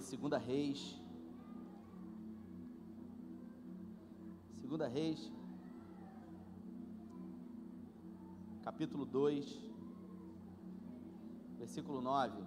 segunda 0.00 0.38
Reis. 0.38 1.00
Segunda 4.60 4.88
Reis, 4.88 5.32
capítulo 8.62 9.06
2, 9.06 9.58
versículo 11.58 12.00
9. 12.00 12.42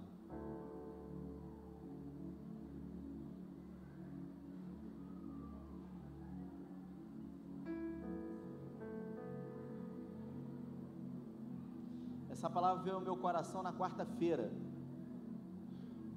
Essa 12.29 12.50
palavra 12.50 12.84
veio 12.84 12.95
ao 12.97 13.02
meu 13.02 13.18
coração 13.18 13.63
na 13.63 13.73
quarta-feira. 13.73 14.52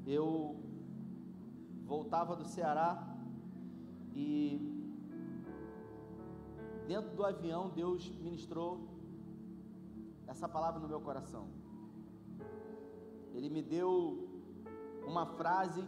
Eu 0.04 0.71
voltava 1.95 2.34
do 2.40 2.46
Ceará 2.56 2.90
e 4.25 4.26
dentro 6.90 7.11
do 7.18 7.22
avião 7.30 7.62
Deus 7.80 8.03
ministrou 8.26 8.71
essa 10.32 10.49
palavra 10.54 10.80
no 10.80 10.89
meu 10.93 11.00
coração. 11.08 11.44
Ele 13.35 13.50
me 13.57 13.63
deu 13.75 13.93
uma 15.07 15.26
frase 15.39 15.82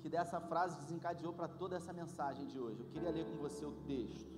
que 0.00 0.08
dessa 0.08 0.40
frase 0.52 0.78
desencadeou 0.82 1.32
para 1.38 1.48
toda 1.62 1.74
essa 1.80 1.92
mensagem 1.92 2.46
de 2.52 2.58
hoje. 2.64 2.78
Eu 2.80 2.90
queria 2.92 3.10
ler 3.16 3.26
com 3.30 3.36
você 3.46 3.64
o 3.72 3.74
texto. 3.90 4.30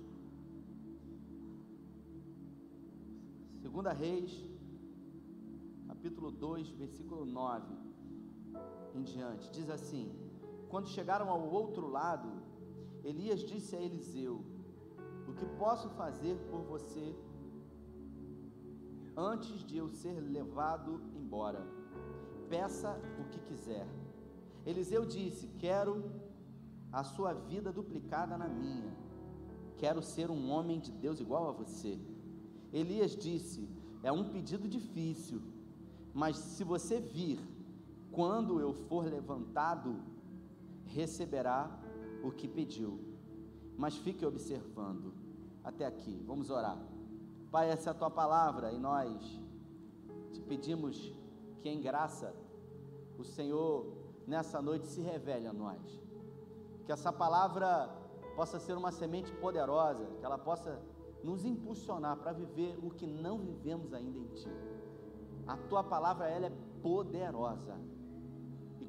Segunda 3.61 3.93
Reis, 3.93 4.31
capítulo 5.91 6.31
2, 6.31 6.69
versículo 6.83 7.25
9 7.25 7.73
em 8.95 9.03
diante. 9.03 9.49
Diz 9.51 9.69
assim: 9.69 10.22
Quando 10.73 10.87
chegaram 10.87 11.29
ao 11.29 11.41
outro 11.51 11.87
lado, 11.87 12.29
Elias 13.03 13.41
disse 13.41 13.75
a 13.75 13.79
Eliseu: 13.79 14.43
O 15.27 15.33
que 15.35 15.45
posso 15.45 15.87
fazer 15.89 16.35
por 16.49 16.61
você 16.63 17.15
antes 19.15 19.63
de 19.63 19.77
eu 19.77 19.87
ser 19.87 20.19
levado 20.19 20.99
embora? 21.15 21.61
Peça 22.49 22.99
o 23.21 23.25
que 23.29 23.39
quiser. 23.41 23.87
Eliseu 24.65 25.05
disse: 25.05 25.45
Quero 25.59 26.11
a 26.91 27.03
sua 27.03 27.33
vida 27.33 27.71
duplicada 27.71 28.35
na 28.35 28.47
minha. 28.47 28.91
Quero 29.77 30.01
ser 30.01 30.31
um 30.31 30.49
homem 30.49 30.79
de 30.79 30.91
Deus 30.91 31.19
igual 31.19 31.49
a 31.49 31.51
você. 31.51 31.99
Elias 32.71 33.15
disse: 33.15 33.69
É 34.01 34.11
um 34.11 34.27
pedido 34.31 34.67
difícil, 34.67 35.39
mas 36.15 36.35
se 36.35 36.63
você 36.63 36.99
vir 36.99 37.39
quando 38.11 38.59
eu 38.59 38.73
for 38.73 39.05
levantado, 39.05 40.12
receberá 40.85 41.69
o 42.23 42.31
que 42.31 42.47
pediu. 42.47 42.99
Mas 43.77 43.95
fique 43.97 44.25
observando. 44.25 45.13
Até 45.63 45.85
aqui, 45.85 46.21
vamos 46.25 46.49
orar. 46.49 46.77
Pai, 47.51 47.69
essa 47.69 47.89
é 47.89 47.91
a 47.91 47.93
tua 47.93 48.09
palavra 48.09 48.71
e 48.71 48.79
nós 48.79 49.41
te 50.31 50.41
pedimos 50.41 51.13
que 51.61 51.69
em 51.69 51.81
graça 51.81 52.35
o 53.17 53.23
Senhor 53.23 53.85
nessa 54.27 54.61
noite 54.61 54.87
se 54.87 55.01
revele 55.01 55.47
a 55.47 55.53
nós. 55.53 56.01
Que 56.85 56.91
essa 56.91 57.13
palavra 57.13 57.89
possa 58.35 58.59
ser 58.59 58.75
uma 58.75 58.91
semente 58.91 59.31
poderosa, 59.35 60.05
que 60.19 60.25
ela 60.25 60.37
possa 60.37 60.81
nos 61.23 61.45
impulsionar 61.45 62.17
para 62.17 62.33
viver 62.33 62.77
o 62.83 62.89
que 62.89 63.07
não 63.07 63.37
vivemos 63.37 63.93
ainda 63.93 64.19
em 64.19 64.27
ti. 64.33 64.49
A 65.47 65.55
tua 65.55 65.83
palavra 65.83 66.27
ela 66.27 66.47
é 66.47 66.51
poderosa 66.81 67.79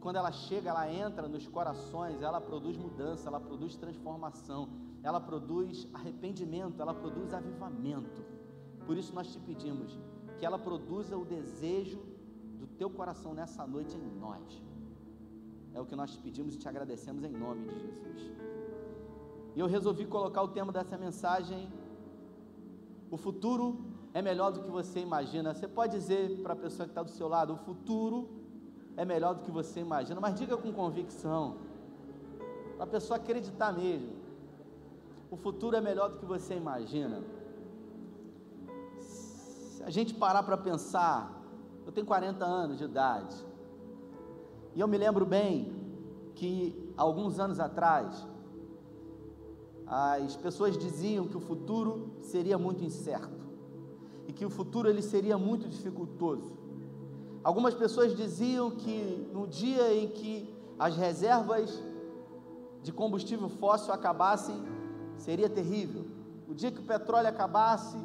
quando 0.05 0.16
ela 0.16 0.30
chega, 0.30 0.69
ela 0.69 0.86
entra 0.92 1.27
nos 1.27 1.48
corações, 1.48 2.20
ela 2.20 2.38
produz 2.38 2.77
mudança, 2.77 3.27
ela 3.27 3.41
produz 3.41 3.74
transformação, 3.74 4.69
ela 5.02 5.19
produz 5.19 5.88
arrependimento, 5.94 6.83
ela 6.83 6.92
produz 6.92 7.33
avivamento. 7.33 8.22
Por 8.84 8.98
isso 8.98 9.15
nós 9.15 9.32
te 9.32 9.38
pedimos 9.38 9.98
que 10.38 10.44
ela 10.44 10.59
produza 10.59 11.16
o 11.16 11.25
desejo 11.25 12.03
do 12.60 12.66
teu 12.66 12.91
coração 12.91 13.32
nessa 13.32 13.66
noite 13.66 13.97
em 13.97 14.20
nós. 14.20 14.62
É 15.72 15.81
o 15.81 15.87
que 15.87 15.97
nós 15.97 16.10
te 16.12 16.19
pedimos 16.19 16.54
e 16.54 16.59
te 16.59 16.69
agradecemos 16.69 17.25
em 17.25 17.32
nome 17.32 17.66
de 17.69 17.81
Jesus. 17.81 18.31
E 19.56 19.60
eu 19.60 19.66
resolvi 19.66 20.04
colocar 20.04 20.42
o 20.42 20.48
tema 20.48 20.71
dessa 20.71 20.98
mensagem: 20.98 21.72
o 23.10 23.16
futuro 23.16 23.86
é 24.12 24.21
melhor 24.21 24.53
do 24.53 24.60
que 24.65 24.71
você 24.71 25.00
imagina. 25.00 25.54
Você 25.54 25.66
pode 25.66 25.97
dizer 25.98 26.42
para 26.42 26.53
a 26.53 26.56
pessoa 26.56 26.84
que 26.84 26.91
está 26.91 27.03
do 27.03 27.10
seu 27.10 27.26
lado: 27.26 27.54
o 27.54 27.56
futuro 27.56 28.44
é 28.97 29.05
melhor 29.05 29.34
do 29.34 29.43
que 29.43 29.50
você 29.50 29.81
imagina, 29.81 30.21
mas 30.21 30.34
diga 30.34 30.56
com 30.56 30.72
convicção, 30.72 31.56
para 32.77 32.84
a 32.84 32.87
pessoa 32.87 33.16
acreditar 33.16 33.72
mesmo. 33.72 34.12
O 35.31 35.37
futuro 35.37 35.77
é 35.77 35.81
melhor 35.81 36.10
do 36.10 36.19
que 36.19 36.25
você 36.25 36.55
imagina. 36.55 37.22
Se 38.99 39.83
a 39.83 39.91
gente 39.91 40.15
parar 40.15 40.43
para 40.43 40.56
pensar, 40.56 41.43
eu 41.84 41.93
tenho 41.93 42.06
40 42.06 42.44
anos 42.44 42.78
de 42.78 42.84
idade, 42.84 43.37
e 44.75 44.81
eu 44.81 44.88
me 44.88 44.99
lembro 44.99 45.25
bem 45.25 45.72
que 46.34 46.93
alguns 46.97 47.38
anos 47.38 47.60
atrás, 47.60 48.27
as 49.87 50.37
pessoas 50.37 50.77
diziam 50.77 51.28
que 51.28 51.37
o 51.37 51.41
futuro 51.41 52.10
seria 52.22 52.59
muito 52.59 52.83
incerto 52.83 53.44
e 54.27 54.33
que 54.33 54.44
o 54.44 54.50
futuro 54.50 54.88
ele 54.88 55.03
seria 55.03 55.37
muito 55.37 55.69
dificultoso. 55.69 56.63
Algumas 57.44 57.75
pessoas 57.75 58.16
diziam 58.16 58.71
que 58.71 59.28
no 59.31 59.47
dia 59.47 59.93
em 59.93 60.09
que 60.09 60.53
as 60.78 60.97
reservas 60.97 61.82
de 62.82 62.93
combustível 62.93 63.49
fóssil 63.49 63.93
acabassem, 63.93 64.56
seria 65.16 65.49
terrível. 65.49 66.06
O 66.49 66.54
dia 66.54 66.71
que 66.71 66.81
o 66.81 66.84
petróleo 66.84 67.28
acabasse, 67.28 67.97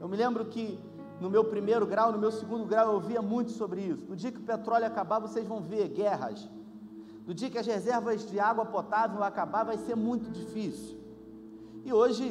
eu 0.00 0.08
me 0.08 0.16
lembro 0.16 0.44
que 0.46 0.78
no 1.20 1.30
meu 1.30 1.44
primeiro 1.44 1.86
grau, 1.86 2.12
no 2.12 2.18
meu 2.18 2.32
segundo 2.32 2.64
grau, 2.64 2.88
eu 2.88 2.94
ouvia 2.94 3.22
muito 3.22 3.52
sobre 3.52 3.80
isso. 3.82 4.04
No 4.08 4.16
dia 4.16 4.32
que 4.32 4.38
o 4.38 4.42
petróleo 4.42 4.86
acabar, 4.86 5.20
vocês 5.20 5.46
vão 5.46 5.60
ver 5.60 5.88
guerras. 5.88 6.48
No 7.26 7.32
dia 7.32 7.48
que 7.50 7.58
as 7.58 7.66
reservas 7.66 8.28
de 8.28 8.40
água 8.40 8.66
potável 8.66 9.22
acabar, 9.22 9.64
vai 9.64 9.78
ser 9.78 9.94
muito 9.94 10.30
difícil. 10.30 10.98
E 11.84 11.92
hoje, 11.92 12.26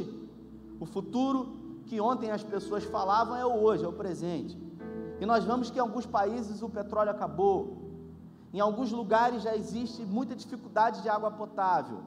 o 0.79 0.85
futuro 0.85 1.57
que 1.85 1.99
ontem 1.99 2.31
as 2.31 2.43
pessoas 2.43 2.83
falavam 2.83 3.35
é 3.35 3.45
o 3.45 3.61
hoje, 3.61 3.83
é 3.83 3.87
o 3.87 3.93
presente. 3.93 4.57
E 5.21 5.25
nós 5.25 5.45
vemos 5.45 5.69
que 5.69 5.77
em 5.77 5.81
alguns 5.81 6.07
países 6.07 6.63
o 6.63 6.67
petróleo 6.67 7.11
acabou. 7.11 7.59
Em 8.51 8.59
alguns 8.59 8.91
lugares 8.91 9.43
já 9.43 9.55
existe 9.55 10.03
muita 10.03 10.35
dificuldade 10.35 11.03
de 11.03 11.09
água 11.09 11.29
potável. 11.29 11.99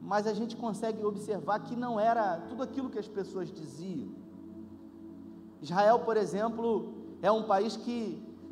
Mas 0.00 0.26
a 0.26 0.32
gente 0.32 0.56
consegue 0.56 1.04
observar 1.04 1.58
que 1.60 1.76
não 1.76 2.00
era 2.00 2.38
tudo 2.48 2.62
aquilo 2.62 2.88
que 2.88 2.98
as 2.98 3.06
pessoas 3.06 3.52
diziam. 3.52 4.08
Israel, 5.60 5.98
por 5.98 6.16
exemplo, 6.16 6.94
é 7.20 7.30
um 7.30 7.42
país 7.42 7.76
que 7.76 8.00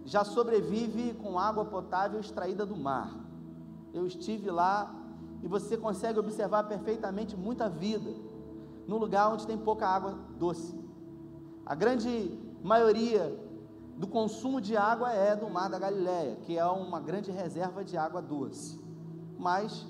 já 0.04 0.25
sobrevive 0.25 1.14
com 1.14 1.38
água 1.38 1.64
potável 1.64 2.20
extraída 2.20 2.66
do 2.66 2.76
mar. 2.76 3.16
Eu 3.94 4.06
estive 4.06 4.50
lá 4.50 4.94
e 5.42 5.48
você 5.48 5.75
consegue 5.75 6.19
observar 6.19 6.64
perfeitamente 6.64 7.34
muita 7.34 7.66
vida 7.66 8.10
no 8.87 8.98
lugar 8.98 9.32
onde 9.32 9.47
tem 9.47 9.56
pouca 9.56 9.88
água 9.88 10.19
doce. 10.38 10.78
A 11.64 11.75
grande 11.75 12.47
maioria 12.62 13.38
do 13.96 14.06
consumo 14.06 14.60
de 14.60 14.76
água 14.76 15.12
é 15.12 15.34
do 15.34 15.48
Mar 15.50 15.69
da 15.69 15.78
Galileia, 15.78 16.36
que 16.36 16.56
é 16.56 16.64
uma 16.64 17.00
grande 17.00 17.30
reserva 17.30 17.84
de 17.84 17.96
água 17.96 18.22
doce. 18.22 18.80
Mas 19.38 19.86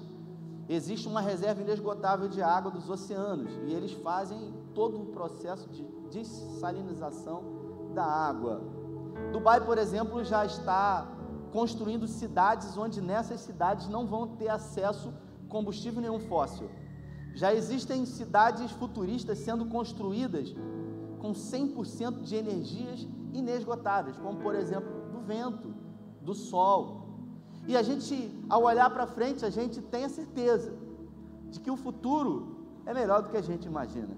existe 0.68 1.06
uma 1.06 1.20
reserva 1.20 1.62
inesgotável 1.62 2.28
de 2.28 2.42
água 2.42 2.70
dos 2.70 2.88
oceanos, 2.88 3.52
e 3.66 3.72
eles 3.72 3.92
fazem 3.92 4.54
todo 4.74 5.02
o 5.02 5.06
processo 5.06 5.68
de 5.68 5.82
dessalinização 6.10 7.92
da 7.94 8.04
água. 8.04 8.62
Dubai, 9.32 9.64
por 9.64 9.76
exemplo, 9.78 10.24
já 10.24 10.44
está 10.44 11.06
construindo 11.52 12.06
cidades 12.06 12.76
onde 12.76 13.00
nessas 13.00 13.40
cidades 13.40 13.88
não 13.88 14.06
vão 14.06 14.28
ter 14.36 14.48
acesso 14.48 15.12
combustível 15.48 16.00
nenhum 16.00 16.20
fóssil. 16.20 16.70
Já 17.34 17.54
existem 17.54 18.04
cidades 18.04 18.70
futuristas 18.72 19.38
sendo 19.38 19.66
construídas 19.66 20.54
com 21.18 21.32
100% 21.32 22.22
de 22.22 22.36
energias 22.36 23.06
inesgotáveis, 23.32 24.16
como 24.18 24.38
por 24.38 24.54
exemplo 24.54 24.90
do 25.12 25.20
vento, 25.20 25.74
do 26.22 26.34
sol. 26.34 27.08
E 27.66 27.76
a 27.76 27.82
gente, 27.82 28.14
ao 28.48 28.62
olhar 28.62 28.88
para 28.90 29.06
frente, 29.06 29.44
a 29.44 29.50
gente 29.50 29.80
tem 29.82 30.04
a 30.04 30.08
certeza 30.08 30.72
de 31.50 31.60
que 31.60 31.70
o 31.70 31.76
futuro 31.76 32.56
é 32.86 32.94
melhor 32.94 33.22
do 33.22 33.28
que 33.28 33.36
a 33.36 33.42
gente 33.42 33.66
imagina. 33.66 34.16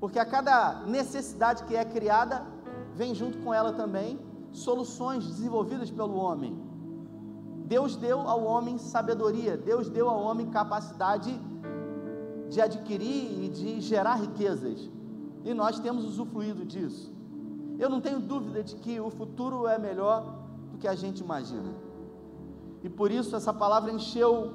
Porque 0.00 0.18
a 0.18 0.24
cada 0.24 0.86
necessidade 0.86 1.64
que 1.64 1.76
é 1.76 1.84
criada, 1.84 2.44
vem 2.94 3.14
junto 3.14 3.38
com 3.38 3.52
ela 3.52 3.72
também 3.72 4.18
soluções 4.50 5.24
desenvolvidas 5.26 5.90
pelo 5.90 6.16
homem. 6.16 6.58
Deus 7.66 7.94
deu 7.94 8.20
ao 8.20 8.42
homem 8.42 8.78
sabedoria, 8.78 9.56
Deus 9.56 9.88
deu 9.88 10.08
ao 10.08 10.20
homem 10.20 10.50
capacidade 10.50 11.38
de 12.48 12.60
adquirir 12.60 13.44
e 13.44 13.48
de 13.48 13.80
gerar 13.80 14.16
riquezas 14.16 14.90
e 15.44 15.54
nós 15.54 15.78
temos 15.78 16.04
usufruído 16.04 16.64
disso. 16.64 17.12
Eu 17.78 17.88
não 17.88 18.00
tenho 18.00 18.20
dúvida 18.20 18.62
de 18.62 18.76
que 18.76 19.00
o 19.00 19.10
futuro 19.10 19.66
é 19.66 19.78
melhor 19.78 20.38
do 20.70 20.78
que 20.78 20.86
a 20.86 20.94
gente 20.94 21.20
imagina. 21.20 21.72
E 22.82 22.88
por 22.88 23.10
isso 23.10 23.34
essa 23.34 23.52
palavra 23.52 23.90
encheu, 23.90 24.52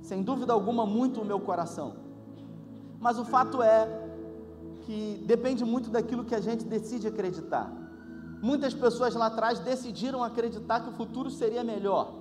sem 0.00 0.22
dúvida 0.22 0.52
alguma, 0.52 0.84
muito 0.84 1.20
o 1.20 1.24
meu 1.24 1.40
coração. 1.40 1.94
Mas 3.00 3.18
o 3.18 3.24
fato 3.24 3.62
é 3.62 4.06
que 4.82 5.22
depende 5.26 5.64
muito 5.64 5.90
daquilo 5.90 6.24
que 6.24 6.34
a 6.34 6.40
gente 6.40 6.64
decide 6.64 7.06
acreditar. 7.08 7.72
Muitas 8.40 8.74
pessoas 8.74 9.14
lá 9.14 9.26
atrás 9.26 9.58
decidiram 9.58 10.22
acreditar 10.22 10.80
que 10.80 10.88
o 10.88 10.92
futuro 10.92 11.30
seria 11.30 11.64
melhor. 11.64 12.12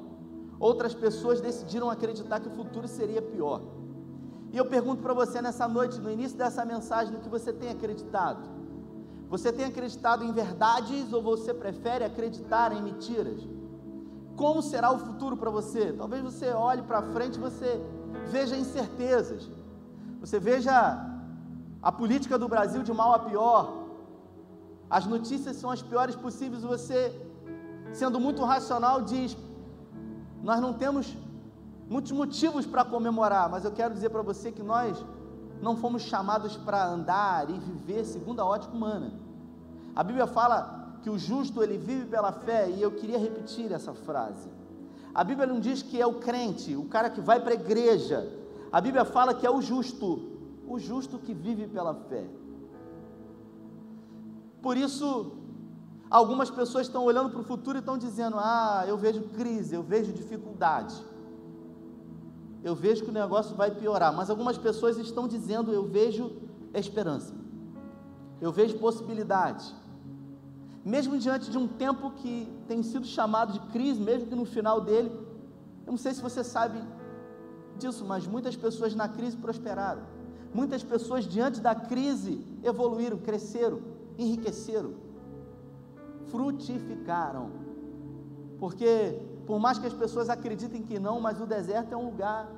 Outras 0.60 0.94
pessoas 0.94 1.42
decidiram 1.42 1.90
acreditar 1.90 2.40
que 2.40 2.48
o 2.48 2.51
futuro 2.51 2.88
seria 2.88 3.22
pior. 3.22 3.62
E 4.54 4.58
eu 4.58 4.66
pergunto 4.66 5.02
para 5.02 5.14
você 5.14 5.42
nessa 5.42 5.68
noite, 5.68 6.00
no 6.00 6.12
início 6.12 6.38
dessa 6.38 6.64
mensagem, 6.66 7.14
no 7.14 7.20
que 7.20 7.30
você 7.30 7.52
tem 7.52 7.70
acreditado. 7.70 8.42
Você 9.30 9.52
tem 9.52 9.66
acreditado 9.66 10.24
em 10.24 10.32
verdades 10.32 11.12
ou 11.12 11.22
você 11.22 11.54
prefere 11.54 12.04
acreditar 12.06 12.72
em 12.72 12.82
mentiras? 12.82 13.40
Como 14.36 14.62
será 14.62 14.92
o 14.92 15.00
futuro 15.00 15.36
para 15.38 15.50
você? 15.50 15.94
Talvez 15.94 16.22
você 16.22 16.52
olhe 16.52 16.82
para 16.84 17.02
frente 17.02 17.36
e 17.36 17.40
você 17.40 17.82
veja 18.28 18.56
incertezas. 18.56 19.50
Você 20.20 20.40
veja 20.40 20.74
a 21.82 21.92
política 21.92 22.38
do 22.38 22.48
Brasil 22.48 22.84
de 22.84 22.94
mal 22.94 23.14
a 23.14 23.20
pior. 23.20 23.86
As 24.90 25.06
notícias 25.06 25.56
são 25.56 25.70
as 25.70 25.82
piores 25.82 26.16
possíveis. 26.16 26.64
Você, 26.64 27.00
sendo 27.94 28.20
muito 28.20 28.44
racional, 28.44 29.02
diz: 29.02 29.36
Nós 30.44 30.60
não 30.60 30.74
temos 30.74 31.16
muitos 31.90 32.12
motivos 32.12 32.66
para 32.66 32.84
comemorar, 32.84 33.50
mas 33.50 33.64
eu 33.64 33.72
quero 33.72 33.94
dizer 33.94 34.10
para 34.10 34.22
você 34.22 34.52
que 34.52 34.64
nós 34.64 35.04
não 35.62 35.78
fomos 35.78 36.02
chamados 36.04 36.58
para 36.58 36.88
andar 36.88 37.50
e 37.50 37.60
viver 37.60 38.04
segundo 38.06 38.40
a 38.40 38.46
ótica 38.46 38.74
humana. 38.74 39.14
A 39.96 40.04
Bíblia 40.04 40.28
fala 40.28 41.00
que 41.02 41.10
o 41.10 41.18
justo 41.18 41.64
ele 41.64 41.78
vive 41.78 42.06
pela 42.06 42.32
fé 42.32 42.70
e 42.70 42.82
eu 42.82 42.92
queria 42.92 43.18
repetir 43.18 43.72
essa 43.72 43.94
frase. 43.94 44.50
A 45.14 45.24
Bíblia 45.24 45.48
não 45.48 45.60
diz 45.60 45.82
que 45.82 46.02
é 46.02 46.06
o 46.06 46.16
crente, 46.16 46.76
o 46.76 46.86
cara 46.86 47.10
que 47.10 47.22
vai 47.22 47.40
para 47.40 47.52
a 47.52 47.56
igreja. 47.56 48.30
A 48.72 48.82
Bíblia 48.82 49.06
fala 49.06 49.34
que 49.34 49.46
é 49.46 49.50
o 49.50 49.62
justo, 49.62 50.32
o 50.68 50.78
justo 50.78 51.18
que 51.20 51.34
vive 51.34 51.68
pela 51.68 51.94
fé. 51.94 52.26
Por 54.62 54.76
isso, 54.76 55.34
algumas 56.10 56.50
pessoas 56.50 56.88
estão 56.88 57.06
olhando 57.06 57.30
para 57.30 57.40
o 57.40 57.44
futuro 57.44 57.78
e 57.78 57.80
estão 57.80 57.98
dizendo: 57.98 58.36
Ah, 58.38 58.84
eu 58.88 58.98
vejo 58.98 59.22
crise, 59.30 59.76
eu 59.76 59.84
vejo 59.84 60.12
dificuldade 60.12 60.96
eu 62.66 62.74
vejo 62.74 63.04
que 63.04 63.12
o 63.12 63.14
negócio 63.14 63.56
vai 63.56 63.70
piorar. 63.70 64.12
Mas 64.12 64.32
algumas 64.32 64.58
pessoas 64.58 64.98
estão 64.98 65.28
dizendo: 65.28 65.72
eu 65.72 65.84
vejo 65.86 66.32
esperança, 66.74 67.34
eu 68.42 68.52
vejo 68.52 68.80
possibilidade. 68.80 69.66
Mesmo 70.84 71.18
diante 71.18 71.52
de 71.52 71.58
um 71.60 71.68
tempo 71.68 72.12
que 72.12 72.52
tem 72.68 72.82
sido 72.82 73.06
chamado 73.06 73.54
de 73.54 73.60
crise, 73.72 74.02
mesmo 74.02 74.28
que 74.28 74.36
no 74.36 74.46
final 74.46 74.82
dele, 74.82 75.12
eu 75.86 75.92
não 75.92 75.98
sei 75.98 76.14
se 76.14 76.22
você 76.22 76.44
sabe 76.44 76.80
disso, 77.78 78.04
mas 78.04 78.26
muitas 78.26 78.56
pessoas 78.56 78.96
na 78.96 79.08
crise 79.08 79.38
prosperaram. 79.38 80.02
Muitas 80.52 80.84
pessoas 80.84 81.26
diante 81.26 81.60
da 81.60 81.76
crise 81.76 82.44
evoluíram, 82.64 83.18
cresceram, 83.18 83.80
enriqueceram, 84.18 84.94
frutificaram. 86.32 87.52
Porque 88.58 89.20
por 89.46 89.60
mais 89.60 89.78
que 89.78 89.88
as 89.88 89.94
pessoas 89.94 90.30
acreditem 90.30 90.82
que 90.82 90.98
não, 91.00 91.20
mas 91.20 91.40
o 91.40 91.46
deserto 91.46 91.94
é 91.94 91.98
um 91.98 92.06
lugar 92.06 92.50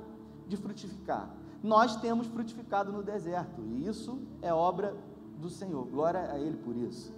de 0.46 0.56
frutificar. 0.56 1.30
Nós 1.62 1.96
temos 1.96 2.26
frutificado 2.26 2.92
no 2.92 3.02
deserto, 3.02 3.60
e 3.62 3.86
isso 3.86 4.20
é 4.40 4.52
obra 4.52 4.96
do 5.38 5.50
Senhor. 5.50 5.86
Glória 5.86 6.30
a 6.32 6.38
Ele 6.38 6.56
por 6.56 6.76
isso. 6.76 7.12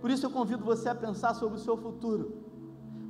Por 0.00 0.10
isso 0.10 0.26
eu 0.26 0.30
convido 0.30 0.64
você 0.64 0.88
a 0.88 0.94
pensar 0.94 1.34
sobre 1.34 1.58
o 1.58 1.60
seu 1.60 1.76
futuro. 1.76 2.36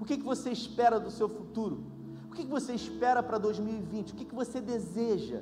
O 0.00 0.04
que, 0.04 0.16
que 0.16 0.24
você 0.24 0.50
espera 0.50 1.00
do 1.00 1.10
seu 1.10 1.28
futuro? 1.28 1.82
O 2.30 2.34
que, 2.34 2.44
que 2.44 2.50
você 2.50 2.74
espera 2.74 3.22
para 3.22 3.38
2020? 3.38 4.12
O 4.12 4.16
que, 4.16 4.24
que 4.24 4.34
você 4.34 4.60
deseja 4.60 5.40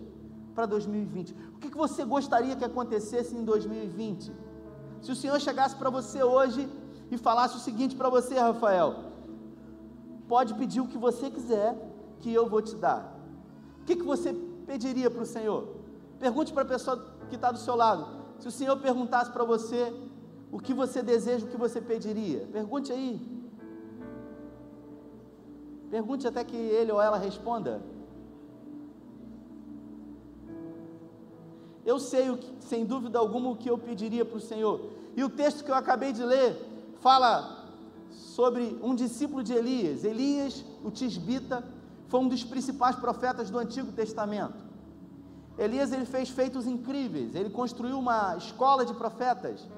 para 0.54 0.66
2020? 0.66 1.34
O 1.54 1.58
que, 1.58 1.70
que 1.70 1.76
você 1.76 2.04
gostaria 2.04 2.54
que 2.54 2.64
acontecesse 2.64 3.34
em 3.34 3.44
2020? 3.44 4.32
Se 5.02 5.12
o 5.12 5.16
Senhor 5.16 5.40
chegasse 5.40 5.74
para 5.74 5.90
você 5.90 6.22
hoje 6.22 6.68
e 7.10 7.18
falasse 7.18 7.56
o 7.56 7.60
seguinte 7.60 7.96
para 7.96 8.08
você, 8.08 8.38
Rafael: 8.38 9.03
Pode 10.28 10.54
pedir 10.54 10.80
o 10.80 10.86
que 10.86 10.98
você 10.98 11.30
quiser, 11.30 11.76
que 12.20 12.32
eu 12.32 12.48
vou 12.48 12.62
te 12.62 12.74
dar. 12.76 13.14
O 13.82 13.84
que, 13.84 13.96
que 13.96 14.02
você 14.02 14.32
pediria 14.66 15.10
para 15.10 15.22
o 15.22 15.26
Senhor? 15.26 15.68
Pergunte 16.18 16.52
para 16.52 16.62
a 16.62 16.66
pessoa 16.66 17.04
que 17.28 17.34
está 17.36 17.50
do 17.52 17.58
seu 17.58 17.76
lado. 17.76 18.06
Se 18.38 18.48
o 18.48 18.50
Senhor 18.50 18.76
perguntasse 18.78 19.30
para 19.30 19.44
você 19.44 19.92
o 20.50 20.58
que 20.58 20.72
você 20.72 21.02
deseja, 21.02 21.44
o 21.44 21.48
que 21.48 21.56
você 21.56 21.80
pediria? 21.80 22.48
Pergunte 22.52 22.92
aí. 22.92 23.20
Pergunte 25.90 26.26
até 26.26 26.42
que 26.42 26.56
ele 26.56 26.90
ou 26.90 27.00
ela 27.00 27.18
responda. 27.18 27.82
Eu 31.84 31.98
sei, 31.98 32.30
o 32.30 32.38
que, 32.38 32.50
sem 32.60 32.86
dúvida 32.86 33.18
alguma, 33.18 33.50
o 33.50 33.56
que 33.56 33.68
eu 33.68 33.76
pediria 33.76 34.24
para 34.24 34.38
o 34.38 34.40
Senhor. 34.40 34.90
E 35.14 35.22
o 35.22 35.28
texto 35.28 35.62
que 35.62 35.70
eu 35.70 35.74
acabei 35.74 36.12
de 36.12 36.24
ler 36.24 36.56
fala 37.00 37.63
sobre 38.14 38.78
um 38.82 38.94
discípulo 38.94 39.42
de 39.42 39.52
Elias. 39.52 40.04
Elias, 40.04 40.64
o 40.82 40.90
tisbita, 40.90 41.64
foi 42.08 42.20
um 42.20 42.28
dos 42.28 42.44
principais 42.44 42.96
profetas 42.96 43.50
do 43.50 43.58
Antigo 43.58 43.92
Testamento. 43.92 44.64
Elias 45.56 45.92
ele 45.92 46.04
fez 46.04 46.28
feitos 46.28 46.66
incríveis, 46.66 47.34
ele 47.34 47.50
construiu 47.50 47.98
uma 47.98 48.36
escola 48.36 48.84
de 48.84 48.92
profetas. 48.94 49.68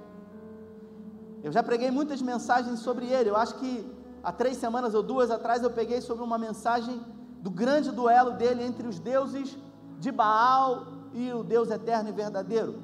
Eu 1.43 1.53
já 1.53 1.63
preguei 1.63 1.91
muitas 1.91 2.23
mensagens 2.23 2.81
sobre 2.81 3.07
ele. 3.07 3.31
Eu 3.31 3.37
acho 3.37 3.55
que 3.57 3.87
há 4.23 4.33
três 4.33 4.57
semanas 4.57 4.95
ou 4.95 5.03
duas 5.03 5.31
atrás 5.31 5.63
eu 5.63 5.71
peguei 5.71 6.01
sobre 6.01 6.25
uma 6.25 6.39
mensagem 6.39 7.01
do 7.41 7.51
grande 7.51 7.93
duelo 7.93 8.33
dele 8.33 8.65
entre 8.65 8.89
os 8.89 8.99
deuses 8.99 9.57
de 10.01 10.11
Baal 10.11 10.87
e 11.13 11.33
o 11.33 11.45
Deus 11.45 11.71
eterno 11.71 12.09
e 12.09 12.13
verdadeiro. 12.13 12.83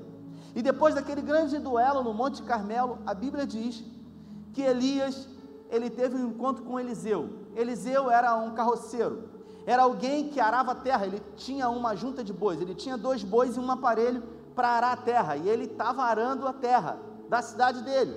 E 0.55 0.63
depois 0.63 0.95
daquele 0.95 1.23
grande 1.23 1.59
duelo 1.59 2.03
no 2.03 2.13
Monte 2.13 2.43
Carmelo, 2.43 2.99
a 3.07 3.15
Bíblia 3.15 3.47
diz 3.47 3.83
que 4.53 4.63
Elias 4.63 5.29
ele 5.73 5.89
teve 5.89 6.15
um 6.15 6.29
encontro 6.29 6.63
com 6.63 6.79
Eliseu. 6.79 7.31
Eliseu 7.57 8.11
era 8.11 8.37
um 8.37 8.53
carroceiro, 8.53 9.25
era 9.67 9.83
alguém 9.83 10.29
que 10.29 10.39
arava 10.39 10.73
a 10.73 10.75
terra, 10.75 11.07
ele 11.07 11.23
tinha 11.37 11.69
uma 11.71 11.97
junta 11.97 12.23
de 12.23 12.33
bois, 12.33 12.61
ele 12.61 12.75
tinha 12.75 12.97
dois 12.97 13.25
bois 13.25 13.57
e 13.57 13.59
um 13.59 13.71
aparelho 13.71 14.23
para 14.55 14.69
arar 14.69 14.93
a 14.93 14.97
terra, 14.97 15.37
e 15.37 15.49
ele 15.49 15.65
estava 15.65 16.03
arando 16.03 16.47
a 16.47 16.53
terra 16.53 16.99
da 17.29 17.41
cidade 17.41 17.83
dele. 17.83 18.15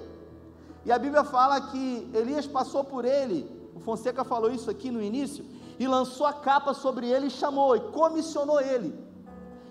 E 0.84 0.92
a 0.92 1.00
Bíblia 1.00 1.24
fala 1.24 1.62
que 1.62 2.12
Elias 2.14 2.46
passou 2.46 2.84
por 2.84 3.06
ele, 3.06 3.50
o 3.74 3.80
Fonseca 3.80 4.26
falou 4.26 4.52
isso 4.52 4.70
aqui 4.70 4.92
no 4.92 5.02
início, 5.02 5.46
e 5.80 5.88
lançou 5.88 6.26
a 6.26 6.34
capa 6.34 6.74
sobre 6.74 7.08
ele 7.10 7.28
e 7.28 7.32
chamou, 7.32 7.76
e 7.76 7.80
comissionou 7.80 8.60
ele. 8.60 8.94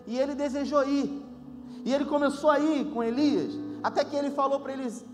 E 0.07 0.19
ele 0.19 0.35
desejou 0.35 0.87
ir. 0.87 1.23
E 1.85 1.93
ele 1.93 2.07
começou 2.07 2.51
a 2.51 2.59
ir 2.59 2.87
com 2.93 3.03
Elias, 3.03 3.53
até 3.83 4.03
que 4.05 4.17
ele 4.17 4.31
falou 4.31 4.61
para 4.61 4.73
Elias, 4.73 5.05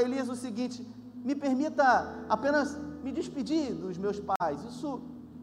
Elias 0.00 0.28
o 0.28 0.34
seguinte: 0.34 0.84
me 1.26 1.34
permita 1.34 1.86
apenas 2.28 2.78
me 3.02 3.10
despedir 3.10 3.74
dos 3.74 3.98
meus 3.98 4.18
pais. 4.20 4.62
Isso 4.70 4.90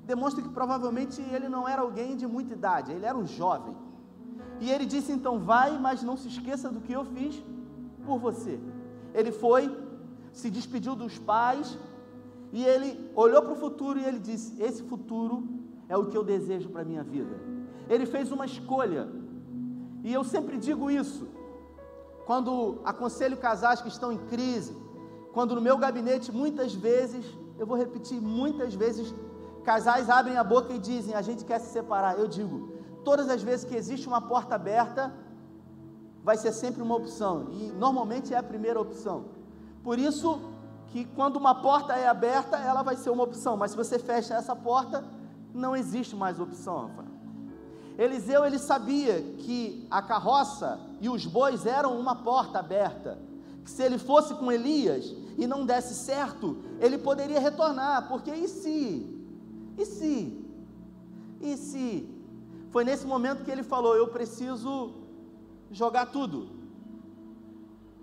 demonstra 0.06 0.42
que 0.42 0.48
provavelmente 0.48 1.22
ele 1.36 1.50
não 1.50 1.68
era 1.68 1.82
alguém 1.82 2.16
de 2.16 2.26
muita 2.26 2.54
idade, 2.54 2.94
ele 2.94 3.06
era 3.06 3.18
um 3.18 3.26
jovem. 3.26 3.76
E 4.62 4.72
ele 4.72 4.86
disse 4.86 5.12
então: 5.12 5.40
Vai, 5.40 5.78
mas 5.78 6.02
não 6.02 6.16
se 6.16 6.30
esqueça 6.30 6.70
do 6.70 6.80
que 6.80 6.94
eu 6.94 7.04
fiz 7.04 7.44
por 8.06 8.18
você. 8.18 8.58
Ele 9.14 9.34
foi, 9.34 9.64
se 10.32 10.50
despediu 10.50 10.96
dos 10.96 11.20
pais, 11.20 11.78
e 12.54 12.64
ele 12.64 13.12
olhou 13.14 13.42
para 13.42 13.52
o 13.52 13.62
futuro 13.66 14.00
e 14.00 14.06
ele 14.06 14.20
disse: 14.20 14.50
Esse 14.64 14.84
futuro 14.84 15.44
é 15.90 15.98
o 15.98 16.06
que 16.06 16.16
eu 16.16 16.24
desejo 16.24 16.70
para 16.70 16.84
a 16.84 16.86
minha 16.86 17.04
vida. 17.04 17.36
Ele 17.90 18.06
fez 18.06 18.32
uma 18.32 18.46
escolha, 18.46 19.10
e 20.02 20.14
eu 20.14 20.24
sempre 20.24 20.58
digo 20.58 20.90
isso, 20.90 21.28
quando 22.26 22.80
aconselho 22.86 23.36
casais 23.36 23.82
que 23.82 23.90
estão 23.90 24.14
em 24.14 24.22
crise, 24.32 24.83
quando 25.34 25.56
no 25.56 25.62
meu 25.62 25.78
gabinete, 25.78 26.32
muitas 26.32 26.74
vezes, 26.74 27.26
eu 27.58 27.66
vou 27.66 27.76
repetir, 27.76 28.22
muitas 28.22 28.74
vezes, 28.76 29.14
casais 29.64 30.10
abrem 30.10 30.38
a 30.38 30.44
boca 30.44 30.72
e 30.72 30.80
dizem: 30.80 31.16
a 31.16 31.22
gente 31.22 31.44
quer 31.44 31.60
se 31.60 31.74
separar. 31.74 32.20
Eu 32.20 32.28
digo: 32.28 32.72
todas 33.04 33.28
as 33.30 33.42
vezes 33.42 33.66
que 33.66 33.76
existe 33.76 34.08
uma 34.08 34.22
porta 34.22 34.54
aberta, 34.56 35.12
vai 36.24 36.38
ser 36.38 36.54
sempre 36.54 36.82
uma 36.82 36.96
opção, 36.96 37.48
e 37.52 37.72
normalmente 37.72 38.34
é 38.34 38.38
a 38.38 38.44
primeira 38.44 38.80
opção. 38.80 39.26
Por 39.84 39.98
isso 40.00 40.40
que 40.88 41.04
quando 41.04 41.38
uma 41.38 41.56
porta 41.56 41.94
é 41.94 42.08
aberta, 42.08 42.56
ela 42.58 42.84
vai 42.84 42.96
ser 42.96 43.10
uma 43.10 43.24
opção, 43.24 43.58
mas 43.58 43.72
se 43.72 43.78
você 43.78 43.98
fecha 43.98 44.36
essa 44.36 44.56
porta, 44.56 45.04
não 45.54 45.76
existe 45.76 46.16
mais 46.16 46.40
opção. 46.40 46.92
Eliseu 47.98 48.46
ele 48.46 48.58
sabia 48.58 49.22
que 49.40 49.88
a 49.90 50.02
carroça 50.02 50.80
e 51.02 51.10
os 51.10 51.26
bois 51.26 51.66
eram 51.66 52.00
uma 52.00 52.16
porta 52.16 52.60
aberta 52.60 53.20
que 53.64 53.72
se 53.72 53.82
ele 53.82 53.98
fosse 53.98 54.34
com 54.36 54.52
Elias 54.52 55.16
e 55.38 55.48
não 55.48 55.66
desse 55.66 55.94
certo, 55.94 56.58
ele 56.80 56.98
poderia 56.98 57.40
retornar, 57.40 58.08
porque 58.08 58.32
e 58.32 58.48
se? 58.48 59.20
E 59.78 59.86
se? 59.86 60.46
E 61.42 61.58
se? 61.58 62.10
Foi 62.70 62.84
nesse 62.84 63.06
momento 63.06 63.44
que 63.44 63.52
ele 63.52 63.64
falou: 63.64 63.96
Eu 63.96 64.08
preciso 64.08 64.94
jogar 65.72 66.08
tudo. 66.08 66.50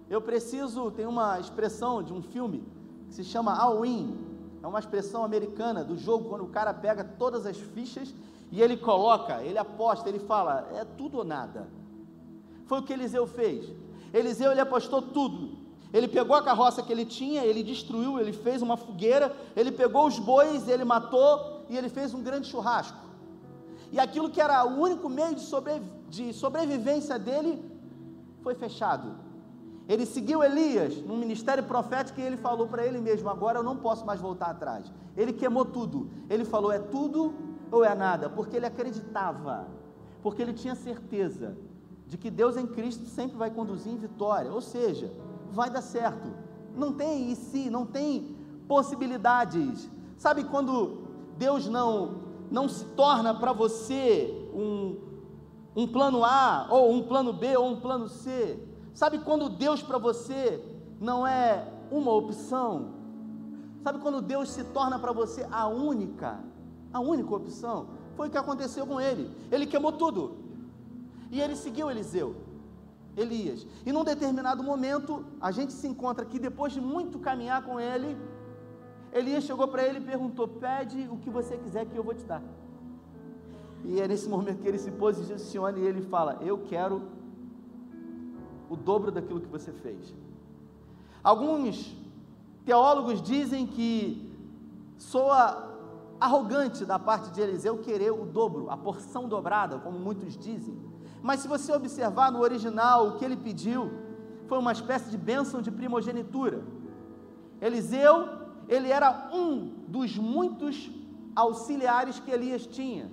Eu 0.08 0.20
preciso, 0.20 0.90
tem 0.90 1.06
uma 1.06 1.38
expressão 1.38 2.02
de 2.02 2.12
um 2.12 2.20
filme 2.20 2.64
que 3.08 3.14
se 3.14 3.24
chama 3.24 3.56
all-in. 3.56 4.18
É 4.62 4.66
uma 4.66 4.78
expressão 4.78 5.24
americana 5.24 5.84
do 5.84 5.96
jogo, 5.96 6.28
quando 6.28 6.44
o 6.44 6.48
cara 6.48 6.74
pega 6.74 7.04
todas 7.04 7.46
as 7.46 7.56
fichas 7.56 8.12
e 8.50 8.60
ele 8.60 8.76
coloca, 8.76 9.42
ele 9.42 9.56
aposta, 9.56 10.08
ele 10.08 10.18
fala, 10.18 10.68
é 10.74 10.84
tudo 10.84 11.18
ou 11.18 11.24
nada. 11.24 11.68
Foi 12.66 12.80
o 12.80 12.82
que 12.82 12.92
Eliseu 12.92 13.26
fez. 13.26 13.72
Eliseu 14.12 14.50
ele 14.50 14.60
apostou 14.60 15.00
tudo. 15.00 15.59
Ele 15.92 16.06
pegou 16.06 16.36
a 16.36 16.42
carroça 16.42 16.82
que 16.82 16.92
ele 16.92 17.04
tinha, 17.04 17.44
ele 17.44 17.62
destruiu, 17.62 18.18
ele 18.18 18.32
fez 18.32 18.62
uma 18.62 18.76
fogueira, 18.76 19.34
ele 19.56 19.72
pegou 19.72 20.06
os 20.06 20.18
bois, 20.18 20.68
ele 20.68 20.84
matou 20.84 21.64
e 21.68 21.76
ele 21.76 21.88
fez 21.88 22.14
um 22.14 22.22
grande 22.22 22.46
churrasco. 22.46 22.98
E 23.92 23.98
aquilo 23.98 24.30
que 24.30 24.40
era 24.40 24.64
o 24.64 24.80
único 24.80 25.08
meio 25.08 25.34
de, 25.34 25.44
de 26.08 26.32
sobrevivência 26.32 27.18
dele 27.18 27.60
foi 28.42 28.54
fechado. 28.54 29.16
Ele 29.88 30.06
seguiu 30.06 30.44
Elias 30.44 30.96
no 30.98 31.16
ministério 31.16 31.64
profético 31.64 32.20
e 32.20 32.22
ele 32.22 32.36
falou 32.36 32.68
para 32.68 32.86
ele 32.86 33.00
mesmo: 33.00 33.28
agora 33.28 33.58
eu 33.58 33.62
não 33.64 33.76
posso 33.76 34.06
mais 34.06 34.20
voltar 34.20 34.46
atrás. 34.46 34.92
Ele 35.16 35.32
queimou 35.32 35.64
tudo. 35.64 36.08
Ele 36.28 36.44
falou: 36.44 36.70
é 36.70 36.78
tudo 36.78 37.34
ou 37.72 37.84
é 37.84 37.92
nada? 37.92 38.30
Porque 38.30 38.56
ele 38.56 38.66
acreditava, 38.66 39.66
porque 40.22 40.40
ele 40.40 40.52
tinha 40.52 40.76
certeza 40.76 41.56
de 42.06 42.16
que 42.16 42.30
Deus 42.30 42.56
em 42.56 42.66
Cristo 42.66 43.06
sempre 43.06 43.36
vai 43.36 43.50
conduzir 43.50 43.92
em 43.92 43.96
vitória, 43.96 44.52
ou 44.52 44.60
seja, 44.60 45.12
vai 45.52 45.70
dar 45.70 45.82
certo. 45.82 46.28
Não 46.74 46.92
tem 46.92 47.30
e 47.30 47.36
se, 47.36 47.70
não 47.70 47.84
tem 47.84 48.36
possibilidades. 48.68 49.88
Sabe 50.16 50.44
quando 50.44 51.02
Deus 51.36 51.66
não 51.66 52.30
não 52.50 52.68
se 52.68 52.84
torna 52.84 53.32
para 53.32 53.52
você 53.52 54.50
um, 54.52 54.96
um 55.76 55.86
plano 55.86 56.24
A, 56.24 56.66
ou 56.68 56.92
um 56.92 57.02
plano 57.02 57.32
B, 57.32 57.56
ou 57.56 57.70
um 57.70 57.80
plano 57.80 58.08
C? 58.08 58.58
Sabe 58.92 59.18
quando 59.20 59.48
Deus 59.48 59.82
para 59.82 59.98
você 59.98 60.62
não 61.00 61.26
é 61.26 61.72
uma 61.90 62.12
opção? 62.12 62.94
Sabe 63.84 64.00
quando 64.00 64.20
Deus 64.20 64.50
se 64.50 64.64
torna 64.64 64.98
para 64.98 65.12
você 65.12 65.46
a 65.50 65.68
única, 65.68 66.40
a 66.92 67.00
única 67.00 67.34
opção? 67.34 67.86
Foi 68.16 68.28
o 68.28 68.30
que 68.30 68.36
aconteceu 68.36 68.86
com 68.86 69.00
ele. 69.00 69.30
Ele 69.50 69.64
queimou 69.64 69.92
tudo. 69.92 70.36
E 71.30 71.40
ele 71.40 71.54
seguiu 71.54 71.90
Eliseu, 71.90 72.34
Elias. 73.16 73.66
E 73.84 73.92
num 73.92 74.04
determinado 74.04 74.62
momento, 74.62 75.24
a 75.40 75.50
gente 75.50 75.72
se 75.72 75.86
encontra 75.86 76.24
aqui, 76.24 76.38
depois 76.38 76.72
de 76.72 76.80
muito 76.80 77.18
caminhar 77.18 77.62
com 77.62 77.78
ele, 77.78 78.16
Elias 79.12 79.44
chegou 79.44 79.66
para 79.68 79.82
ele 79.82 79.98
e 79.98 80.02
perguntou: 80.02 80.46
Pede 80.46 81.08
o 81.10 81.16
que 81.16 81.30
você 81.30 81.56
quiser 81.56 81.86
que 81.86 81.96
eu 81.96 82.02
vou 82.02 82.14
te 82.14 82.24
dar. 82.24 82.42
E 83.84 84.00
é 84.00 84.06
nesse 84.06 84.28
momento 84.28 84.62
que 84.62 84.68
ele 84.68 84.78
se 84.78 84.90
posiciona 84.90 85.78
e 85.78 85.82
ele 85.82 86.02
fala: 86.02 86.38
Eu 86.40 86.58
quero 86.58 87.02
o 88.68 88.76
dobro 88.76 89.10
daquilo 89.10 89.40
que 89.40 89.48
você 89.48 89.72
fez. 89.72 90.14
Alguns 91.22 91.96
teólogos 92.64 93.20
dizem 93.20 93.66
que 93.66 94.32
soa 94.96 95.68
arrogante 96.20 96.84
da 96.84 96.98
parte 96.98 97.30
de 97.30 97.40
Eliseu 97.40 97.78
querer 97.78 98.12
o 98.12 98.24
dobro, 98.24 98.70
a 98.70 98.76
porção 98.76 99.28
dobrada, 99.28 99.78
como 99.78 99.98
muitos 99.98 100.36
dizem. 100.36 100.89
Mas 101.22 101.40
se 101.40 101.48
você 101.48 101.72
observar 101.72 102.32
no 102.32 102.40
original, 102.40 103.08
o 103.08 103.16
que 103.16 103.24
ele 103.24 103.36
pediu 103.36 103.90
foi 104.46 104.58
uma 104.58 104.72
espécie 104.72 105.10
de 105.10 105.18
bênção 105.18 105.60
de 105.60 105.70
primogenitura. 105.70 106.62
Eliseu, 107.60 108.28
ele 108.68 108.88
era 108.88 109.30
um 109.32 109.72
dos 109.86 110.16
muitos 110.16 110.90
auxiliares 111.36 112.18
que 112.18 112.30
Elias 112.30 112.66
tinha. 112.66 113.10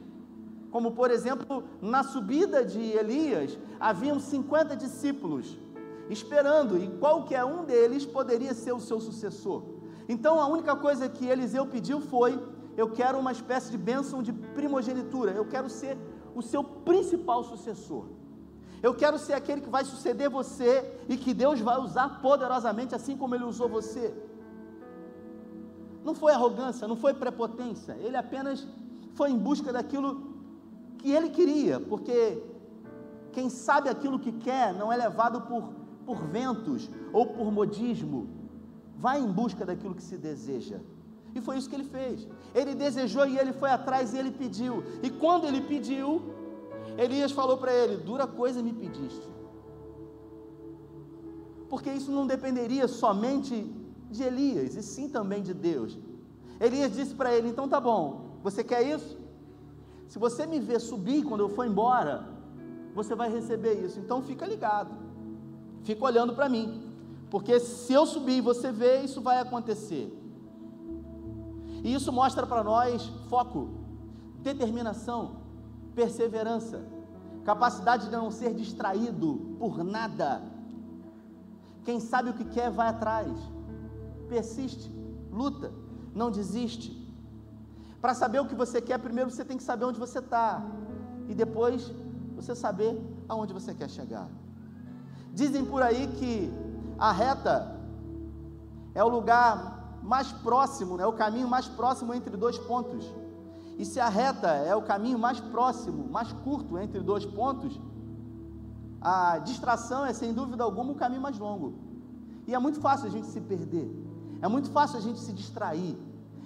Como, 0.71 0.91
por 0.91 1.11
exemplo, 1.11 1.63
na 1.81 2.03
subida 2.03 2.63
de 2.63 2.79
Elias, 2.79 3.57
haviam 3.79 4.19
50 4.19 4.75
discípulos 4.75 5.57
esperando, 6.09 6.77
e 6.77 6.87
qualquer 6.99 7.43
um 7.43 7.63
deles 7.65 8.05
poderia 8.05 8.53
ser 8.53 8.73
o 8.73 8.79
seu 8.79 8.99
sucessor. 8.99 9.63
Então, 10.07 10.39
a 10.39 10.47
única 10.47 10.75
coisa 10.75 11.09
que 11.09 11.25
Eliseu 11.25 11.65
pediu 11.65 11.99
foi: 11.99 12.39
Eu 12.75 12.89
quero 12.91 13.17
uma 13.19 13.31
espécie 13.31 13.71
de 13.71 13.77
bênção 13.77 14.23
de 14.23 14.31
primogenitura, 14.31 15.31
eu 15.31 15.45
quero 15.45 15.69
ser 15.69 15.97
o 16.37 16.41
seu 16.41 16.63
principal 16.63 17.43
sucessor. 17.43 18.05
Eu 18.81 18.93
quero 18.93 19.17
ser 19.17 19.33
aquele 19.33 19.61
que 19.61 19.69
vai 19.69 19.83
suceder 19.83 20.29
você 20.29 20.71
e 21.09 21.17
que 21.17 21.33
Deus 21.33 21.59
vai 21.59 21.79
usar 21.79 22.21
poderosamente, 22.21 22.93
assim 22.93 23.17
como 23.17 23.33
Ele 23.33 23.43
usou 23.43 23.67
você. 23.67 24.13
Não 26.03 26.13
foi 26.13 26.31
arrogância, 26.31 26.87
não 26.87 26.95
foi 26.95 27.13
prepotência, 27.13 27.93
ele 27.99 28.15
apenas 28.15 28.65
foi 29.13 29.29
em 29.31 29.37
busca 29.37 29.73
daquilo 29.73 30.09
que 30.99 31.11
ele 31.11 31.29
queria, 31.29 31.81
porque 31.81 32.41
quem 33.33 33.49
sabe 33.49 33.89
aquilo 33.89 34.17
que 34.17 34.31
quer 34.31 34.73
não 34.73 34.93
é 34.93 34.95
levado 34.95 35.41
por, 35.41 35.73
por 36.05 36.17
ventos 36.27 36.89
ou 37.11 37.25
por 37.25 37.51
modismo, 37.51 38.29
vai 38.95 39.19
em 39.19 39.29
busca 39.29 39.65
daquilo 39.65 39.95
que 39.95 40.03
se 40.03 40.17
deseja. 40.17 40.79
E 41.37 41.41
foi 41.41 41.55
isso 41.57 41.69
que 41.69 41.75
ele 41.75 41.89
fez. 41.97 42.27
Ele 42.59 42.73
desejou 42.73 43.25
e 43.27 43.37
ele 43.37 43.53
foi 43.53 43.69
atrás 43.69 44.13
e 44.13 44.17
ele 44.17 44.31
pediu. 44.31 44.83
E 45.03 45.09
quando 45.23 45.45
ele 45.49 45.61
pediu, 45.61 46.07
Elias 46.97 47.31
falou 47.31 47.57
para 47.57 47.71
ele: 47.71 47.97
Dura 47.97 48.25
coisa 48.25 48.63
me 48.67 48.73
pediste. 48.73 49.27
Porque 51.69 51.91
isso 51.91 52.11
não 52.11 52.25
dependeria 52.25 52.87
somente 52.87 53.55
de 54.09 54.23
Elias, 54.23 54.75
e 54.75 54.81
sim 54.81 55.07
também 55.07 55.43
de 55.43 55.53
Deus. 55.53 55.99
Elias 56.59 56.95
disse 56.95 57.13
para 57.13 57.31
ele: 57.35 57.49
Então 57.49 57.69
tá 57.69 57.79
bom, 57.79 58.03
você 58.41 58.63
quer 58.63 58.81
isso? 58.81 59.15
Se 60.07 60.17
você 60.17 60.47
me 60.47 60.59
ver 60.59 60.79
subir 60.79 61.23
quando 61.23 61.41
eu 61.41 61.49
for 61.49 61.67
embora, 61.67 62.27
você 62.95 63.13
vai 63.13 63.29
receber 63.31 63.75
isso. 63.85 63.99
Então 63.99 64.23
fica 64.23 64.47
ligado, 64.47 64.91
fica 65.83 66.03
olhando 66.03 66.33
para 66.33 66.49
mim, 66.49 66.81
porque 67.29 67.59
se 67.59 67.93
eu 67.93 68.07
subir 68.07 68.37
e 68.37 68.41
você 68.41 68.71
ver, 68.71 69.03
isso 69.03 69.21
vai 69.21 69.37
acontecer. 69.37 70.11
E 71.87 71.93
isso 71.93 72.11
mostra 72.11 72.45
para 72.45 72.61
nós 72.65 73.03
foco, 73.29 73.69
determinação, 74.39 75.37
perseverança, 75.95 76.83
capacidade 77.45 78.07
de 78.07 78.11
não 78.11 78.29
ser 78.29 78.53
distraído 78.53 79.55
por 79.57 79.85
nada. 79.85 80.41
Quem 81.85 82.01
sabe 82.01 82.31
o 82.31 82.33
que 82.33 82.43
quer 82.43 82.69
vai 82.69 82.89
atrás, 82.89 83.31
persiste, 84.27 84.91
luta, 85.31 85.71
não 86.13 86.29
desiste. 86.29 86.91
Para 88.01 88.13
saber 88.13 88.41
o 88.41 88.47
que 88.47 88.53
você 88.63 88.81
quer, 88.81 88.97
primeiro 88.97 89.31
você 89.31 89.45
tem 89.45 89.55
que 89.55 89.63
saber 89.63 89.85
onde 89.85 89.97
você 89.97 90.19
está, 90.19 90.61
e 91.29 91.33
depois 91.33 91.89
você 92.35 92.53
saber 92.53 93.01
aonde 93.29 93.53
você 93.53 93.73
quer 93.73 93.89
chegar. 93.89 94.27
Dizem 95.33 95.63
por 95.63 95.81
aí 95.81 96.05
que 96.19 96.51
a 96.99 97.13
reta 97.13 97.79
é 98.93 99.01
o 99.01 99.07
lugar 99.07 99.76
mais 100.03 100.31
próximo, 100.31 100.99
é 100.99 101.05
o 101.05 101.13
caminho 101.13 101.47
mais 101.47 101.67
próximo 101.67 102.13
entre 102.13 102.35
dois 102.35 102.57
pontos. 102.57 103.05
E 103.77 103.85
se 103.85 103.99
a 103.99 104.09
reta 104.09 104.47
é 104.47 104.75
o 104.75 104.81
caminho 104.81 105.19
mais 105.19 105.39
próximo, 105.39 106.07
mais 106.09 106.31
curto 106.31 106.77
entre 106.77 106.99
dois 107.01 107.25
pontos, 107.25 107.79
a 108.99 109.37
distração 109.39 110.05
é 110.05 110.13
sem 110.13 110.33
dúvida 110.33 110.63
alguma 110.63 110.91
o 110.91 110.95
caminho 110.95 111.21
mais 111.21 111.37
longo. 111.37 111.75
E 112.47 112.55
é 112.55 112.59
muito 112.59 112.79
fácil 112.79 113.07
a 113.07 113.11
gente 113.11 113.27
se 113.27 113.39
perder, 113.41 113.91
é 114.41 114.47
muito 114.47 114.71
fácil 114.71 114.97
a 114.97 115.01
gente 115.01 115.19
se 115.19 115.31
distrair, 115.33 115.97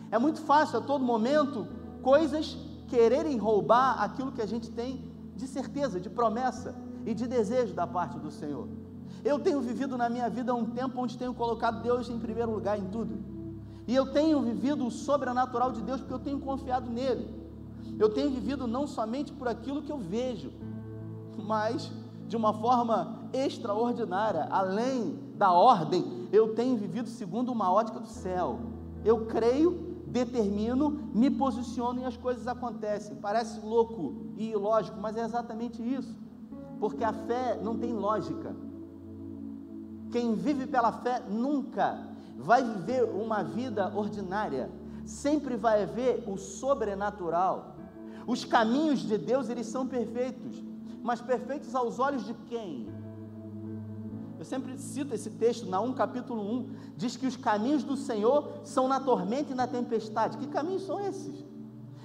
é 0.09 0.17
muito 0.17 0.41
fácil 0.41 0.79
a 0.79 0.81
todo 0.81 1.03
momento 1.03 1.67
coisas 2.01 2.57
quererem 2.87 3.37
roubar 3.37 4.01
aquilo 4.01 4.31
que 4.31 4.41
a 4.41 4.45
gente 4.45 4.69
tem 4.69 5.09
de 5.35 5.47
certeza, 5.47 5.99
de 5.99 6.09
promessa 6.09 6.75
e 7.05 7.13
de 7.13 7.27
desejo 7.27 7.73
da 7.73 7.87
parte 7.87 8.19
do 8.19 8.29
Senhor. 8.29 8.67
Eu 9.23 9.39
tenho 9.39 9.61
vivido 9.61 9.97
na 9.97 10.09
minha 10.09 10.29
vida 10.29 10.53
um 10.53 10.65
tempo 10.65 10.99
onde 10.99 11.17
tenho 11.17 11.33
colocado 11.33 11.81
Deus 11.81 12.09
em 12.09 12.19
primeiro 12.19 12.51
lugar 12.51 12.77
em 12.77 12.85
tudo. 12.85 13.40
E 13.91 13.93
eu 13.93 14.05
tenho 14.05 14.39
vivido 14.39 14.87
o 14.87 14.89
sobrenatural 14.89 15.73
de 15.73 15.81
Deus 15.81 15.99
porque 15.99 16.13
eu 16.13 16.19
tenho 16.19 16.39
confiado 16.39 16.89
nele. 16.89 17.27
Eu 17.99 18.07
tenho 18.07 18.29
vivido 18.29 18.65
não 18.65 18.87
somente 18.87 19.33
por 19.33 19.49
aquilo 19.49 19.81
que 19.81 19.91
eu 19.91 19.97
vejo, 19.97 20.49
mas 21.37 21.91
de 22.25 22.37
uma 22.37 22.53
forma 22.53 23.19
extraordinária, 23.33 24.47
além 24.49 25.19
da 25.35 25.51
ordem, 25.51 26.29
eu 26.31 26.55
tenho 26.55 26.77
vivido 26.77 27.09
segundo 27.09 27.51
uma 27.51 27.69
ótica 27.69 27.99
do 27.99 28.07
céu. 28.07 28.61
Eu 29.03 29.25
creio, 29.25 29.97
determino, 30.07 31.09
me 31.13 31.29
posiciono 31.29 31.99
e 31.99 32.05
as 32.05 32.15
coisas 32.15 32.47
acontecem. 32.47 33.17
Parece 33.17 33.59
louco 33.59 34.27
e 34.37 34.51
ilógico, 34.51 35.01
mas 35.01 35.17
é 35.17 35.25
exatamente 35.25 35.81
isso. 35.83 36.17
Porque 36.79 37.03
a 37.03 37.11
fé 37.11 37.59
não 37.61 37.77
tem 37.77 37.91
lógica. 37.91 38.55
Quem 40.13 40.33
vive 40.33 40.65
pela 40.65 40.93
fé 40.93 41.21
nunca 41.29 42.09
vai 42.41 42.63
viver 42.63 43.03
uma 43.03 43.43
vida 43.43 43.91
ordinária, 43.95 44.69
sempre 45.05 45.55
vai 45.55 45.83
haver 45.83 46.23
o 46.27 46.37
sobrenatural. 46.37 47.75
Os 48.27 48.43
caminhos 48.43 48.99
de 48.99 49.17
Deus, 49.17 49.49
eles 49.49 49.67
são 49.67 49.87
perfeitos, 49.87 50.63
mas 51.01 51.21
perfeitos 51.21 51.73
aos 51.75 51.99
olhos 51.99 52.25
de 52.25 52.33
quem? 52.49 52.87
Eu 54.37 54.45
sempre 54.45 54.77
cito 54.77 55.13
esse 55.13 55.29
texto, 55.29 55.67
na 55.67 55.79
1 55.79 55.93
capítulo 55.93 56.41
1, 56.41 56.69
diz 56.97 57.15
que 57.15 57.27
os 57.27 57.37
caminhos 57.37 57.83
do 57.83 57.95
Senhor 57.95 58.51
são 58.63 58.87
na 58.87 58.99
tormenta 58.99 59.51
e 59.51 59.55
na 59.55 59.67
tempestade. 59.67 60.37
Que 60.37 60.47
caminhos 60.47 60.83
são 60.83 60.99
esses? 60.99 61.45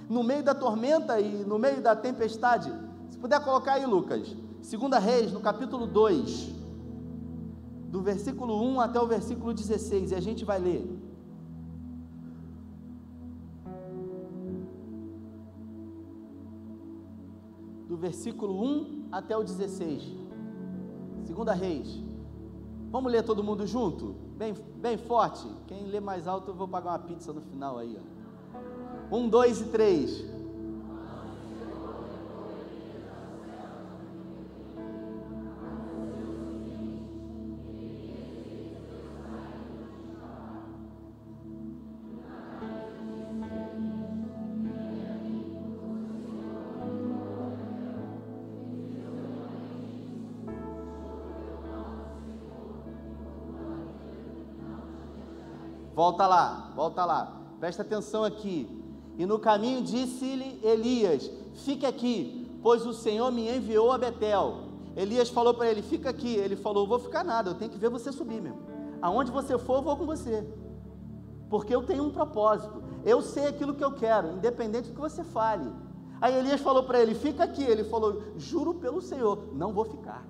No 0.07 0.23
meio 0.23 0.43
da 0.43 0.53
tormenta 0.53 1.19
e 1.19 1.43
no 1.45 1.57
meio 1.57 1.81
da 1.81 1.95
tempestade. 1.95 2.71
Se 3.09 3.17
puder 3.17 3.39
colocar 3.43 3.73
aí, 3.73 3.85
Lucas, 3.85 4.35
2 4.61 5.03
Reis, 5.03 5.31
no 5.31 5.39
capítulo 5.39 5.87
2 5.87 6.56
do 7.87 8.01
versículo 8.01 8.61
1 8.61 8.81
até 8.81 8.99
o 8.99 9.07
versículo 9.07 9.53
16, 9.53 10.11
e 10.11 10.15
a 10.15 10.19
gente 10.19 10.43
vai 10.43 10.59
ler. 10.59 10.85
Do 17.87 17.95
versículo 17.95 18.61
1 18.61 19.07
até 19.11 19.35
o 19.37 19.43
16. 19.43 20.03
Segunda 21.23 21.53
Reis. 21.53 22.03
Vamos 22.91 23.11
ler 23.11 23.23
todo 23.23 23.43
mundo 23.43 23.65
junto? 23.65 24.15
Bem, 24.37 24.53
bem 24.75 24.97
forte. 24.97 25.47
Quem 25.67 25.85
lê 25.85 25.99
mais 25.99 26.27
alto, 26.27 26.51
eu 26.51 26.55
vou 26.55 26.67
pagar 26.67 26.91
uma 26.91 26.99
pizza 26.99 27.33
no 27.33 27.41
final 27.41 27.77
aí. 27.77 27.97
Ó. 29.11 29.17
Um, 29.17 29.29
dois 29.29 29.61
e 29.61 29.65
3. 29.65 30.36
Presta 57.67 57.81
atenção 57.81 58.23
aqui. 58.23 58.65
E 59.17 59.25
no 59.25 59.37
caminho 59.37 59.81
disse-lhe 59.81 60.57
Elias: 60.63 61.29
Fique 61.65 61.85
aqui, 61.85 62.49
pois 62.63 62.85
o 62.85 62.93
Senhor 62.93 63.29
me 63.29 63.49
enviou 63.49 63.91
a 63.91 63.97
Betel. 63.97 64.59
Elias 64.95 65.27
falou 65.27 65.53
para 65.53 65.69
ele: 65.69 65.81
Fica 65.81 66.09
aqui. 66.09 66.33
Ele 66.33 66.55
falou: 66.55 66.87
Vou 66.87 66.97
ficar 66.97 67.25
nada, 67.25 67.49
eu 67.49 67.55
tenho 67.55 67.69
que 67.69 67.77
ver 67.77 67.89
você 67.89 68.09
subir 68.09 68.41
mesmo. 68.41 68.61
Aonde 69.01 69.31
você 69.31 69.57
for, 69.57 69.79
eu 69.79 69.81
vou 69.81 69.97
com 69.97 70.05
você. 70.05 70.47
Porque 71.49 71.75
eu 71.75 71.83
tenho 71.83 72.05
um 72.05 72.09
propósito. 72.09 72.81
Eu 73.03 73.21
sei 73.21 73.47
aquilo 73.47 73.73
que 73.73 73.83
eu 73.83 73.91
quero, 73.91 74.31
independente 74.37 74.87
do 74.87 74.95
que 74.95 75.01
você 75.01 75.25
fale. 75.25 75.69
Aí 76.21 76.37
Elias 76.37 76.61
falou 76.61 76.83
para 76.83 77.01
ele: 77.01 77.15
Fica 77.15 77.43
aqui. 77.43 77.63
Ele 77.63 77.83
falou: 77.83 78.23
Juro 78.37 78.75
pelo 78.75 79.01
Senhor, 79.01 79.49
não 79.51 79.73
vou 79.73 79.83
ficar. 79.83 80.25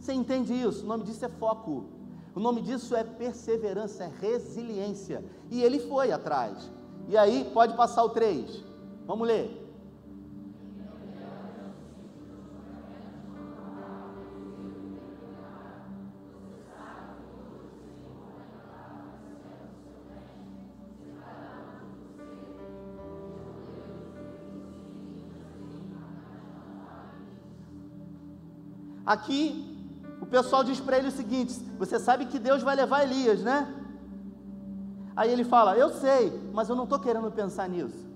Você 0.00 0.14
entende 0.14 0.54
isso? 0.54 0.82
O 0.82 0.88
nome 0.88 1.04
disso 1.04 1.26
é 1.26 1.28
foco. 1.28 1.97
O 2.38 2.40
nome 2.40 2.62
disso 2.62 2.94
é 2.94 3.02
perseverança, 3.02 4.04
é 4.04 4.12
resiliência. 4.20 5.24
E 5.50 5.60
ele 5.60 5.80
foi 5.80 6.12
atrás. 6.12 6.70
E 7.08 7.16
aí, 7.16 7.50
pode 7.52 7.76
passar 7.76 8.04
o 8.04 8.10
3. 8.10 8.64
Vamos 9.04 9.26
ler. 9.26 9.64
Aqui 29.04 29.77
o 30.28 30.30
pessoal 30.30 30.62
diz 30.62 30.78
para 30.78 30.98
ele 30.98 31.08
o 31.08 31.10
seguinte: 31.10 31.54
Você 31.78 31.98
sabe 31.98 32.26
que 32.26 32.38
Deus 32.38 32.62
vai 32.62 32.76
levar 32.76 33.02
Elias, 33.02 33.40
né? 33.40 33.66
Aí 35.16 35.32
ele 35.32 35.42
fala: 35.42 35.74
Eu 35.74 35.88
sei, 35.88 36.50
mas 36.52 36.68
eu 36.68 36.76
não 36.76 36.84
estou 36.84 36.98
querendo 36.98 37.30
pensar 37.30 37.66
nisso. 37.66 38.06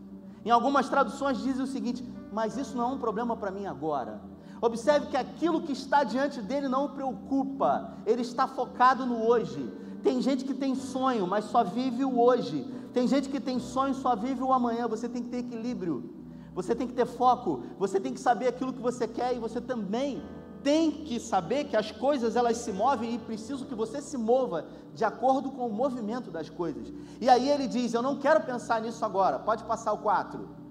Em 0.45 0.51
algumas 0.51 0.91
traduções 0.91 1.39
dizem 1.39 1.65
o 1.65 1.67
seguinte: 1.67 2.07
Mas 2.31 2.59
isso 2.59 2.77
não 2.77 2.91
é 2.91 2.93
um 2.93 2.99
problema 2.99 3.35
para 3.35 3.51
mim 3.51 3.65
agora. 3.65 4.21
Observe 4.61 5.07
que 5.07 5.17
aquilo 5.17 5.63
que 5.63 5.73
está 5.73 6.05
diante 6.05 6.43
dele 6.43 6.69
não 6.69 6.85
o 6.85 6.91
preocupa, 6.91 7.95
ele 8.05 8.21
está 8.21 8.47
focado 8.47 9.07
no 9.07 9.27
hoje. 9.27 9.73
Tem 10.03 10.21
gente 10.21 10.45
que 10.45 10.53
tem 10.53 10.75
sonho, 10.75 11.27
mas 11.27 11.47
só 11.47 11.65
vive 11.65 12.05
o 12.05 12.21
hoje. 12.21 12.63
Tem 12.93 13.09
gente 13.09 13.31
que 13.31 13.41
tem 13.41 13.59
sonho, 13.59 13.95
só 13.95 14.15
vive 14.15 14.43
o 14.43 14.53
amanhã. 14.53 14.87
Você 14.87 15.09
tem 15.09 15.23
que 15.23 15.31
ter 15.31 15.39
equilíbrio. 15.39 16.15
Você 16.55 16.75
tem 16.75 16.87
que 16.87 16.93
ter 16.93 17.07
foco. 17.07 17.63
Você 17.79 17.99
tem 17.99 18.13
que 18.13 18.21
saber 18.21 18.49
aquilo 18.49 18.75
que 18.75 18.83
você 18.83 19.09
quer 19.09 19.35
e 19.35 19.39
você 19.39 19.63
também 19.63 20.23
tem 20.63 20.91
que 20.91 21.19
saber 21.19 21.65
que 21.65 21.77
as 21.77 21.91
coisas 21.91 22.37
elas 22.37 22.57
se 22.59 22.73
movem 22.73 23.15
e 23.15 23.19
preciso 23.19 23.67
que 23.67 23.75
você 23.75 24.01
se 24.01 24.17
mova 24.17 24.67
de 24.95 25.05
acordo 25.05 25.51
com 25.51 25.67
o 25.67 25.73
movimento 25.73 26.31
das 26.31 26.49
coisas. 26.49 26.93
E 27.21 27.29
aí 27.29 27.49
ele 27.49 27.67
diz: 27.67 27.95
Eu 27.95 28.03
não 28.03 28.19
quero 28.19 28.41
pensar 28.41 28.81
nisso 28.81 29.05
agora. 29.05 29.39
Pode 29.39 29.65
passar 29.65 29.93
o 29.93 29.99
4. 29.99 30.62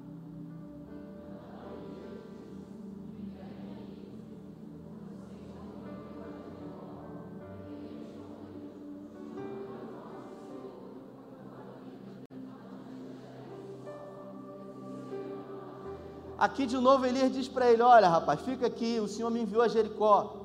Aqui 16.42 16.66
de 16.66 16.76
novo 16.76 17.06
Elias 17.06 17.32
diz 17.32 17.48
para 17.48 17.72
ele: 17.72 17.84
Olha, 17.84 18.10
rapaz, 18.10 18.42
fica 18.42 18.66
aqui, 18.66 19.00
o 19.00 19.08
Senhor 19.08 19.30
me 19.30 19.42
enviou 19.42 19.62
a 19.62 19.68
Jericó. 19.68 20.38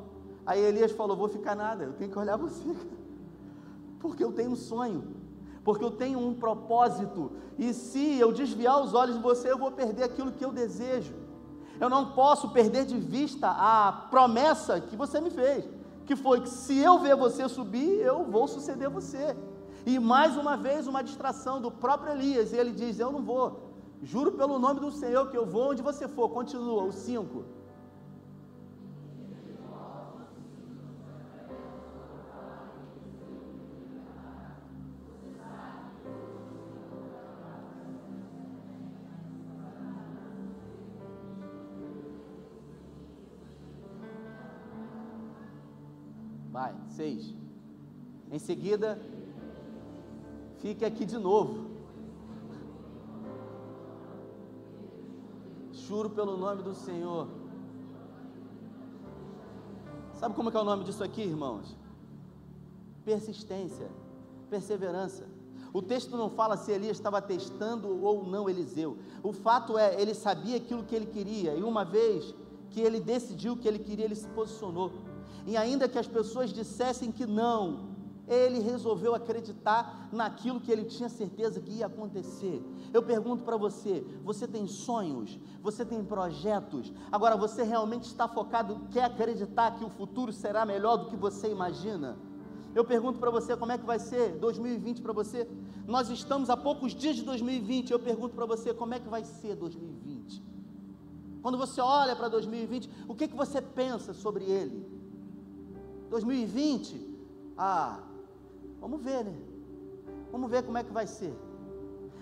Aí 0.44 0.60
Elias 0.62 0.92
falou: 0.92 1.16
Vou 1.16 1.26
ficar 1.26 1.54
nada, 1.54 1.84
eu 1.84 1.94
tenho 1.94 2.10
que 2.10 2.18
olhar 2.18 2.36
você, 2.36 2.76
porque 3.98 4.22
eu 4.22 4.30
tenho 4.30 4.50
um 4.50 4.56
sonho, 4.56 5.16
porque 5.64 5.82
eu 5.82 5.90
tenho 5.90 6.18
um 6.18 6.34
propósito, 6.34 7.32
e 7.58 7.72
se 7.72 8.18
eu 8.18 8.30
desviar 8.30 8.78
os 8.82 8.92
olhos 8.92 9.16
de 9.16 9.22
você, 9.22 9.50
eu 9.50 9.56
vou 9.56 9.72
perder 9.72 10.02
aquilo 10.02 10.32
que 10.32 10.44
eu 10.44 10.52
desejo. 10.52 11.14
Eu 11.80 11.88
não 11.88 12.12
posso 12.12 12.50
perder 12.50 12.84
de 12.84 12.98
vista 12.98 13.48
a 13.48 13.90
promessa 14.10 14.78
que 14.78 14.96
você 14.96 15.18
me 15.18 15.30
fez, 15.30 15.64
que 16.04 16.14
foi 16.14 16.42
que 16.42 16.50
se 16.50 16.76
eu 16.76 16.98
ver 16.98 17.16
você 17.16 17.48
subir, 17.48 18.00
eu 18.00 18.22
vou 18.22 18.46
suceder 18.46 18.90
você. 18.90 19.34
E 19.86 19.98
mais 19.98 20.36
uma 20.36 20.58
vez, 20.58 20.86
uma 20.86 21.02
distração 21.02 21.58
do 21.58 21.70
próprio 21.70 22.12
Elias, 22.12 22.52
e 22.52 22.56
ele 22.56 22.72
diz: 22.72 22.98
Eu 22.98 23.10
não 23.10 23.22
vou, 23.22 23.65
Juro 24.02 24.32
pelo 24.32 24.58
nome 24.58 24.80
do 24.80 24.90
Senhor 24.90 25.30
que 25.30 25.36
eu 25.36 25.46
vou 25.46 25.70
onde 25.70 25.82
você 25.82 26.06
for. 26.06 26.28
Continua, 26.28 26.84
o 26.84 26.92
5. 26.92 27.44
Vai, 46.56 46.74
seis. 46.88 47.34
Em 48.32 48.38
seguida, 48.38 48.98
fique 50.58 50.86
aqui 50.86 51.04
de 51.04 51.18
novo. 51.18 51.75
Juro 55.86 56.10
pelo 56.10 56.36
nome 56.36 56.62
do 56.62 56.74
Senhor. 56.74 57.28
Sabe 60.14 60.34
como 60.34 60.50
é 60.50 60.60
o 60.60 60.64
nome 60.64 60.82
disso 60.82 61.04
aqui, 61.04 61.22
irmãos? 61.22 61.76
Persistência, 63.04 63.88
perseverança. 64.50 65.28
O 65.72 65.80
texto 65.80 66.16
não 66.16 66.28
fala 66.28 66.56
se 66.56 66.72
Elias 66.72 66.96
estava 66.96 67.22
testando 67.22 68.02
ou 68.02 68.26
não 68.26 68.48
Eliseu. 68.48 68.96
O 69.22 69.32
fato 69.32 69.78
é, 69.78 70.00
ele 70.00 70.14
sabia 70.14 70.56
aquilo 70.56 70.82
que 70.82 70.94
ele 70.94 71.06
queria, 71.06 71.54
e 71.54 71.62
uma 71.62 71.84
vez 71.84 72.34
que 72.70 72.80
ele 72.80 72.98
decidiu 72.98 73.52
o 73.52 73.56
que 73.56 73.68
ele 73.68 73.78
queria, 73.78 74.06
ele 74.06 74.14
se 74.14 74.26
posicionou. 74.28 74.90
E 75.46 75.56
ainda 75.56 75.88
que 75.88 75.98
as 75.98 76.08
pessoas 76.08 76.50
dissessem 76.50 77.12
que 77.12 77.26
não, 77.26 77.95
ele 78.28 78.58
resolveu 78.58 79.14
acreditar 79.14 80.08
naquilo 80.12 80.60
que 80.60 80.70
ele 80.70 80.84
tinha 80.84 81.08
certeza 81.08 81.60
que 81.60 81.72
ia 81.72 81.86
acontecer. 81.86 82.62
Eu 82.92 83.02
pergunto 83.02 83.44
para 83.44 83.56
você: 83.56 84.04
você 84.24 84.46
tem 84.46 84.66
sonhos? 84.66 85.38
Você 85.62 85.84
tem 85.84 86.04
projetos? 86.04 86.92
Agora 87.10 87.36
você 87.36 87.62
realmente 87.62 88.04
está 88.04 88.26
focado, 88.28 88.80
quer 88.90 89.04
acreditar 89.04 89.78
que 89.78 89.84
o 89.84 89.90
futuro 89.90 90.32
será 90.32 90.64
melhor 90.64 90.96
do 90.96 91.06
que 91.06 91.16
você 91.16 91.50
imagina? 91.50 92.16
Eu 92.74 92.84
pergunto 92.84 93.18
para 93.18 93.30
você 93.30 93.56
como 93.56 93.72
é 93.72 93.78
que 93.78 93.86
vai 93.86 93.98
ser 93.98 94.32
2020 94.38 95.00
para 95.00 95.12
você. 95.12 95.48
Nós 95.86 96.10
estamos 96.10 96.50
a 96.50 96.56
poucos 96.56 96.94
dias 96.94 97.16
de 97.16 97.22
2020. 97.22 97.90
Eu 97.90 97.98
pergunto 97.98 98.34
para 98.34 98.44
você 98.44 98.74
como 98.74 98.92
é 98.92 99.00
que 99.00 99.08
vai 99.08 99.24
ser 99.24 99.56
2020. 99.56 100.42
Quando 101.40 101.56
você 101.56 101.80
olha 101.80 102.14
para 102.14 102.28
2020, 102.28 102.90
o 103.08 103.14
que, 103.14 103.28
que 103.28 103.36
você 103.36 103.62
pensa 103.62 104.12
sobre 104.12 104.44
ele? 104.44 104.84
2020, 106.10 107.16
ah, 107.56 108.00
Vamos 108.80 109.02
ver, 109.02 109.24
né? 109.24 109.34
Vamos 110.30 110.50
ver 110.50 110.62
como 110.62 110.78
é 110.78 110.84
que 110.84 110.92
vai 110.92 111.06
ser. 111.06 111.34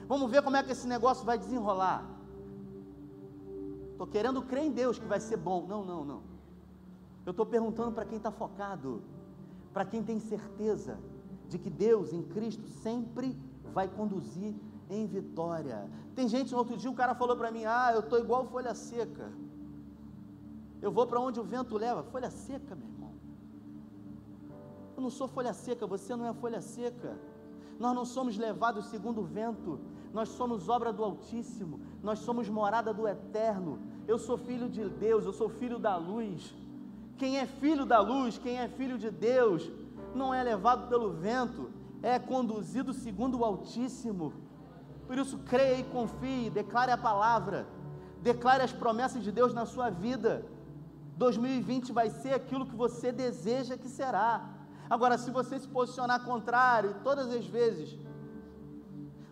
Vamos 0.07 0.31
ver 0.31 0.43
como 0.43 0.57
é 0.57 0.63
que 0.63 0.73
esse 0.73 0.87
negócio 0.87 1.25
vai 1.25 1.39
desenrolar. 1.39 2.05
Estou 3.93 4.07
querendo 4.07 4.43
crer 4.43 4.65
em 4.65 4.73
Deus 4.73 4.99
que 4.99 5.07
vai 5.07 5.21
ser 5.21 5.37
bom. 5.37 5.67
Não, 5.67 5.85
não, 5.85 6.05
não. 6.05 6.23
Eu 7.25 7.31
estou 7.31 7.47
perguntando 7.47 7.93
para 7.93 8.05
quem 8.05 8.19
está 8.19 8.31
focado, 8.31 9.03
para 9.73 9.85
quem 9.85 10.03
tem 10.03 10.21
certeza 10.21 10.99
de 11.49 11.59
que 11.59 11.71
Deus 11.71 12.13
em 12.13 12.23
Cristo 12.23 12.69
sempre 12.69 13.37
vai 13.73 13.89
conduzir 13.89 14.55
em 14.91 15.07
vitória. 15.07 15.89
Tem 16.15 16.29
gente, 16.29 16.53
no 16.53 16.59
outro 16.59 16.77
dia, 16.77 16.91
um 16.91 16.95
cara 16.95 17.15
falou 17.15 17.37
para 17.37 17.51
mim: 17.51 17.65
Ah, 17.65 17.91
eu 17.95 18.01
estou 18.01 18.19
igual 18.19 18.47
folha 18.47 18.75
seca. 18.75 19.33
Eu 20.83 20.93
vou 20.93 21.07
para 21.07 21.21
onde 21.21 21.41
o 21.41 21.45
vento 21.45 21.77
leva. 21.77 22.03
Folha 22.03 22.31
seca, 22.31 22.75
meu. 22.75 22.94
Eu 24.97 25.03
não 25.03 25.11
sou 25.11 25.27
folha 25.27 25.53
seca, 25.53 25.87
você 25.87 26.15
não 26.15 26.27
é 26.27 26.33
folha 26.33 26.61
seca. 26.61 27.19
Nós 27.79 27.95
não 27.95 28.05
somos 28.05 28.37
levados 28.39 28.87
segundo 28.87 29.21
o 29.21 29.25
vento, 29.25 29.81
nós 30.13 30.29
somos 30.29 30.69
obra 30.69 30.93
do 30.93 31.03
Altíssimo, 31.03 31.81
nós 32.03 32.21
somos 32.21 32.49
morada 32.49 32.95
do 32.95 33.09
Eterno. 33.09 33.81
Eu 34.07 34.19
sou 34.19 34.37
filho 34.39 34.69
de 34.69 34.89
Deus, 34.89 35.25
eu 35.25 35.33
sou 35.33 35.49
filho 35.49 35.79
da 35.79 35.97
luz. 35.97 36.55
Quem 37.19 37.39
é 37.39 37.47
filho 37.47 37.85
da 37.85 38.01
luz, 38.01 38.39
quem 38.39 38.59
é 38.59 38.69
filho 38.69 38.97
de 38.97 39.11
Deus, 39.11 39.71
não 40.15 40.33
é 40.33 40.43
levado 40.43 40.89
pelo 40.89 41.13
vento, 41.13 41.71
é 42.03 42.19
conduzido 42.19 42.93
segundo 42.93 43.39
o 43.39 43.45
Altíssimo. 43.45 44.33
Por 45.07 45.19
isso, 45.19 45.39
creia 45.39 45.81
e 45.81 45.85
confie, 45.85 46.51
declare 46.51 46.93
a 46.93 46.97
palavra, 46.97 47.67
declare 48.23 48.63
as 48.63 48.73
promessas 48.73 49.23
de 49.23 49.33
Deus 49.33 49.53
na 49.53 49.67
sua 49.67 49.91
vida. 49.91 50.47
2020 51.17 51.93
vai 51.93 52.11
ser 52.11 52.35
aquilo 52.35 52.67
que 52.67 52.77
você 52.77 53.13
deseja 53.13 53.77
que 53.77 53.89
será. 53.89 54.49
Agora, 54.89 55.17
se 55.19 55.31
você 55.31 55.59
se 55.59 55.69
posicionar 55.69 56.25
contrário, 56.25 56.97
todas 57.03 57.31
as 57.31 57.47
vezes, 57.47 57.99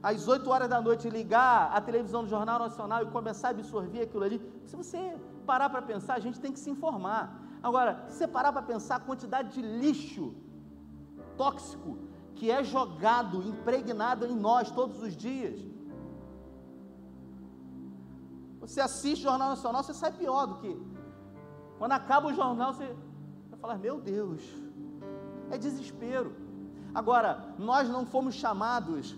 às 0.03 0.27
8 0.27 0.49
horas 0.51 0.69
da 0.69 0.81
noite, 0.81 1.11
ligar 1.11 1.71
a 1.73 1.81
televisão 1.81 2.25
do 2.25 2.29
Jornal 2.29 2.59
Nacional 2.59 3.03
e 3.03 3.07
começar 3.07 3.49
a 3.49 3.51
absorver 3.51 4.03
aquilo 4.03 4.25
ali, 4.25 4.41
se 4.65 4.75
você 4.75 5.17
parar 5.47 5.69
para 5.69 5.83
pensar, 5.83 6.15
a 6.15 6.21
gente 6.21 6.41
tem 6.41 6.53
que 6.53 6.59
se 6.59 6.71
informar. 6.71 7.41
Agora, 7.63 8.05
se 8.09 8.19
você 8.19 8.27
parar 8.27 8.53
para 8.53 8.63
pensar 8.63 8.97
a 8.97 9.01
quantidade 9.01 9.51
de 9.51 9.63
lixo 9.63 10.35
tóxico 11.37 11.99
que 12.35 12.51
é 12.51 12.65
jogado, 12.65 13.43
impregnado 13.43 14.27
em 14.27 14.35
nós 14.35 14.71
todos 14.71 15.01
os 15.03 15.17
dias. 15.17 15.61
Você 18.61 18.81
assiste 18.81 19.21
o 19.21 19.31
Jornal 19.31 19.51
Nacional, 19.51 19.83
você 19.83 19.95
sai 19.95 20.13
pior 20.13 20.47
do 20.47 20.57
que. 20.57 20.81
Quando 21.79 21.93
acaba 21.93 22.29
o 22.29 22.35
jornal, 22.35 22.73
você 22.73 22.97
vai 23.51 23.59
falar: 23.61 23.79
Meu 23.79 24.01
Deus, 24.01 24.43
é 25.53 25.59
desespero. 25.59 26.31
Agora, 26.95 27.31
nós 27.59 27.89
não 27.89 28.05
fomos 28.07 28.35
chamados 28.35 29.15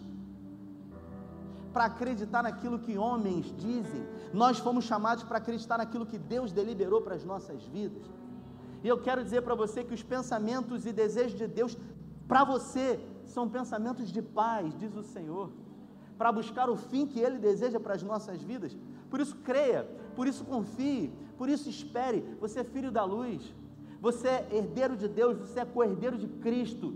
para 1.73 1.87
acreditar 1.87 2.43
naquilo 2.43 2.79
que 2.79 2.97
homens 2.97 3.47
dizem, 3.57 4.03
nós 4.33 4.59
fomos 4.59 4.85
chamados 4.85 5.25
para 5.25 5.39
acreditar 5.39 5.79
naquilo 5.79 6.07
que 6.07 6.19
Deus 6.19 6.53
deliberou 6.53 7.01
para 7.03 7.15
as 7.15 7.25
nossas 7.25 7.65
vidas. 7.65 8.05
E 8.83 8.89
eu 8.89 8.99
quero 9.07 9.25
dizer 9.25 9.43
para 9.43 9.55
você 9.55 9.83
que 9.83 9.95
os 9.95 10.03
pensamentos 10.03 10.87
e 10.87 10.93
desejos 10.93 11.39
de 11.39 11.47
Deus 11.47 11.77
para 12.29 12.45
você 12.45 13.01
são 13.25 13.49
pensamentos 13.49 14.09
de 14.11 14.23
paz, 14.23 14.77
diz 14.77 14.95
o 14.95 15.03
Senhor, 15.03 15.51
para 16.19 16.31
buscar 16.31 16.69
o 16.69 16.77
fim 16.77 17.07
que 17.07 17.21
Ele 17.21 17.39
deseja 17.39 17.81
para 17.81 17.95
as 17.95 18.03
nossas 18.03 18.41
vidas. 18.43 18.77
Por 19.11 19.21
isso 19.21 19.37
creia, 19.37 19.85
por 20.17 20.27
isso 20.27 20.45
confie, 20.45 21.13
por 21.39 21.49
isso 21.49 21.69
espere. 21.69 22.37
Você 22.41 22.61
é 22.61 22.65
filho 22.65 22.93
da 22.93 23.05
luz, 23.05 23.55
você 24.05 24.29
é 24.29 24.49
herdeiro 24.59 24.95
de 25.03 25.09
Deus, 25.09 25.39
você 25.39 25.61
é 25.61 25.65
co-herdeiro 25.65 26.19
de 26.19 26.29
Cristo, 26.45 26.87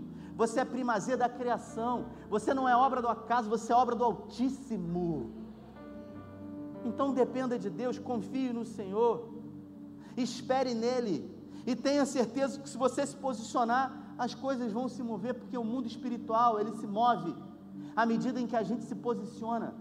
você 0.41 0.59
é 0.59 0.65
primazia 0.73 1.17
da 1.17 1.27
criação, 1.27 2.05
você 2.29 2.53
não 2.53 2.69
é 2.69 2.75
obra 2.87 3.01
do 3.01 3.07
acaso, 3.07 3.49
você 3.49 3.73
é 3.73 3.75
obra 3.75 3.95
do 3.95 4.03
Altíssimo. 4.03 5.31
Então 6.85 7.11
dependa 7.11 7.57
de 7.57 7.67
Deus, 7.67 7.97
confie 7.97 8.53
no 8.53 8.63
Senhor, 8.63 9.27
espere 10.15 10.75
nele 10.75 11.15
e 11.65 11.75
tenha 11.75 12.05
certeza 12.05 12.59
que 12.59 12.69
se 12.69 12.77
você 12.77 13.03
se 13.07 13.15
posicionar 13.15 13.85
as 14.15 14.35
coisas 14.35 14.71
vão 14.71 14.87
se 14.87 15.01
mover, 15.01 15.33
porque 15.33 15.57
o 15.57 15.63
mundo 15.63 15.87
espiritual, 15.87 16.59
ele 16.59 16.73
se 16.73 16.85
move 16.85 17.35
à 17.95 18.05
medida 18.05 18.39
em 18.39 18.45
que 18.45 18.55
a 18.55 18.61
gente 18.61 18.83
se 18.83 18.93
posiciona. 18.93 19.73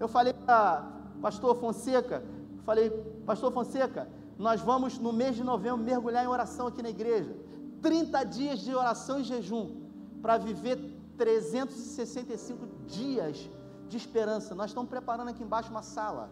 Eu 0.00 0.08
falei 0.08 0.32
para 0.32 0.90
pastor 1.22 1.54
Fonseca, 1.54 2.24
falei, 2.64 2.90
pastor 3.24 3.52
Fonseca, 3.52 4.08
nós 4.38 4.60
vamos 4.60 4.98
no 4.98 5.12
mês 5.12 5.36
de 5.36 5.42
novembro 5.42 5.84
mergulhar 5.84 6.24
em 6.24 6.28
oração 6.28 6.66
aqui 6.66 6.82
na 6.82 6.90
igreja. 6.90 7.36
30 7.82 8.24
dias 8.24 8.60
de 8.60 8.74
oração 8.74 9.20
e 9.20 9.24
jejum 9.24 9.82
para 10.20 10.38
viver 10.38 10.78
365 11.16 12.66
dias 12.86 13.50
de 13.88 13.96
esperança. 13.96 14.54
Nós 14.54 14.70
estamos 14.70 14.90
preparando 14.90 15.28
aqui 15.28 15.42
embaixo 15.42 15.70
uma 15.70 15.82
sala. 15.82 16.30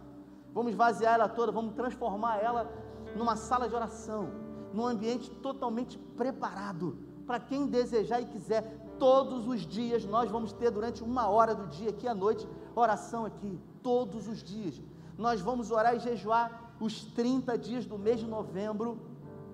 Vamos 0.53 0.75
vaziar 0.75 1.15
ela 1.15 1.29
toda, 1.29 1.51
vamos 1.51 1.75
transformar 1.75 2.39
ela 2.39 2.71
numa 3.17 3.37
sala 3.37 3.69
de 3.69 3.75
oração 3.75 4.45
num 4.75 4.87
ambiente 4.87 5.31
totalmente 5.31 5.97
preparado 5.97 6.99
para 7.25 7.39
quem 7.39 7.67
desejar 7.67 8.21
e 8.21 8.27
quiser. 8.27 8.63
Todos 8.99 9.47
os 9.47 9.61
dias 9.61 10.05
nós 10.05 10.31
vamos 10.31 10.53
ter 10.53 10.71
durante 10.71 11.03
uma 11.03 11.29
hora 11.29 11.55
do 11.55 11.67
dia 11.69 11.91
aqui 11.91 12.07
à 12.09 12.15
noite 12.15 12.47
oração 12.75 13.25
aqui, 13.25 13.59
todos 13.83 14.27
os 14.27 14.43
dias. 14.43 14.81
Nós 15.17 15.41
vamos 15.41 15.71
orar 15.71 15.95
e 15.95 16.01
jejuar 16.01 16.64
os 16.81 17.05
30 17.05 17.57
dias 17.59 17.87
do 17.87 17.99
mês 17.99 18.21
de 18.21 18.27
novembro 18.27 18.99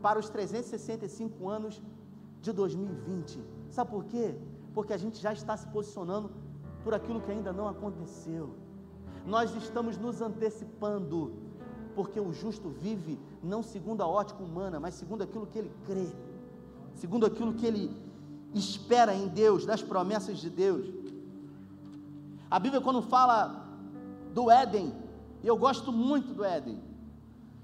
para 0.02 0.18
os 0.18 0.28
365 0.28 1.48
anos 1.48 1.80
de 2.40 2.52
2020. 2.52 3.38
Sabe 3.70 3.90
por 3.90 4.04
quê? 4.04 4.34
Porque 4.74 4.92
a 4.92 4.96
gente 4.96 5.20
já 5.20 5.32
está 5.32 5.56
se 5.56 5.66
posicionando 5.68 6.30
por 6.82 6.94
aquilo 6.94 7.20
que 7.20 7.30
ainda 7.30 7.52
não 7.52 7.68
aconteceu. 7.68 8.54
Nós 9.26 9.54
estamos 9.54 9.98
nos 9.98 10.22
antecipando 10.22 11.32
porque 11.94 12.18
o 12.18 12.32
justo 12.32 12.68
vive 12.70 13.18
não 13.42 13.62
segundo 13.62 14.02
a 14.02 14.06
ótica 14.06 14.42
humana, 14.42 14.80
mas 14.80 14.94
segundo 14.94 15.22
aquilo 15.22 15.46
que 15.46 15.58
ele 15.58 15.72
crê, 15.84 16.08
segundo 16.94 17.26
aquilo 17.26 17.52
que 17.54 17.66
ele 17.66 17.94
espera 18.54 19.14
em 19.14 19.28
Deus, 19.28 19.66
das 19.66 19.82
promessas 19.82 20.38
de 20.38 20.48
Deus. 20.48 20.86
A 22.50 22.58
Bíblia, 22.58 22.80
quando 22.80 23.02
fala 23.02 23.68
do 24.34 24.50
Éden, 24.50 24.92
e 25.42 25.46
eu 25.46 25.56
gosto 25.56 25.92
muito 25.92 26.32
do 26.32 26.44
Éden, 26.44 26.80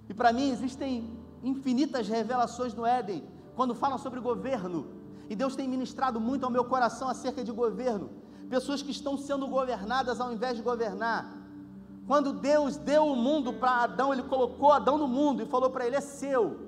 e 0.09 0.15
para 0.15 0.33
mim 0.33 0.51
existem 0.51 1.11
infinitas 1.43 2.09
revelações 2.09 2.75
no 2.75 2.87
Éden, 2.87 3.25
quando 3.55 3.75
fala 3.75 3.99
sobre 3.99 4.21
governo, 4.21 4.87
e 5.29 5.35
Deus 5.35 5.57
tem 5.57 5.69
ministrado 5.69 6.21
muito 6.21 6.45
ao 6.45 6.51
meu 6.51 6.65
coração 6.65 7.09
acerca 7.09 7.43
de 7.43 7.53
governo, 7.53 8.11
pessoas 8.49 8.83
que 8.83 8.91
estão 8.91 9.17
sendo 9.17 9.47
governadas 9.49 10.21
ao 10.21 10.33
invés 10.33 10.57
de 10.57 10.63
governar, 10.63 11.37
quando 12.07 12.33
Deus 12.33 12.77
deu 12.77 13.05
o 13.07 13.17
mundo 13.17 13.53
para 13.53 13.83
Adão, 13.83 14.13
ele 14.13 14.23
colocou 14.23 14.71
Adão 14.71 14.97
no 14.97 15.09
mundo 15.09 15.43
e 15.43 15.47
falou 15.47 15.71
para 15.71 15.87
ele: 15.87 15.97
é 15.97 16.01
seu. 16.01 16.61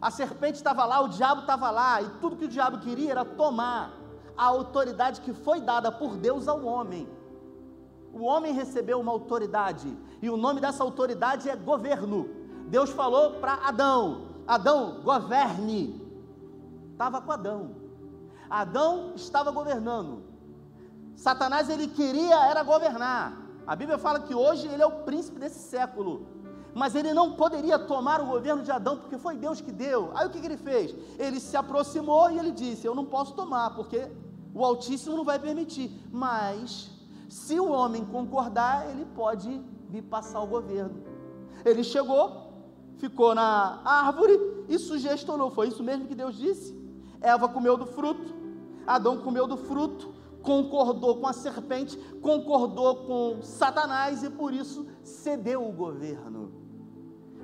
A 0.00 0.10
serpente 0.10 0.56
estava 0.56 0.84
lá, 0.84 1.00
o 1.00 1.08
diabo 1.08 1.42
estava 1.42 1.70
lá, 1.70 2.02
e 2.02 2.08
tudo 2.20 2.36
que 2.36 2.46
o 2.46 2.48
diabo 2.48 2.78
queria 2.78 3.12
era 3.12 3.24
tomar 3.24 3.96
a 4.36 4.44
autoridade 4.44 5.20
que 5.20 5.32
foi 5.32 5.60
dada 5.60 5.92
por 5.92 6.16
Deus 6.16 6.48
ao 6.48 6.64
homem. 6.64 7.08
O 8.12 8.24
homem 8.24 8.52
recebeu 8.52 8.98
uma 8.98 9.12
autoridade, 9.12 9.96
e 10.20 10.28
o 10.28 10.36
nome 10.36 10.60
dessa 10.60 10.82
autoridade 10.82 11.48
é 11.48 11.54
governo. 11.54 12.28
Deus 12.72 12.88
falou 12.88 13.32
para 13.32 13.52
Adão: 13.68 14.28
Adão, 14.46 15.02
governe. 15.02 16.00
Estava 16.90 17.20
com 17.20 17.30
Adão. 17.30 17.60
Adão 18.48 19.12
estava 19.14 19.50
governando. 19.50 20.22
Satanás 21.14 21.68
ele 21.68 21.86
queria 21.86 22.46
era 22.46 22.62
governar. 22.62 23.26
A 23.66 23.76
Bíblia 23.76 23.98
fala 23.98 24.20
que 24.20 24.34
hoje 24.34 24.66
ele 24.68 24.82
é 24.82 24.86
o 24.86 25.02
príncipe 25.08 25.38
desse 25.38 25.58
século, 25.58 26.26
mas 26.74 26.94
ele 26.94 27.12
não 27.12 27.32
poderia 27.32 27.78
tomar 27.78 28.22
o 28.22 28.26
governo 28.26 28.62
de 28.62 28.70
Adão, 28.70 28.96
porque 28.96 29.18
foi 29.18 29.36
Deus 29.36 29.60
que 29.60 29.70
deu. 29.70 30.10
Aí 30.14 30.26
o 30.26 30.30
que, 30.30 30.40
que 30.40 30.46
ele 30.46 30.56
fez? 30.56 30.94
Ele 31.18 31.38
se 31.40 31.54
aproximou 31.54 32.30
e 32.30 32.38
ele 32.38 32.52
disse: 32.52 32.86
Eu 32.86 32.94
não 32.94 33.04
posso 33.04 33.34
tomar, 33.34 33.74
porque 33.74 34.10
o 34.54 34.64
Altíssimo 34.64 35.14
não 35.14 35.24
vai 35.24 35.38
permitir. 35.38 35.90
Mas, 36.10 36.90
se 37.28 37.60
o 37.60 37.70
homem 37.70 38.02
concordar, 38.06 38.88
ele 38.88 39.04
pode 39.04 39.62
me 39.90 40.00
passar 40.00 40.40
o 40.40 40.46
governo. 40.46 41.02
Ele 41.66 41.84
chegou, 41.84 42.51
ficou 43.02 43.34
na 43.34 43.82
árvore 43.84 44.38
e 44.68 44.78
sugestionou. 44.78 45.50
Foi 45.50 45.66
isso 45.66 45.82
mesmo 45.82 46.06
que 46.06 46.14
Deus 46.14 46.36
disse? 46.36 46.72
Eva 47.20 47.48
comeu 47.48 47.76
do 47.76 47.84
fruto, 47.84 48.32
Adão 48.86 49.18
comeu 49.18 49.44
do 49.48 49.56
fruto, 49.56 50.14
concordou 50.40 51.16
com 51.16 51.26
a 51.26 51.32
serpente, 51.32 51.96
concordou 52.20 52.94
com 53.08 53.42
Satanás 53.42 54.22
e 54.22 54.30
por 54.30 54.54
isso 54.54 54.86
cedeu 55.02 55.68
o 55.68 55.72
governo. 55.72 56.52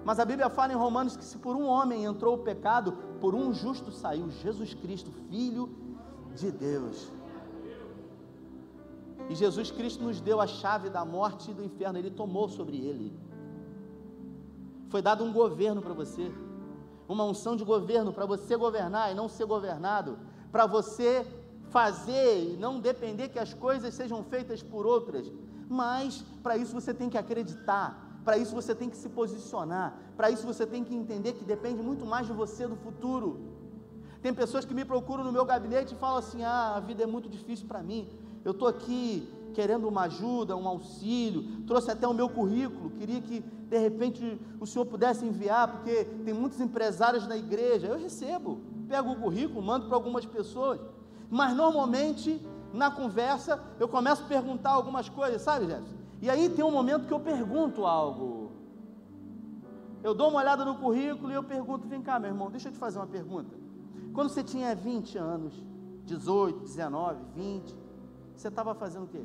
Mas 0.05 0.21
a 0.21 0.25
Bíblia 0.25 0.49
fala 0.49 0.73
em 0.73 0.77
Romanos 0.77 1.17
que 1.17 1.25
se 1.25 1.39
por 1.39 1.57
um 1.57 1.67
homem 1.67 2.05
entrou 2.05 2.37
o 2.37 2.45
pecado, 2.45 2.93
por 3.21 3.35
um 3.35 3.53
justo 3.53 3.91
saiu 3.91 4.31
Jesus 4.31 4.75
Cristo, 4.75 5.11
Filho 5.29 5.69
de 6.37 6.53
Deus. 6.53 7.11
E 9.29 9.35
Jesus 9.35 9.73
Cristo 9.73 10.05
nos 10.05 10.21
deu 10.21 10.41
a 10.41 10.47
chave 10.47 10.89
da 10.89 11.05
morte 11.05 11.51
e 11.51 11.55
do 11.55 11.65
inferno, 11.65 11.99
Ele 11.99 12.11
tomou 12.11 12.49
sobre 12.49 12.77
Ele. 12.77 13.13
Foi 14.89 15.03
dado 15.03 15.23
um 15.23 15.33
governo 15.33 15.83
para 15.83 15.93
você, 15.93 16.33
uma 17.09 17.25
unção 17.25 17.55
de 17.57 17.65
governo 17.65 18.13
para 18.13 18.27
você 18.27 18.57
governar 18.57 19.11
e 19.11 19.15
não 19.15 19.29
ser 19.29 19.45
governado, 19.45 20.19
para 20.51 20.67
você 20.67 21.27
fazer 21.71 22.53
e 22.53 22.57
não 22.57 22.81
depender 22.81 23.29
que 23.29 23.39
as 23.39 23.53
coisas 23.53 23.95
sejam 23.95 24.25
feitas 24.25 24.63
por 24.63 24.87
outras, 24.87 25.31
mas 25.69 26.25
para 26.43 26.57
isso 26.57 26.73
você 26.73 26.95
tem 26.95 27.11
que 27.11 27.19
acreditar, 27.19 28.21
para 28.25 28.39
isso 28.39 28.55
você 28.55 28.75
tem 28.75 28.89
que 28.89 28.97
se 28.97 29.09
posicionar, 29.09 29.99
para 30.17 30.31
isso 30.31 30.47
você 30.47 30.67
tem 30.67 30.83
que 30.83 30.95
entender 30.95 31.35
que 31.35 31.45
depende 31.45 31.83
muito 31.83 32.07
mais 32.07 32.27
de 32.27 32.33
você 32.33 32.67
do 32.67 32.77
futuro. 32.77 33.41
Tem 34.23 34.35
pessoas 34.35 34.65
que 34.65 34.75
me 34.75 34.85
procuram 34.85 35.23
no 35.23 35.31
meu 35.31 35.45
gabinete 35.45 35.95
e 35.95 35.99
falam 35.99 36.19
assim: 36.19 36.43
ah, 36.43 36.75
a 36.77 36.81
vida 36.81 37.03
é 37.03 37.07
muito 37.07 37.29
difícil 37.29 37.67
para 37.69 37.83
mim, 37.83 38.09
eu 38.45 38.53
estou 38.53 38.67
aqui 38.67 39.29
querendo 39.59 39.89
uma 39.89 40.03
ajuda, 40.03 40.57
um 40.57 40.69
auxílio, 40.69 41.43
trouxe 41.67 41.91
até 41.91 42.07
o 42.07 42.15
meu 42.15 42.29
currículo, 42.29 42.91
queria 42.91 43.21
que 43.21 43.41
de 43.41 43.79
repente 43.79 44.41
o 44.61 44.67
senhor 44.67 44.87
pudesse 44.87 45.25
enviar, 45.25 45.65
porque 45.73 46.05
tem 46.25 46.33
muitos 46.33 46.61
empresários 46.61 47.27
na 47.27 47.37
igreja. 47.37 47.89
Eu 47.89 47.99
recebo, 47.99 48.61
pego 48.87 49.11
o 49.11 49.17
currículo, 49.17 49.61
mando 49.61 49.87
para 49.87 49.97
algumas 49.97 50.25
pessoas 50.25 50.81
mas 51.31 51.55
normalmente 51.55 52.41
na 52.73 52.91
conversa, 52.91 53.63
eu 53.79 53.89
começo 53.89 54.23
a 54.23 54.27
perguntar 54.27 54.71
algumas 54.71 55.09
coisas, 55.09 55.43
sabe, 55.43 55.67
Jefferson? 55.67 55.97
E 56.21 56.29
aí 56.29 56.49
tem 56.49 56.65
um 56.65 56.71
momento 56.71 57.07
que 57.07 57.13
eu 57.13 57.21
pergunto 57.21 57.87
algo. 57.87 58.53
Eu 60.03 60.15
dou 60.15 60.29
uma 60.29 60.41
olhada 60.41 60.65
no 60.65 60.77
currículo 60.77 61.31
e 61.31 61.35
eu 61.35 61.45
pergunto: 61.45 61.87
vem 61.87 62.03
cá, 62.03 62.19
meu 62.19 62.31
irmão, 62.31 62.51
deixa 62.51 62.69
eu 62.69 62.73
te 62.73 62.79
fazer 62.79 62.99
uma 62.99 63.07
pergunta. 63.07 63.57
Quando 64.13 64.29
você 64.31 64.43
tinha 64.43 64.75
20 64.75 65.17
anos, 65.19 65.65
18, 66.05 66.61
19, 66.61 67.21
20, 67.35 67.75
você 68.35 68.49
estava 68.49 68.75
fazendo 68.75 69.05
o 69.05 69.09
quê? 69.09 69.25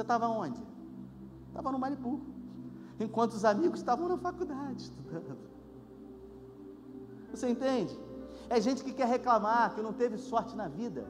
Você 0.00 0.04
estava 0.04 0.28
onde? 0.28 0.58
Estava 1.48 1.70
no 1.70 1.78
Malibu. 1.78 2.22
Enquanto 2.98 3.32
os 3.32 3.44
amigos 3.44 3.80
estavam 3.80 4.08
na 4.08 4.16
faculdade 4.16 4.84
estudando. 4.84 5.36
Você 7.30 7.50
entende? 7.50 7.94
É 8.48 8.58
gente 8.58 8.82
que 8.82 8.94
quer 8.94 9.06
reclamar, 9.06 9.74
que 9.74 9.82
não 9.82 9.92
teve 9.92 10.16
sorte 10.16 10.56
na 10.56 10.68
vida, 10.68 11.06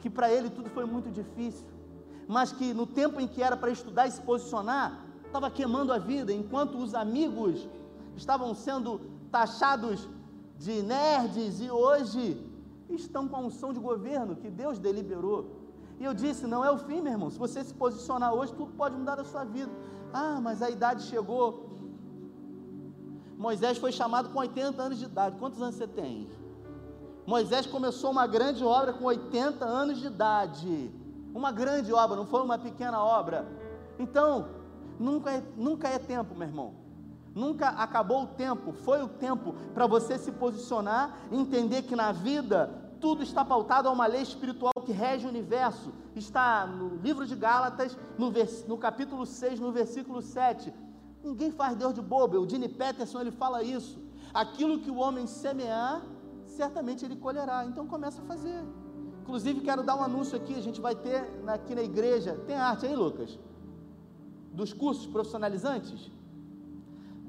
que 0.00 0.10
para 0.10 0.32
ele 0.32 0.50
tudo 0.50 0.68
foi 0.70 0.84
muito 0.84 1.12
difícil, 1.12 1.64
mas 2.26 2.50
que 2.50 2.74
no 2.74 2.88
tempo 2.88 3.20
em 3.20 3.28
que 3.28 3.40
era 3.40 3.56
para 3.56 3.70
estudar 3.70 4.08
e 4.08 4.10
se 4.10 4.20
posicionar, 4.20 5.06
estava 5.24 5.48
queimando 5.48 5.92
a 5.92 5.98
vida, 5.98 6.32
enquanto 6.32 6.78
os 6.78 6.96
amigos 6.96 7.68
estavam 8.16 8.52
sendo 8.52 9.00
taxados 9.30 10.08
de 10.58 10.82
nerds 10.82 11.60
e 11.60 11.70
hoje 11.70 12.50
estão 12.88 13.28
com 13.28 13.36
a 13.36 13.40
unção 13.40 13.72
de 13.72 13.78
governo 13.78 14.34
que 14.34 14.50
Deus 14.50 14.80
deliberou. 14.80 15.61
E 16.02 16.04
eu 16.04 16.12
disse: 16.12 16.46
não 16.46 16.64
é 16.64 16.70
o 16.70 16.78
fim, 16.78 17.00
meu 17.00 17.12
irmão. 17.12 17.30
Se 17.30 17.38
você 17.38 17.62
se 17.64 17.72
posicionar 17.72 18.34
hoje, 18.34 18.52
tudo 18.52 18.72
pode 18.72 18.96
mudar 18.96 19.14
da 19.14 19.24
sua 19.24 19.44
vida. 19.44 19.72
Ah, 20.12 20.40
mas 20.42 20.60
a 20.60 20.68
idade 20.68 21.04
chegou. 21.04 21.70
Moisés 23.38 23.78
foi 23.78 23.92
chamado 23.92 24.28
com 24.30 24.38
80 24.40 24.82
anos 24.82 24.98
de 24.98 25.04
idade. 25.04 25.38
Quantos 25.38 25.62
anos 25.62 25.76
você 25.76 25.86
tem? 25.86 26.28
Moisés 27.24 27.66
começou 27.66 28.10
uma 28.10 28.26
grande 28.26 28.64
obra 28.64 28.92
com 28.92 29.04
80 29.04 29.64
anos 29.64 30.00
de 30.00 30.08
idade. 30.08 30.92
Uma 31.32 31.52
grande 31.52 31.92
obra, 31.92 32.16
não 32.16 32.26
foi 32.26 32.42
uma 32.42 32.58
pequena 32.58 33.02
obra. 33.02 33.46
Então, 33.98 34.48
Nunca 34.98 35.32
é, 35.32 35.42
nunca 35.56 35.88
é 35.88 35.98
tempo, 35.98 36.34
meu 36.34 36.46
irmão. 36.46 36.74
Nunca 37.34 37.68
acabou 37.70 38.24
o 38.24 38.26
tempo, 38.26 38.72
foi 38.72 39.02
o 39.02 39.08
tempo 39.08 39.54
para 39.74 39.86
você 39.86 40.18
se 40.18 40.30
posicionar, 40.30 41.18
entender 41.30 41.82
que 41.82 41.96
na 41.96 42.12
vida 42.12 42.70
tudo 43.02 43.22
está 43.22 43.44
pautado 43.44 43.88
a 43.88 43.92
uma 43.92 44.06
lei 44.06 44.22
espiritual 44.22 44.72
que 44.86 44.92
rege 44.92 45.26
o 45.26 45.28
universo. 45.28 45.92
Está 46.16 46.66
no 46.66 46.96
livro 47.06 47.26
de 47.26 47.36
Gálatas, 47.46 47.98
no, 48.16 48.30
vers, 48.30 48.66
no 48.66 48.78
capítulo 48.78 49.26
6, 49.26 49.60
no 49.60 49.70
versículo 49.72 50.22
7. 50.22 50.72
Ninguém 51.22 51.50
faz 51.50 51.76
Deus 51.76 51.92
de 51.92 52.00
bobo. 52.00 52.38
O 52.38 52.46
Dini 52.46 52.68
Peterson 52.68 53.20
ele 53.20 53.32
fala 53.32 53.62
isso. 53.62 54.00
Aquilo 54.32 54.78
que 54.78 54.90
o 54.90 54.96
homem 54.96 55.26
semear, 55.26 56.00
certamente 56.46 57.04
ele 57.04 57.16
colherá. 57.16 57.66
Então 57.66 57.86
começa 57.86 58.22
a 58.22 58.24
fazer. 58.24 58.62
Inclusive 59.22 59.60
quero 59.60 59.82
dar 59.82 59.96
um 59.96 60.02
anúncio 60.02 60.36
aqui, 60.36 60.54
a 60.54 60.62
gente 60.62 60.80
vai 60.80 60.94
ter 60.94 61.18
aqui 61.46 61.74
na 61.74 61.82
igreja. 61.82 62.32
Tem 62.46 62.56
arte 62.56 62.86
aí, 62.86 62.94
Lucas? 62.94 63.38
dos 64.52 64.72
cursos 64.72 65.06
profissionalizantes, 65.06 66.10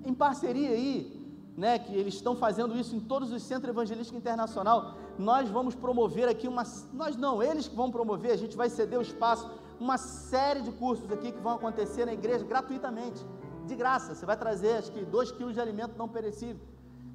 em 0.05 0.13
parceria 0.13 0.69
aí, 0.69 1.21
né, 1.55 1.79
que 1.79 1.93
eles 1.93 2.15
estão 2.15 2.35
fazendo 2.35 2.77
isso 2.77 2.95
em 2.95 2.99
todos 2.99 3.31
os 3.31 3.41
centros 3.43 3.69
evangelísticos 3.69 4.19
internacional, 4.19 4.97
nós 5.17 5.49
vamos 5.49 5.75
promover 5.75 6.27
aqui 6.27 6.47
uma, 6.47 6.63
nós 6.93 7.15
não, 7.15 7.41
eles 7.41 7.67
que 7.67 7.75
vão 7.75 7.91
promover, 7.91 8.31
a 8.31 8.37
gente 8.37 8.57
vai 8.57 8.69
ceder 8.69 8.99
o 8.99 9.01
espaço, 9.01 9.49
uma 9.79 9.97
série 9.97 10.61
de 10.61 10.71
cursos 10.71 11.11
aqui 11.11 11.31
que 11.31 11.39
vão 11.39 11.53
acontecer 11.53 12.05
na 12.05 12.13
igreja 12.13 12.45
gratuitamente, 12.45 13.25
de 13.65 13.75
graça, 13.75 14.13
você 14.13 14.25
vai 14.25 14.37
trazer 14.37 14.77
acho 14.77 14.91
que 14.91 15.05
2 15.05 15.31
quilos 15.31 15.53
de 15.53 15.61
alimento 15.61 15.97
não 15.97 16.07
perecível, 16.07 16.61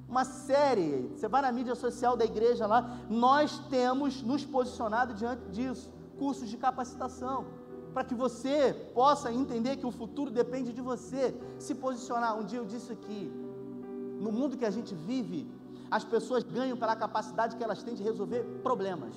uma 0.07 0.25
série, 0.25 1.11
você 1.15 1.27
vai 1.27 1.41
na 1.41 1.51
mídia 1.51 1.75
social 1.75 2.17
da 2.17 2.25
igreja 2.25 2.65
lá, 2.65 2.97
nós 3.09 3.59
temos 3.69 4.23
nos 4.23 4.43
posicionado 4.43 5.13
diante 5.13 5.47
disso, 5.49 5.91
cursos 6.17 6.49
de 6.49 6.57
capacitação, 6.57 7.45
para 7.93 8.03
que 8.03 8.15
você 8.15 8.73
possa 8.93 9.31
entender 9.31 9.77
que 9.77 9.85
o 9.85 9.91
futuro 9.91 10.31
depende 10.31 10.71
de 10.73 10.81
você 10.81 11.35
se 11.57 11.75
posicionar. 11.75 12.37
Um 12.37 12.43
dia 12.43 12.59
eu 12.59 12.65
disse 12.65 12.91
aqui, 12.91 13.31
no 14.19 14.31
mundo 14.31 14.57
que 14.57 14.65
a 14.65 14.69
gente 14.69 14.93
vive, 14.93 15.47
as 15.89 16.03
pessoas 16.03 16.43
ganham 16.43 16.77
pela 16.77 16.95
capacidade 16.95 17.55
que 17.55 17.63
elas 17.63 17.83
têm 17.83 17.95
de 17.95 18.03
resolver 18.03 18.43
problemas. 18.63 19.13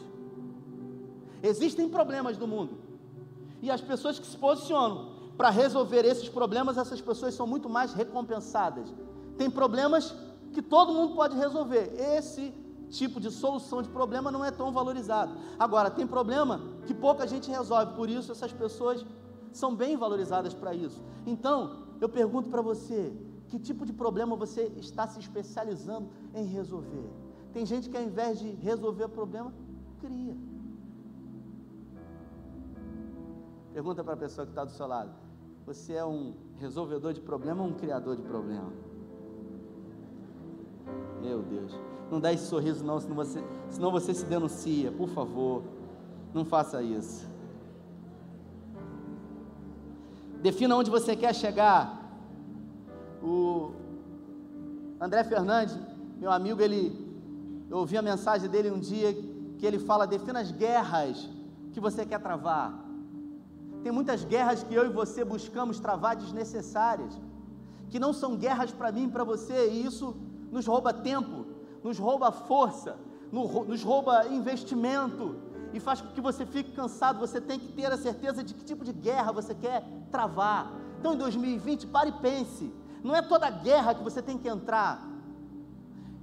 Existem 1.43 1.89
problemas 1.89 2.39
no 2.39 2.47
mundo, 2.47 2.79
e 3.61 3.71
as 3.71 3.81
pessoas 3.81 4.19
que 4.19 4.27
se 4.27 4.37
posicionam 4.37 5.13
para 5.37 5.51
resolver 5.51 6.05
esses 6.05 6.29
problemas, 6.29 6.77
essas 6.77 7.01
pessoas 7.01 7.35
são 7.35 7.47
muito 7.47 7.69
mais 7.69 7.93
recompensadas. 7.93 8.93
Tem 9.37 9.51
problemas 9.51 10.15
que 10.53 10.61
todo 10.61 10.93
mundo 10.93 11.15
pode 11.15 11.37
resolver. 11.37 11.95
Esse 11.99 12.53
tipo 12.91 13.19
de 13.19 13.31
solução 13.31 13.83
de 13.83 13.89
problema 13.89 14.31
não 14.31 14.45
é 14.45 14.51
tão 14.51 14.71
valorizado. 14.71 15.35
Agora, 15.59 15.91
tem 15.91 16.07
problema 16.07 16.61
que 16.87 16.93
pouca 16.93 17.27
gente 17.27 17.51
resolve, 17.51 17.95
por 17.95 18.11
isso 18.11 18.31
essas 18.31 18.53
pessoas 18.53 19.05
são 19.53 19.75
bem 19.75 19.97
valorizadas 19.97 20.53
para 20.53 20.75
isso. 20.75 21.01
Então, 21.27 21.85
eu 22.01 22.09
pergunto 22.09 22.51
para 22.51 22.61
você: 22.61 23.13
que 23.53 23.59
tipo 23.59 23.85
de 23.85 23.93
problema 23.93 24.35
você 24.35 24.63
está 24.79 25.07
se 25.07 25.21
especializando 25.21 26.09
em 26.35 26.47
resolver? 26.47 27.07
Tem 27.53 27.67
gente 27.67 27.91
que 27.91 27.97
ao 27.99 28.03
invés 28.03 28.39
de 28.39 28.49
resolver 28.53 29.05
o 29.05 29.09
problema, 29.11 29.53
cria. 30.01 30.35
Pergunta 33.75 34.03
para 34.03 34.15
a 34.15 34.17
pessoa 34.17 34.47
que 34.47 34.53
está 34.53 34.65
do 34.65 34.71
seu 34.71 34.87
lado: 34.87 35.11
você 35.67 35.93
é 35.93 36.05
um 36.05 36.33
resolvedor 36.59 37.13
de 37.13 37.21
problema 37.21 37.63
ou 37.63 37.69
um 37.69 37.75
criador 37.75 38.17
de 38.17 38.23
problema? 38.23 38.73
Meu 41.21 41.43
Deus. 41.43 41.79
Não 42.11 42.19
dá 42.19 42.33
esse 42.33 42.47
sorriso, 42.47 42.83
não, 42.83 42.99
senão 42.99 43.15
você, 43.15 43.45
senão 43.69 43.93
você 43.93 44.15
se 44.15 44.25
denuncia. 44.25 44.91
Por 44.91 45.11
favor, 45.11 45.63
não 46.33 46.47
faça 46.47 46.83
isso. 46.83 47.29
Defina 50.41 50.75
onde 50.75 50.91
você 50.91 51.15
quer 51.15 51.35
chegar. 51.35 52.02
O 53.23 53.73
André 55.01 55.23
Fernandes, 55.25 55.79
meu 56.19 56.31
amigo, 56.33 56.61
ele, 56.61 56.83
eu 57.71 57.79
ouvi 57.79 57.97
a 57.97 58.03
mensagem 58.03 58.49
dele 58.49 58.71
um 58.71 58.79
dia 58.79 59.13
que 59.59 59.65
ele 59.65 59.79
fala: 59.79 60.07
defina 60.07 60.41
as 60.41 60.51
guerras 60.51 61.29
que 61.73 61.81
você 61.81 62.05
quer 62.05 62.21
travar. 62.21 62.83
Tem 63.83 63.93
muitas 63.93 64.25
guerras 64.25 64.63
que 64.63 64.75
eu 64.75 64.85
e 64.87 64.89
você 64.89 65.25
buscamos 65.25 65.79
travar 65.79 66.17
desnecessárias, 66.17 67.21
que 67.89 67.99
não 67.99 68.13
são 68.13 68.37
guerras 68.37 68.71
para 68.73 68.93
mim 68.93 69.05
e 69.05 69.09
para 69.09 69.25
você, 69.25 69.71
e 69.71 69.85
isso 69.85 70.17
nos 70.51 70.67
rouba 70.67 70.93
tempo, 70.93 71.47
nos 71.83 71.99
rouba 71.99 72.31
força, 72.31 72.97
nos 73.33 73.83
rouba 73.83 74.27
investimento 74.29 75.37
e 75.73 75.81
faz 75.81 76.01
com 76.01 76.09
que 76.09 76.21
você 76.21 76.45
fique 76.45 76.73
cansado. 76.73 77.19
Você 77.19 77.41
tem 77.41 77.59
que 77.59 77.73
ter 77.73 77.87
a 77.87 77.97
certeza 77.97 78.45
de 78.45 78.55
que 78.55 78.65
tipo 78.65 78.85
de 78.85 78.93
guerra 78.93 79.33
você 79.33 79.55
quer 79.55 79.85
travar. 80.11 80.73
Então, 81.01 81.15
em 81.15 81.19
2020, 81.19 81.87
pare 81.87 82.11
e 82.11 82.13
pense. 82.13 82.73
Não 83.03 83.15
é 83.15 83.23
toda 83.23 83.51
guerra 83.51 83.95
que 83.95 84.03
você 84.03 84.23
tem 84.23 84.39
que 84.39 84.49
entrar. 84.49 85.03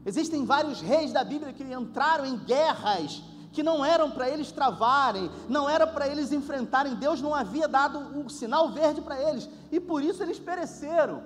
Existem 0.05 0.45
vários 0.45 0.81
reis 0.81 1.11
da 1.11 1.23
Bíblia 1.23 1.53
que 1.53 1.63
entraram 1.63 2.25
em 2.25 2.37
guerras 2.37 3.23
que 3.51 3.63
não 3.63 3.83
eram 3.83 4.11
para 4.11 4.29
eles 4.29 4.51
travarem, 4.51 5.29
não 5.47 5.69
era 5.69 5.85
para 5.87 6.07
eles 6.07 6.31
enfrentarem. 6.31 6.95
Deus 6.95 7.21
não 7.21 7.33
havia 7.33 7.67
dado 7.67 7.99
um 7.99 8.29
sinal 8.29 8.71
verde 8.71 9.01
para 9.01 9.19
eles 9.19 9.49
e 9.71 9.79
por 9.79 10.03
isso 10.03 10.21
eles 10.21 10.39
pereceram. 10.39 11.23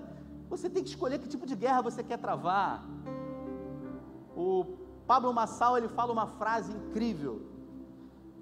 Você 0.49 0.69
tem 0.69 0.83
que 0.83 0.89
escolher 0.89 1.19
que 1.19 1.27
tipo 1.27 1.45
de 1.45 1.55
guerra 1.55 1.81
você 1.81 2.03
quer 2.03 2.17
travar. 2.17 2.83
O 4.35 4.65
Pablo 5.05 5.33
Massal 5.33 5.77
ele 5.77 5.89
fala 5.89 6.13
uma 6.13 6.27
frase 6.27 6.71
incrível. 6.71 7.41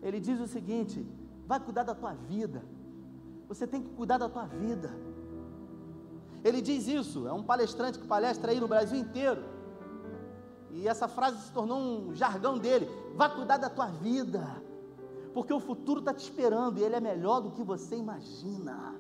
Ele 0.02 0.20
diz 0.20 0.40
o 0.40 0.48
seguinte: 0.48 1.06
vai 1.48 1.60
cuidar 1.60 1.84
da 1.84 1.96
tua 1.96 2.14
vida. 2.14 2.64
Você 3.48 3.68
tem 3.68 3.82
que 3.82 3.90
cuidar 3.90 4.18
da 4.18 4.30
tua 4.30 4.46
vida. 4.46 4.94
Ele 6.44 6.62
diz 6.62 6.88
isso, 6.88 7.28
é 7.28 7.34
um 7.34 7.44
palestrante 7.44 8.00
que 8.00 8.08
palestra 8.08 8.52
aí 8.52 8.60
no 8.60 8.68
Brasil 8.68 8.98
inteiro. 8.98 9.44
E 10.72 10.88
essa 10.88 11.08
frase 11.08 11.38
se 11.42 11.52
tornou 11.52 11.78
um 11.78 12.16
jargão 12.16 12.58
dele. 12.58 12.90
Vai 13.16 13.34
cuidar 13.34 13.58
da 13.58 13.70
tua 13.70 13.88
vida. 13.88 14.62
Porque 15.34 15.54
o 15.54 15.60
futuro 15.60 16.00
está 16.00 16.14
te 16.14 16.24
esperando 16.24 16.80
e 16.80 16.84
ele 16.84 16.96
é 16.96 17.00
melhor 17.00 17.42
do 17.42 17.52
que 17.52 17.64
você 17.64 17.96
imagina. 17.96 18.96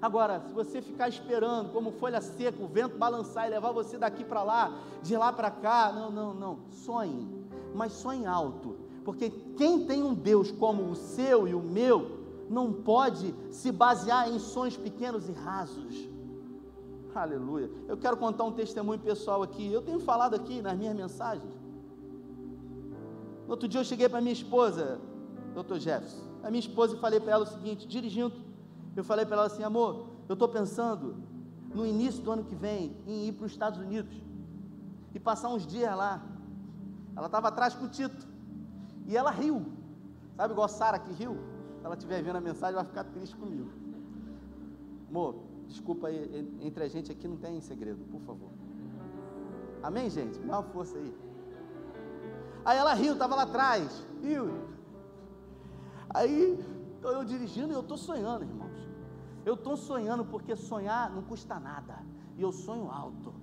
Agora, 0.00 0.40
se 0.46 0.52
você 0.52 0.82
ficar 0.82 1.08
esperando, 1.08 1.72
como 1.72 1.92
folha 1.92 2.20
seca, 2.20 2.62
o 2.62 2.68
vento 2.68 2.98
balançar 2.98 3.46
e 3.46 3.50
levar 3.50 3.72
você 3.72 3.96
daqui 3.96 4.22
para 4.22 4.42
lá, 4.42 4.78
de 5.02 5.16
lá 5.16 5.32
para 5.32 5.50
cá, 5.50 5.90
não, 5.92 6.10
não, 6.10 6.34
não. 6.34 6.58
Sonhe, 6.70 7.46
mas 7.74 7.92
sonhe 7.92 8.26
alto, 8.26 8.76
porque 9.02 9.30
quem 9.56 9.86
tem 9.86 10.02
um 10.02 10.12
Deus 10.12 10.52
como 10.52 10.90
o 10.90 10.94
seu 10.94 11.48
e 11.48 11.54
o 11.54 11.62
meu, 11.62 12.23
não 12.48 12.72
pode 12.72 13.34
se 13.50 13.70
basear 13.72 14.28
em 14.28 14.38
sonhos 14.38 14.76
pequenos 14.76 15.28
e 15.28 15.32
rasos. 15.32 16.08
Aleluia. 17.14 17.70
Eu 17.86 17.96
quero 17.96 18.16
contar 18.16 18.44
um 18.44 18.52
testemunho 18.52 18.98
pessoal 18.98 19.42
aqui. 19.42 19.72
Eu 19.72 19.82
tenho 19.82 20.00
falado 20.00 20.34
aqui 20.34 20.60
nas 20.60 20.76
minhas 20.76 20.96
mensagens. 20.96 21.54
No 23.44 23.50
outro 23.50 23.68
dia 23.68 23.80
eu 23.80 23.84
cheguei 23.84 24.08
para 24.08 24.20
minha 24.20 24.32
esposa, 24.32 24.98
doutor 25.54 25.78
Jefferson, 25.78 26.24
a 26.42 26.50
minha 26.50 26.60
esposa 26.60 26.96
e 26.96 26.98
falei 26.98 27.20
para 27.20 27.32
ela 27.32 27.44
o 27.44 27.46
seguinte, 27.46 27.86
dirigindo 27.86 28.44
eu 28.96 29.02
falei 29.02 29.26
para 29.26 29.36
ela 29.36 29.46
assim, 29.46 29.62
amor, 29.62 30.06
eu 30.28 30.34
estou 30.34 30.48
pensando 30.48 31.16
no 31.74 31.84
início 31.84 32.22
do 32.22 32.30
ano 32.30 32.44
que 32.44 32.54
vem 32.54 32.96
em 33.06 33.26
ir 33.26 33.32
para 33.32 33.46
os 33.46 33.52
Estados 33.52 33.80
Unidos 33.80 34.14
e 35.12 35.18
passar 35.18 35.48
uns 35.48 35.66
dias 35.66 35.96
lá. 35.96 36.22
Ela 37.16 37.26
estava 37.26 37.48
atrás 37.48 37.74
com 37.74 37.86
o 37.86 37.88
Tito. 37.88 38.26
E 39.06 39.16
ela 39.16 39.30
riu. 39.30 39.66
Sabe 40.36 40.52
igual 40.52 40.66
a 40.66 40.68
Sara 40.68 40.98
que 40.98 41.12
riu? 41.12 41.36
Se 41.84 41.86
ela 41.86 41.96
estiver 41.96 42.22
vendo 42.22 42.36
a 42.36 42.40
mensagem, 42.40 42.76
vai 42.76 42.84
ficar 42.86 43.04
triste 43.04 43.36
comigo. 43.36 43.70
Amor, 45.10 45.34
desculpa 45.68 46.06
aí, 46.06 46.18
entre 46.62 46.82
a 46.82 46.88
gente 46.88 47.12
aqui 47.12 47.28
não 47.28 47.36
tem 47.36 47.60
segredo, 47.60 48.02
por 48.10 48.22
favor. 48.22 48.48
Amém, 49.82 50.08
gente? 50.08 50.38
Dá 50.38 50.60
uma 50.60 50.62
força 50.62 50.96
aí. 50.96 51.14
Aí 52.64 52.78
ela 52.78 52.94
riu, 52.94 53.12
estava 53.12 53.34
lá 53.34 53.42
atrás. 53.42 54.02
Riu. 54.22 54.50
Aí, 56.08 56.58
eu 57.02 57.22
dirigindo 57.22 57.74
e 57.74 57.76
eu 57.76 57.82
estou 57.82 57.98
sonhando, 57.98 58.46
irmãos. 58.46 58.88
Eu 59.44 59.52
estou 59.52 59.76
sonhando 59.76 60.24
porque 60.24 60.56
sonhar 60.56 61.10
não 61.10 61.20
custa 61.22 61.60
nada. 61.60 61.98
E 62.38 62.40
eu 62.40 62.50
sonho 62.50 62.90
alto. 62.90 63.34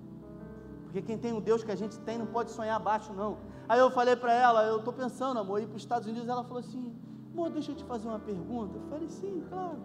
Porque 0.85 1.03
quem 1.03 1.15
tem 1.15 1.31
o 1.31 1.39
Deus 1.39 1.63
que 1.63 1.71
a 1.71 1.75
gente 1.75 1.99
tem 1.99 2.17
não 2.17 2.25
pode 2.25 2.49
sonhar 2.49 2.79
baixo, 2.79 3.13
não. 3.13 3.37
Aí 3.69 3.79
eu 3.79 3.91
falei 3.91 4.15
para 4.15 4.33
ela, 4.33 4.65
eu 4.65 4.79
estou 4.79 4.91
pensando, 4.91 5.39
amor, 5.39 5.61
ir 5.61 5.67
para 5.67 5.75
os 5.75 5.83
Estados 5.83 6.07
Unidos. 6.07 6.27
Ela 6.27 6.43
falou 6.43 6.57
assim, 6.57 6.91
amor, 7.31 7.49
deixa 7.49 7.71
eu 7.71 7.75
te 7.75 7.83
fazer 7.83 8.07
uma 8.07 8.19
pergunta. 8.19 8.77
Eu 8.77 8.83
falei, 8.89 9.09
sim, 9.09 9.43
claro. 9.49 9.79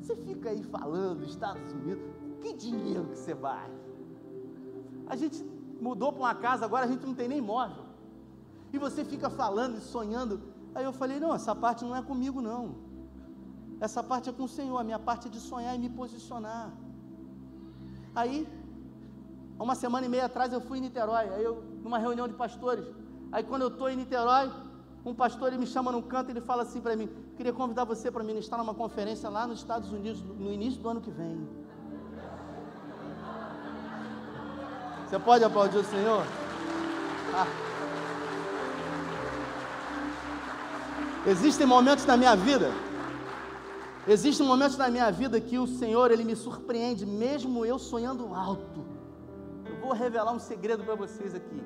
Você 0.00 0.16
fica 0.16 0.50
aí 0.50 0.62
falando, 0.64 1.24
Estados 1.24 1.72
Unidos, 1.72 2.04
que 2.40 2.52
dinheiro 2.52 3.04
que 3.06 3.18
você 3.18 3.34
vai? 3.34 3.70
A 5.06 5.16
gente 5.16 5.42
mudou 5.80 6.12
para 6.12 6.20
uma 6.20 6.34
casa, 6.34 6.64
agora 6.64 6.84
a 6.84 6.88
gente 6.88 7.06
não 7.06 7.14
tem 7.14 7.28
nem 7.28 7.40
móvel. 7.40 7.84
E 8.72 8.78
você 8.78 9.04
fica 9.04 9.30
falando 9.30 9.78
e 9.78 9.80
sonhando. 9.80 10.42
Aí 10.74 10.84
eu 10.84 10.92
falei, 10.92 11.20
não, 11.20 11.34
essa 11.34 11.54
parte 11.54 11.84
não 11.84 11.94
é 11.94 12.02
comigo, 12.02 12.40
não. 12.40 12.74
Essa 13.80 14.02
parte 14.02 14.28
é 14.28 14.32
com 14.32 14.44
o 14.44 14.48
Senhor, 14.48 14.78
a 14.78 14.84
minha 14.84 14.98
parte 14.98 15.28
é 15.28 15.30
de 15.30 15.40
sonhar 15.40 15.74
e 15.74 15.78
me 15.78 15.88
posicionar. 15.88 16.72
Aí, 18.14 18.46
uma 19.58 19.74
semana 19.74 20.06
e 20.06 20.08
meia 20.08 20.26
atrás 20.26 20.52
eu 20.52 20.60
fui 20.60 20.78
em 20.78 20.82
Niterói, 20.82 21.28
aí 21.28 21.44
eu, 21.44 21.62
numa 21.82 21.98
reunião 21.98 22.26
de 22.26 22.34
pastores. 22.34 22.86
Aí 23.32 23.42
quando 23.42 23.62
eu 23.62 23.68
estou 23.68 23.88
em 23.88 23.96
Niterói, 23.96 24.50
um 25.04 25.14
pastor 25.14 25.48
ele 25.48 25.58
me 25.58 25.66
chama 25.66 25.92
num 25.92 26.00
canto 26.00 26.30
e 26.30 26.32
ele 26.32 26.40
fala 26.40 26.62
assim 26.62 26.80
para 26.80 26.96
mim: 26.96 27.08
queria 27.36 27.52
convidar 27.52 27.84
você 27.84 28.10
para 28.10 28.24
ministrar 28.24 28.58
numa 28.58 28.74
conferência 28.74 29.28
lá 29.28 29.46
nos 29.46 29.58
Estados 29.58 29.92
Unidos 29.92 30.22
no 30.22 30.50
início 30.50 30.80
do 30.80 30.88
ano 30.88 31.00
que 31.00 31.10
vem. 31.10 31.46
Você 35.06 35.18
pode 35.18 35.44
aplaudir 35.44 35.76
o 35.78 35.84
Senhor? 35.84 36.24
Ah. 37.34 37.46
Existem 41.26 41.66
momentos 41.66 42.04
na 42.06 42.16
minha 42.16 42.34
vida, 42.34 42.70
existem 44.06 44.46
momentos 44.46 44.76
na 44.76 44.88
minha 44.90 45.10
vida 45.10 45.40
que 45.40 45.58
o 45.58 45.66
Senhor 45.66 46.10
ele 46.10 46.24
me 46.24 46.36
surpreende, 46.36 47.06
mesmo 47.06 47.64
eu 47.64 47.78
sonhando 47.78 48.34
alto. 48.34 48.84
Eu 49.66 49.76
vou 49.80 49.92
revelar 49.92 50.32
um 50.32 50.38
segredo 50.38 50.84
para 50.84 50.94
vocês 50.94 51.34
aqui 51.34 51.62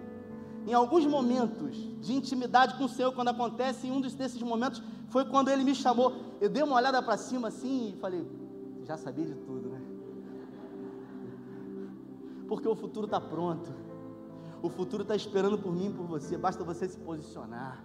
em 0.68 0.74
alguns 0.74 1.06
momentos 1.06 1.74
de 1.98 2.12
intimidade 2.12 2.76
com 2.76 2.84
o 2.84 2.88
Senhor, 2.90 3.10
quando 3.14 3.28
acontece, 3.28 3.86
em 3.86 3.90
um 3.90 4.02
desses 4.02 4.42
momentos 4.42 4.82
foi 5.08 5.24
quando 5.24 5.48
Ele 5.48 5.64
me 5.64 5.74
chamou. 5.74 6.12
Eu 6.42 6.50
dei 6.50 6.62
uma 6.62 6.76
olhada 6.76 7.02
para 7.02 7.16
cima 7.16 7.48
assim 7.48 7.94
e 7.94 7.96
falei: 7.98 8.22
já 8.84 8.98
sabia 8.98 9.24
de 9.24 9.34
tudo, 9.34 9.70
né? 9.70 9.80
Porque 12.46 12.68
o 12.68 12.76
futuro 12.76 13.06
está 13.06 13.18
pronto. 13.18 13.72
O 14.60 14.68
futuro 14.68 15.02
está 15.04 15.16
esperando 15.16 15.56
por 15.56 15.72
mim 15.72 15.86
e 15.86 15.92
por 15.94 16.04
você. 16.06 16.36
Basta 16.36 16.62
você 16.62 16.86
se 16.86 16.98
posicionar. 16.98 17.82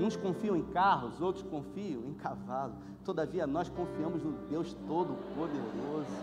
Uns 0.00 0.16
confiam 0.16 0.56
em 0.56 0.62
carros, 0.62 1.20
outros 1.20 1.44
confiam 1.44 2.02
em 2.04 2.14
cavalo. 2.14 2.74
Todavia, 3.04 3.46
nós 3.46 3.68
confiamos 3.68 4.24
no 4.24 4.32
Deus 4.48 4.74
Todo-Poderoso. 4.88 6.16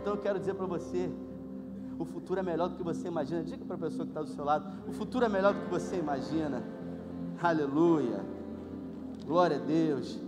Então 0.00 0.14
eu 0.14 0.20
quero 0.20 0.40
dizer 0.40 0.54
para 0.54 0.66
você: 0.66 1.08
o 1.98 2.04
futuro 2.04 2.38
é 2.38 2.42
melhor 2.42 2.68
do 2.68 2.76
que 2.76 2.82
você 2.82 3.08
imagina. 3.08 3.42
Diga 3.42 3.64
para 3.64 3.76
a 3.76 3.78
pessoa 3.78 4.04
que 4.04 4.10
está 4.10 4.22
do 4.22 4.28
seu 4.28 4.44
lado: 4.44 4.88
o 4.88 4.92
futuro 4.92 5.24
é 5.24 5.28
melhor 5.28 5.52
do 5.52 5.60
que 5.62 5.70
você 5.70 5.96
imagina. 5.96 6.62
Aleluia. 7.42 8.24
Glória 9.26 9.56
a 9.56 9.60
Deus. 9.60 10.18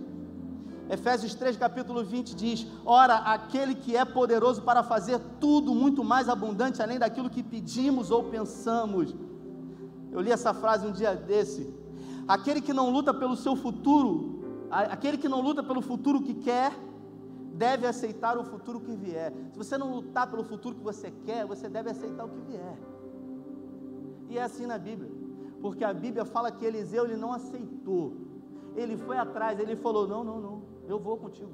Efésios 0.88 1.35
3, 1.35 1.56
capítulo 1.56 2.02
20 2.02 2.35
diz: 2.35 2.66
Ora, 2.85 3.18
aquele 3.18 3.74
que 3.76 3.96
é 3.96 4.04
poderoso 4.04 4.62
para 4.62 4.83
fazer 4.83 5.20
tudo 5.40 5.72
muito 5.74 6.02
mais 6.02 6.28
abundante, 6.28 6.83
além 6.83 6.98
daquilo 6.98 7.30
que 7.30 7.42
pedimos 7.42 8.11
ou 8.11 8.24
pensamos. 8.24 9.14
Eu 10.11 10.20
li 10.20 10.33
essa 10.33 10.52
frase 10.52 10.87
um 10.87 10.92
dia 10.92 11.14
desse. 11.14 11.72
Aquele 12.26 12.61
que 12.61 12.72
não 12.72 12.90
luta 12.90 13.14
pelo 13.14 13.37
seu 13.37 13.54
futuro, 13.54 14.40
aquele 14.70 15.16
que 15.16 15.28
não 15.28 15.40
luta 15.40 15.62
pelo 15.62 15.80
futuro 15.80 16.20
que 16.20 16.35
quer, 16.35 16.72
deve 17.60 17.86
aceitar 17.86 18.38
o 18.38 18.44
futuro 18.52 18.80
que 18.80 18.94
vier. 19.04 19.30
Se 19.52 19.58
você 19.62 19.76
não 19.76 19.88
lutar 19.96 20.26
pelo 20.30 20.42
futuro 20.42 20.74
que 20.76 20.82
você 20.82 21.08
quer, 21.26 21.44
você 21.44 21.68
deve 21.68 21.90
aceitar 21.90 22.24
o 22.24 22.30
que 22.30 22.40
vier. 22.50 22.76
E 24.30 24.38
é 24.38 24.42
assim 24.42 24.64
na 24.64 24.78
Bíblia, 24.78 25.10
porque 25.60 25.84
a 25.84 25.92
Bíblia 25.92 26.24
fala 26.24 26.50
que 26.50 26.64
Eliseu 26.64 27.04
ele 27.04 27.16
não 27.16 27.32
aceitou, 27.34 28.14
ele 28.74 28.96
foi 28.96 29.18
atrás, 29.18 29.60
ele 29.60 29.76
falou: 29.76 30.08
Não, 30.08 30.24
não, 30.24 30.40
não, 30.40 30.62
eu 30.88 30.98
vou 30.98 31.18
contigo. 31.18 31.52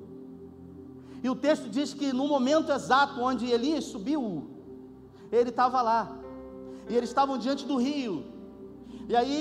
E 1.24 1.28
o 1.28 1.34
texto 1.34 1.68
diz 1.68 1.92
que 1.92 2.12
no 2.12 2.28
momento 2.28 2.70
exato 2.70 3.20
onde 3.20 3.50
Elias 3.50 3.84
subiu, 3.84 4.48
ele 5.32 5.50
estava 5.50 5.82
lá, 5.82 6.16
e 6.88 6.94
eles 6.96 7.10
estavam 7.10 7.36
diante 7.36 7.66
do 7.66 7.78
rio, 7.78 8.24
e 9.08 9.16
aí 9.16 9.40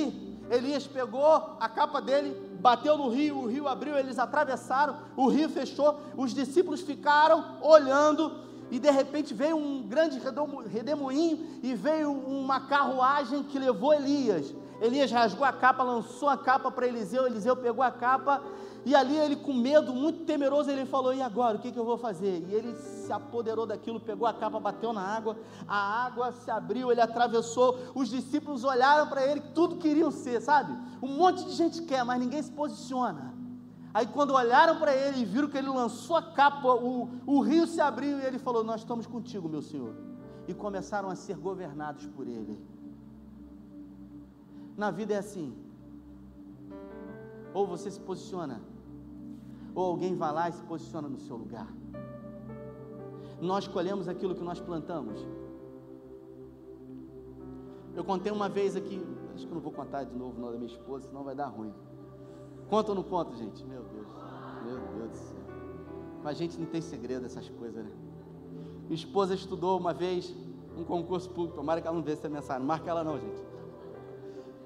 Elias 0.49 0.88
pegou 0.88 1.32
a 1.60 1.69
capa 1.69 2.01
dele, 2.01 2.36
bateu 2.60 2.98
no 2.98 3.10
rio, 3.10 3.38
o 3.38 3.48
rio 3.48 3.68
abriu, 3.68 3.98
eles 3.98 4.20
atravessaram, 4.20 4.98
o 5.15 5.28
rio 5.28 5.50
fechou, 5.50 6.00
os 6.18 6.34
discípulos 6.34 6.82
ficaram 6.82 7.58
olhando, 7.62 8.44
e 8.72 8.80
de 8.80 8.89
repente 8.89 9.34
veio 9.34 9.58
um 9.58 9.84
grande 9.84 10.20
redemoinho 10.68 11.60
e 11.62 11.76
veio 11.76 12.12
uma 12.12 12.62
carruagem 12.62 13.44
que 13.44 13.60
levou 13.60 13.94
Elias. 13.94 14.54
Elias 14.82 15.12
rasgou 15.12 15.46
a 15.46 15.54
capa, 15.54 15.84
lançou 15.84 16.30
a 16.30 16.38
capa 16.38 16.70
para 16.70 16.88
Eliseu, 16.88 17.26
Eliseu 17.26 17.56
pegou 17.56 17.84
a 17.84 17.92
capa 17.92 18.42
e 18.86 18.94
ali 18.94 19.18
ele, 19.18 19.36
com 19.36 19.52
medo, 19.52 19.92
muito 19.96 20.26
temeroso, 20.26 20.70
ele 20.70 20.86
falou: 20.86 21.12
E 21.12 21.20
agora? 21.20 21.58
O 21.58 21.60
que, 21.60 21.72
que 21.72 21.80
eu 21.80 21.84
vou 21.84 21.98
fazer? 21.98 22.46
E 22.48 22.54
ele 22.54 22.76
se 22.76 23.12
apoderou 23.12 23.66
daquilo, 23.66 24.00
pegou 24.00 24.28
a 24.28 24.34
capa, 24.34 24.60
bateu 24.60 24.94
na 24.94 25.02
água, 25.02 25.36
a 25.68 26.06
água 26.06 26.32
se 26.32 26.52
abriu, 26.52 26.92
ele 26.92 27.02
atravessou. 27.02 27.80
Os 27.96 28.10
discípulos 28.10 28.64
olharam 28.64 29.08
para 29.08 29.26
ele, 29.26 29.42
tudo 29.56 29.78
queriam 29.78 30.12
ser, 30.12 30.40
sabe? 30.40 30.72
Um 31.02 31.18
monte 31.18 31.46
de 31.46 31.54
gente 31.54 31.82
quer, 31.82 32.06
mas 32.06 32.20
ninguém 32.20 32.44
se 32.44 32.52
posiciona. 32.52 33.34
Aí, 33.92 34.06
quando 34.06 34.36
olharam 34.36 34.78
para 34.78 34.94
ele 34.94 35.22
e 35.22 35.26
viram 35.26 35.48
que 35.48 35.58
ele 35.58 35.70
lançou 35.70 36.18
a 36.18 36.22
capa, 36.22 36.76
o, 36.76 37.10
o 37.26 37.40
rio 37.40 37.66
se 37.66 37.82
abriu 37.82 38.20
e 38.20 38.24
ele 38.24 38.38
falou: 38.38 38.64
Nós 38.64 38.82
estamos 38.82 39.08
contigo, 39.08 39.50
meu 39.50 39.64
senhor. 39.64 39.96
E 40.48 40.54
começaram 40.54 41.10
a 41.10 41.16
ser 41.16 41.38
governados 41.38 42.06
por 42.06 42.28
ele. 42.28 42.75
Na 44.78 44.92
vida 44.92 45.14
é 45.14 45.18
assim. 45.18 45.56
Ou 47.54 47.66
você 47.66 47.90
se 47.90 48.00
posiciona 48.00 48.62
ou 49.76 49.92
alguém 49.92 50.16
vai 50.16 50.32
lá 50.32 50.50
e 50.50 50.54
se 50.54 50.64
posiciona 50.64 51.10
no 51.10 51.20
seu 51.20 51.36
lugar. 51.36 51.68
Nós 53.42 53.68
colhemos 53.68 54.08
aquilo 54.08 54.34
que 54.34 54.44
nós 54.44 54.60
plantamos. 54.60 55.20
Eu 57.94 58.04
contei 58.04 58.32
uma 58.32 58.48
vez 58.48 58.76
aqui, 58.76 59.06
acho 59.34 59.46
que 59.46 59.52
eu 59.52 59.56
não 59.56 59.62
vou 59.62 59.72
contar 59.72 60.06
de 60.06 60.16
novo 60.16 60.42
o 60.42 60.52
da 60.52 60.58
minha 60.58 60.72
esposa, 60.72 61.08
senão 61.08 61.24
vai 61.24 61.36
dar 61.36 61.48
ruim. 61.48 61.74
Conta 62.70 62.92
ou 62.92 62.96
não 62.96 63.04
conta, 63.04 63.36
gente? 63.36 63.64
Meu 63.66 63.84
Deus, 63.84 64.08
meu 64.66 64.80
Deus 64.98 65.12
do 65.12 65.16
céu. 65.18 65.40
Mas 66.24 66.38
a 66.38 66.40
gente 66.40 66.58
não 66.58 66.66
tem 66.66 66.82
segredo 66.82 67.26
essas 67.26 67.48
coisas, 67.50 67.84
né? 67.84 67.92
Minha 68.84 68.96
esposa 68.96 69.34
estudou 69.36 69.78
uma 69.78 69.94
vez 69.94 70.34
um 70.78 70.84
concurso 70.84 71.30
público, 71.30 71.56
tomara 71.56 71.82
que 71.82 71.88
ela 71.88 71.96
não 71.96 72.04
veja 72.04 72.20
essa 72.20 72.30
mensagem, 72.30 72.66
marca 72.66 72.90
ela 72.90 73.04
não, 73.04 73.20
gente. 73.20 73.44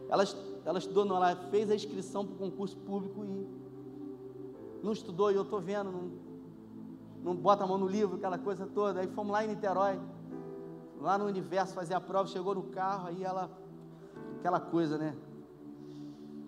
Ela, 0.10 0.24
ela 0.66 0.80
estudou, 0.80 1.06
não, 1.06 1.16
ela 1.16 1.36
fez 1.50 1.70
a 1.70 1.76
inscrição 1.76 2.26
para 2.26 2.36
o 2.36 2.38
concurso 2.38 2.76
público 2.78 3.24
e 3.24 3.48
não 4.84 4.92
estudou 4.92 5.32
e 5.32 5.36
eu 5.36 5.44
estou 5.44 5.62
vendo, 5.62 5.92
não, 5.92 6.12
não 7.24 7.36
bota 7.36 7.64
a 7.64 7.68
mão 7.68 7.78
no 7.78 7.88
livro, 7.88 8.18
aquela 8.18 8.38
coisa 8.38 8.66
toda. 8.66 9.02
Aí 9.02 9.08
fomos 9.08 9.32
lá 9.32 9.46
em 9.46 9.50
Niterói, 9.50 10.00
lá 11.00 11.18
no 11.18 11.26
universo, 11.26 11.74
fazer 11.74 11.94
a 11.94 12.02
prova, 12.02 12.28
chegou 12.28 12.56
no 12.56 12.64
carro, 12.64 13.08
aí 13.08 13.24
ela, 13.24 13.50
aquela 14.40 14.60
coisa, 14.60 14.98
né? 14.98 15.16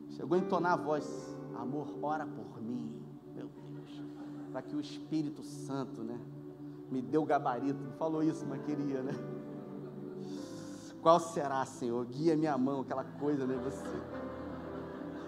Chegou 0.10 0.36
a 0.36 0.40
entonar 0.40 0.74
a 0.74 0.78
voz, 0.78 1.38
amor, 1.56 1.88
ora 2.02 2.26
por 2.26 2.62
mim, 2.62 2.92
meu 3.36 3.48
Deus, 3.48 4.04
para 4.52 4.62
que 4.62 4.76
o 4.76 4.82
Espírito 4.82 5.44
Santo, 5.44 6.02
né? 6.02 6.20
Me 6.90 7.02
deu 7.02 7.24
gabarito, 7.24 7.82
não 7.82 7.94
falou 7.94 8.24
isso, 8.24 8.46
mas 8.46 8.62
queria, 8.64 9.02
né? 9.02 9.14
Qual 11.02 11.20
será, 11.20 11.66
Senhor? 11.66 12.06
Guia 12.06 12.36
minha 12.36 12.58
mão, 12.58 12.82
aquela 12.82 13.04
coisa, 13.04 13.46
né? 13.48 13.60
Você, 13.64 13.84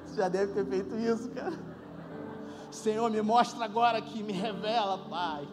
você 0.06 0.16
já 0.16 0.30
deve 0.30 0.54
ter 0.54 0.66
feito 0.66 0.96
isso, 0.96 1.30
cara. 1.32 1.58
Senhor, 2.70 3.10
me 3.10 3.22
mostra 3.22 3.66
agora 3.66 3.98
aqui, 3.98 4.22
me 4.22 4.34
revela, 4.34 4.98
Pai. 5.10 5.48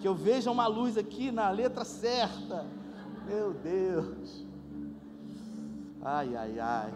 Que 0.00 0.06
eu 0.06 0.14
veja 0.14 0.50
uma 0.50 0.66
luz 0.66 0.98
aqui 0.98 1.30
na 1.30 1.50
letra 1.50 1.84
certa. 1.84 2.66
Meu 3.26 3.54
Deus. 3.54 4.44
Ai, 6.02 6.34
ai, 6.36 6.58
ai. 6.58 6.94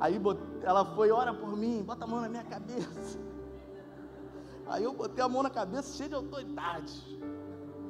Aí 0.00 0.20
ela 0.62 0.84
foi, 0.84 1.10
ora 1.10 1.32
por 1.32 1.56
mim, 1.56 1.82
bota 1.82 2.04
a 2.04 2.08
mão 2.08 2.20
na 2.20 2.28
minha 2.28 2.44
cabeça. 2.44 3.18
Aí 4.66 4.82
eu 4.82 4.92
botei 4.92 5.22
a 5.22 5.28
mão 5.28 5.42
na 5.42 5.50
cabeça, 5.50 5.96
cheio 5.96 6.08
de 6.08 6.14
autoridade. 6.16 7.20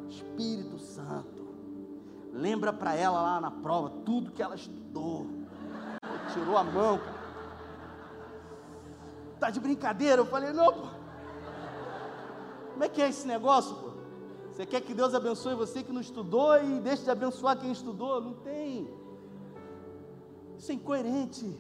Espírito 0.09 0.79
Santo. 0.79 1.36
Lembra 2.37 2.71
para 2.71 2.95
ela 2.95 3.21
lá 3.21 3.41
na 3.41 3.51
prova 3.51 3.89
tudo 4.05 4.31
que 4.31 4.43
ela 4.43 4.55
estudou. 4.55 5.27
Eu 6.03 6.33
tirou 6.35 6.57
a 6.59 6.63
mão, 6.63 6.99
cara. 6.99 7.17
Tá 9.41 9.51
de 9.51 9.59
brincadeira? 9.59 10.21
Eu 10.21 10.27
falei, 10.27 10.53
não, 10.53 10.71
pô. 10.73 10.87
Como 12.73 12.85
é 12.85 12.89
que 12.89 13.01
é 13.01 13.09
esse 13.09 13.27
negócio, 13.27 13.75
pô? 13.77 13.91
Você 14.53 14.67
quer 14.67 14.83
que 14.83 14.93
Deus 14.93 15.15
abençoe 15.15 15.55
você 15.55 15.83
que 15.83 15.93
não 15.93 16.01
estudou 16.01 16.63
e 16.63 16.79
deixe 16.81 17.05
de 17.05 17.11
abençoar 17.11 17.59
quem 17.59 17.73
estudou? 17.73 18.21
Não 18.21 18.35
tem. 18.35 18.89
Isso 20.59 20.71
é 20.71 20.75
incoerente. 20.75 21.59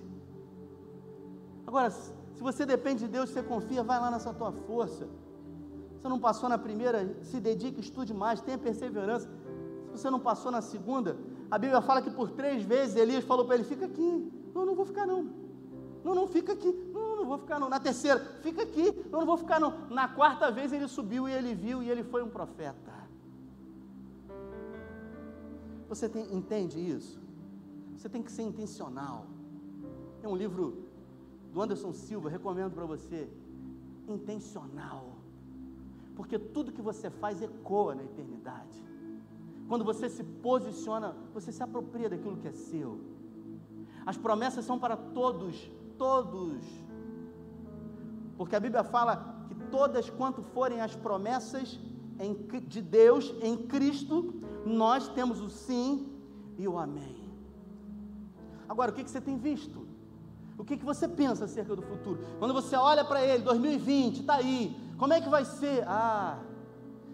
Agora, 1.66 1.90
se 1.90 2.12
você 2.38 2.66
depende 2.66 3.00
de 3.04 3.08
Deus, 3.08 3.30
você 3.30 3.42
confia, 3.42 3.82
vai 3.82 3.98
lá 3.98 4.10
nessa 4.10 4.32
tua 4.32 4.52
força. 4.52 5.08
Você 5.94 6.08
não 6.08 6.20
passou 6.20 6.48
na 6.50 6.58
primeira, 6.58 7.16
se 7.22 7.40
dedique, 7.40 7.80
estude 7.80 8.12
mais, 8.12 8.42
tenha 8.42 8.58
perseverança. 8.58 9.28
Você 9.96 10.10
não 10.10 10.20
passou 10.20 10.50
na 10.50 10.60
segunda, 10.60 11.16
a 11.50 11.58
Bíblia 11.58 11.80
fala 11.80 12.02
que 12.02 12.10
por 12.10 12.30
três 12.30 12.62
vezes 12.62 12.96
Elias 12.96 13.24
falou 13.24 13.44
para 13.44 13.56
ele: 13.56 13.64
fica 13.64 13.86
aqui. 13.86 14.32
Não, 14.54 14.66
não 14.66 14.74
vou 14.74 14.84
ficar 14.84 15.06
não. 15.06 15.46
Não, 16.04 16.14
não, 16.14 16.26
fica 16.28 16.52
aqui. 16.52 16.72
Não, 16.92 17.16
não 17.16 17.26
vou 17.26 17.38
ficar 17.38 17.58
não. 17.58 17.68
Na 17.68 17.80
terceira, 17.80 18.20
fica 18.42 18.62
aqui. 18.62 19.04
Não, 19.10 19.20
não 19.20 19.26
vou 19.26 19.36
ficar 19.36 19.58
não. 19.58 19.88
Na 19.88 20.06
quarta 20.08 20.50
vez 20.50 20.72
ele 20.72 20.86
subiu 20.86 21.28
e 21.28 21.32
ele 21.32 21.54
viu 21.54 21.82
e 21.82 21.90
ele 21.90 22.04
foi 22.04 22.22
um 22.22 22.28
profeta. 22.28 22.94
Você 25.88 26.08
tem, 26.08 26.32
entende 26.34 26.78
isso? 26.78 27.20
Você 27.96 28.08
tem 28.08 28.22
que 28.22 28.30
ser 28.30 28.42
intencional. 28.42 29.26
Tem 30.20 30.30
um 30.30 30.36
livro 30.36 30.84
do 31.52 31.60
Anderson 31.60 31.92
Silva, 31.92 32.28
recomendo 32.28 32.72
para 32.72 32.84
você. 32.84 33.28
Intencional. 34.08 35.16
Porque 36.14 36.38
tudo 36.38 36.72
que 36.72 36.82
você 36.82 37.10
faz 37.10 37.42
ecoa 37.42 37.94
na 37.94 38.04
eternidade. 38.04 38.82
Quando 39.68 39.84
você 39.84 40.08
se 40.08 40.22
posiciona, 40.22 41.16
você 41.34 41.50
se 41.50 41.62
apropria 41.62 42.08
daquilo 42.08 42.36
que 42.36 42.48
é 42.48 42.52
seu. 42.52 43.00
As 44.04 44.16
promessas 44.16 44.64
são 44.64 44.78
para 44.78 44.96
todos, 44.96 45.70
todos. 45.98 46.62
Porque 48.36 48.54
a 48.54 48.60
Bíblia 48.60 48.84
fala 48.84 49.44
que 49.48 49.54
todas 49.70 50.08
quanto 50.08 50.42
forem 50.42 50.80
as 50.80 50.94
promessas 50.94 51.78
de 52.68 52.80
Deus 52.80 53.34
em 53.42 53.56
Cristo, 53.56 54.34
nós 54.64 55.08
temos 55.08 55.40
o 55.40 55.50
sim 55.50 56.08
e 56.56 56.66
o 56.68 56.78
amém. 56.78 57.26
Agora, 58.68 58.90
o 58.90 58.94
que, 58.94 59.02
você 59.02 59.20
tem 59.20 59.36
visto? 59.36 59.86
O 60.56 60.64
que 60.64 60.76
você 60.76 61.06
pensa 61.06 61.44
acerca 61.44 61.76
do 61.76 61.82
futuro? 61.82 62.20
Quando 62.38 62.54
você 62.54 62.76
olha 62.76 63.04
para 63.04 63.24
ele, 63.24 63.42
2020, 63.42 64.20
está 64.20 64.36
aí, 64.36 64.76
como 64.96 65.12
é 65.12 65.20
que 65.20 65.28
vai 65.28 65.44
ser? 65.44 65.84
Ah, 65.86 66.38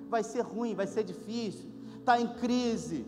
vai 0.09 0.22
ser 0.22 0.42
ruim, 0.42 0.74
vai 0.74 0.86
ser 0.86 1.03
difícil, 1.03 1.71
está 2.03 2.20
em 2.20 2.28
crise. 2.28 3.07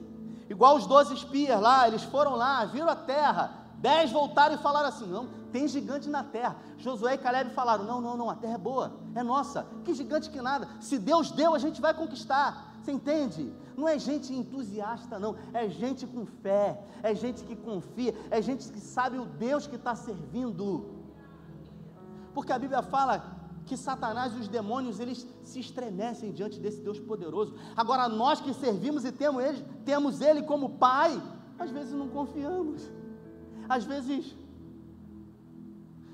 Igual 0.49 0.77
os 0.77 0.87
doze 0.87 1.15
espias 1.15 1.61
lá, 1.61 1.87
eles 1.87 2.03
foram 2.05 2.35
lá, 2.35 2.65
viram 2.65 2.89
a 2.89 2.97
terra, 2.97 3.53
dez 3.79 4.11
voltaram 4.11 4.55
e 4.55 4.59
falaram 4.59 4.89
assim: 4.89 5.07
não, 5.07 5.27
tem 5.53 5.69
gigante 5.69 6.09
na 6.09 6.23
terra. 6.25 6.57
Josué 6.79 7.15
e 7.15 7.19
Caleb 7.19 7.51
falaram: 7.51 7.85
não, 7.85 8.01
não, 8.01 8.17
não, 8.17 8.31
a 8.31 8.35
terra 8.35 8.55
é 8.55 8.59
boa, 8.59 8.93
é 9.15 9.23
nossa, 9.23 9.67
que 9.85 9.95
gigante 9.95 10.31
que 10.31 10.41
nada. 10.41 10.69
Se 10.81 10.99
Deus 10.99 11.31
deu, 11.31 11.55
a 11.55 11.59
gente 11.59 11.81
vai 11.81 11.93
conquistar. 11.93 12.73
Você 12.81 12.93
entende? 12.93 13.53
Não 13.77 13.89
é 13.89 13.99
gente 13.99 14.33
entusiasta, 14.33 15.19
não, 15.19 15.37
é 15.53 15.69
gente 15.69 16.07
com 16.07 16.27
fé, 16.27 16.81
é 17.03 17.15
gente 17.15 17.43
que 17.43 17.57
confia, 17.57 18.15
é 18.31 18.41
gente 18.43 18.71
que 18.71 18.79
sabe 18.79 19.19
o 19.19 19.25
Deus 19.25 19.67
que 19.67 19.77
está 19.77 19.95
servindo. 19.95 20.91
Porque 22.35 22.53
a 22.53 22.59
Bíblia 22.59 22.83
fala 22.83 23.44
que 23.67 23.77
Satanás 23.77 24.35
e 24.35 24.39
os 24.39 24.49
demônios 24.49 25.01
eles 25.01 25.27
se 25.43 25.61
estremecem 25.61 26.33
diante 26.33 26.61
desse 26.61 26.81
Deus 26.81 26.99
poderoso. 26.99 27.55
Agora 27.77 28.09
nós 28.09 28.41
que 28.41 28.53
servimos 28.53 29.05
e 29.05 29.13
temos 29.13 29.43
ele, 29.43 29.65
temos 29.85 30.21
ele 30.21 30.43
como 30.43 30.71
pai, 30.71 31.21
às 31.59 31.71
vezes 31.71 31.93
não 31.93 32.09
confiamos. 32.09 32.91
Às 33.69 33.85
vezes 33.85 34.37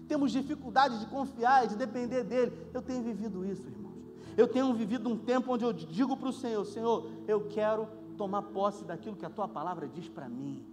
temos 0.06 0.32
dificuldade 0.32 0.98
de 0.98 1.06
confiar 1.06 1.64
e 1.64 1.68
de 1.68 1.76
depender 1.76 2.24
dele. 2.24 2.52
Eu 2.72 2.82
tenho 2.82 3.02
vivido 3.02 3.44
isso, 3.44 3.66
irmãos. 3.66 3.94
Eu 4.36 4.48
tenho 4.48 4.72
vivido 4.74 5.08
um 5.08 5.16
tempo 5.16 5.52
onde 5.52 5.64
eu 5.64 5.72
digo 5.72 6.16
para 6.16 6.28
o 6.28 6.32
Senhor: 6.32 6.64
Senhor, 6.64 7.10
eu 7.26 7.48
quero 7.48 7.88
tomar 8.16 8.42
posse 8.42 8.84
daquilo 8.84 9.16
que 9.16 9.26
a 9.26 9.30
tua 9.30 9.48
palavra 9.48 9.88
diz 9.88 10.08
para 10.08 10.28
mim. 10.28 10.64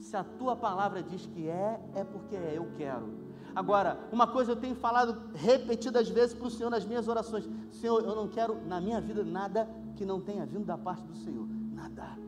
Se 0.00 0.16
a 0.16 0.24
tua 0.24 0.54
palavra 0.54 1.02
diz 1.02 1.26
que 1.26 1.48
é, 1.48 1.80
é 1.94 2.04
porque 2.04 2.36
é, 2.36 2.54
eu 2.56 2.70
quero. 2.76 3.25
Agora, 3.56 3.98
uma 4.12 4.26
coisa 4.26 4.52
eu 4.52 4.56
tenho 4.56 4.74
falado 4.74 5.30
repetidas 5.34 6.10
vezes 6.10 6.34
para 6.34 6.46
o 6.46 6.50
Senhor 6.50 6.68
nas 6.68 6.84
minhas 6.84 7.08
orações: 7.08 7.48
Senhor, 7.72 8.02
eu 8.02 8.14
não 8.14 8.28
quero 8.28 8.60
na 8.66 8.82
minha 8.82 9.00
vida 9.00 9.24
nada 9.24 9.66
que 9.96 10.04
não 10.04 10.20
tenha 10.20 10.44
vindo 10.44 10.66
da 10.66 10.76
parte 10.76 11.02
do 11.06 11.16
Senhor. 11.16 11.48
Nada. 11.72 12.18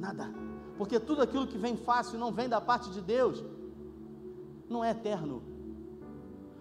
Nada. 0.00 0.28
Porque 0.76 0.98
tudo 0.98 1.22
aquilo 1.22 1.46
que 1.46 1.56
vem 1.56 1.76
fácil 1.76 2.18
não 2.18 2.32
vem 2.32 2.48
da 2.48 2.60
parte 2.60 2.90
de 2.90 3.00
Deus, 3.00 3.44
não 4.68 4.82
é 4.82 4.90
eterno. 4.90 5.40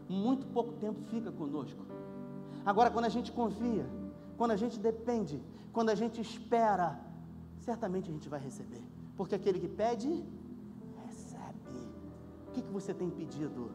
Muito 0.08 0.46
pouco 0.46 0.74
tempo 0.74 1.02
fica 1.10 1.32
conosco. 1.32 1.84
Agora, 2.64 2.92
quando 2.92 3.06
a 3.06 3.10
gente 3.18 3.32
confia, 3.32 3.88
quando 4.38 4.52
a 4.52 4.56
gente 4.56 4.78
depende, 4.78 5.42
quando 5.74 5.90
a 5.90 5.96
gente 5.96 6.22
espera, 6.22 7.00
certamente 7.58 8.08
a 8.08 8.14
gente 8.14 8.30
vai 8.30 8.40
receber. 8.40 8.84
Porque 9.18 9.34
aquele 9.34 9.60
que 9.60 9.68
pede, 9.68 10.24
o 12.50 12.52
que, 12.52 12.62
que 12.62 12.72
você 12.72 12.94
tem 12.94 13.10
pedido? 13.10 13.72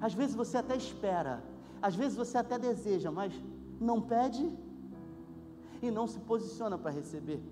Às 0.00 0.14
vezes 0.14 0.34
você 0.34 0.56
até 0.56 0.76
espera, 0.76 1.42
às 1.82 1.94
vezes 1.94 2.16
você 2.16 2.38
até 2.38 2.58
deseja, 2.58 3.10
mas 3.10 3.32
não 3.80 4.00
pede 4.00 4.50
e 5.82 5.90
não 5.90 6.06
se 6.06 6.18
posiciona 6.20 6.78
para 6.78 6.90
receber. 6.90 7.42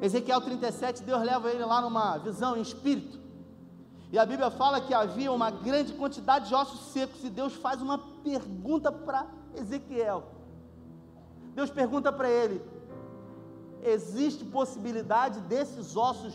Ezequiel 0.00 0.40
37, 0.40 1.02
Deus 1.02 1.22
leva 1.22 1.50
ele 1.50 1.64
lá 1.64 1.80
numa 1.80 2.18
visão 2.18 2.56
em 2.56 2.62
espírito. 2.62 3.20
E 4.10 4.18
a 4.18 4.26
Bíblia 4.26 4.50
fala 4.50 4.80
que 4.80 4.92
havia 4.92 5.30
uma 5.30 5.50
grande 5.50 5.92
quantidade 5.94 6.48
de 6.48 6.54
ossos 6.54 6.92
secos. 6.92 7.22
E 7.24 7.30
Deus 7.30 7.54
faz 7.54 7.80
uma 7.80 7.98
pergunta 7.98 8.90
para 8.90 9.26
Ezequiel. 9.54 10.24
Deus 11.54 11.70
pergunta 11.70 12.12
para 12.12 12.28
ele: 12.28 12.60
existe 13.82 14.44
possibilidade 14.44 15.40
desses 15.42 15.96
ossos 15.96 16.34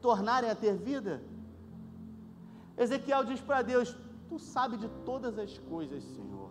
tornarem 0.00 0.50
a 0.50 0.54
ter 0.54 0.76
vida? 0.76 1.22
Ezequiel 2.76 3.24
diz 3.24 3.40
para 3.40 3.62
Deus: 3.62 3.96
Tu 4.28 4.38
sabe 4.38 4.76
de 4.76 4.88
todas 5.04 5.38
as 5.38 5.58
coisas, 5.58 6.02
Senhor. 6.02 6.50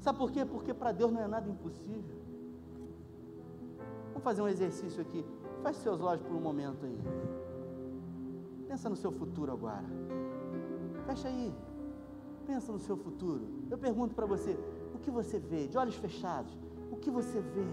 Sabe 0.00 0.18
por 0.18 0.30
quê? 0.30 0.44
Porque 0.44 0.72
para 0.74 0.92
Deus 0.92 1.10
não 1.12 1.20
é 1.20 1.26
nada 1.26 1.48
impossível. 1.48 2.18
Vamos 4.08 4.22
fazer 4.22 4.42
um 4.42 4.48
exercício 4.48 5.00
aqui. 5.00 5.24
Feche 5.62 5.80
seus 5.80 6.00
olhos 6.00 6.22
por 6.22 6.34
um 6.36 6.40
momento 6.40 6.84
aí. 6.84 6.98
Pensa 8.68 8.88
no 8.88 8.96
seu 8.96 9.10
futuro 9.10 9.52
agora. 9.52 9.84
Fecha 11.06 11.28
aí. 11.28 11.54
Pensa 12.46 12.70
no 12.70 12.78
seu 12.78 12.96
futuro. 12.96 13.46
Eu 13.70 13.78
pergunto 13.78 14.14
para 14.14 14.26
você: 14.26 14.58
o 14.94 14.98
que 14.98 15.10
você 15.10 15.38
vê? 15.38 15.66
De 15.66 15.76
olhos 15.78 15.96
fechados. 15.96 16.56
O 16.90 16.96
que 16.96 17.10
você 17.10 17.40
vê? 17.40 17.66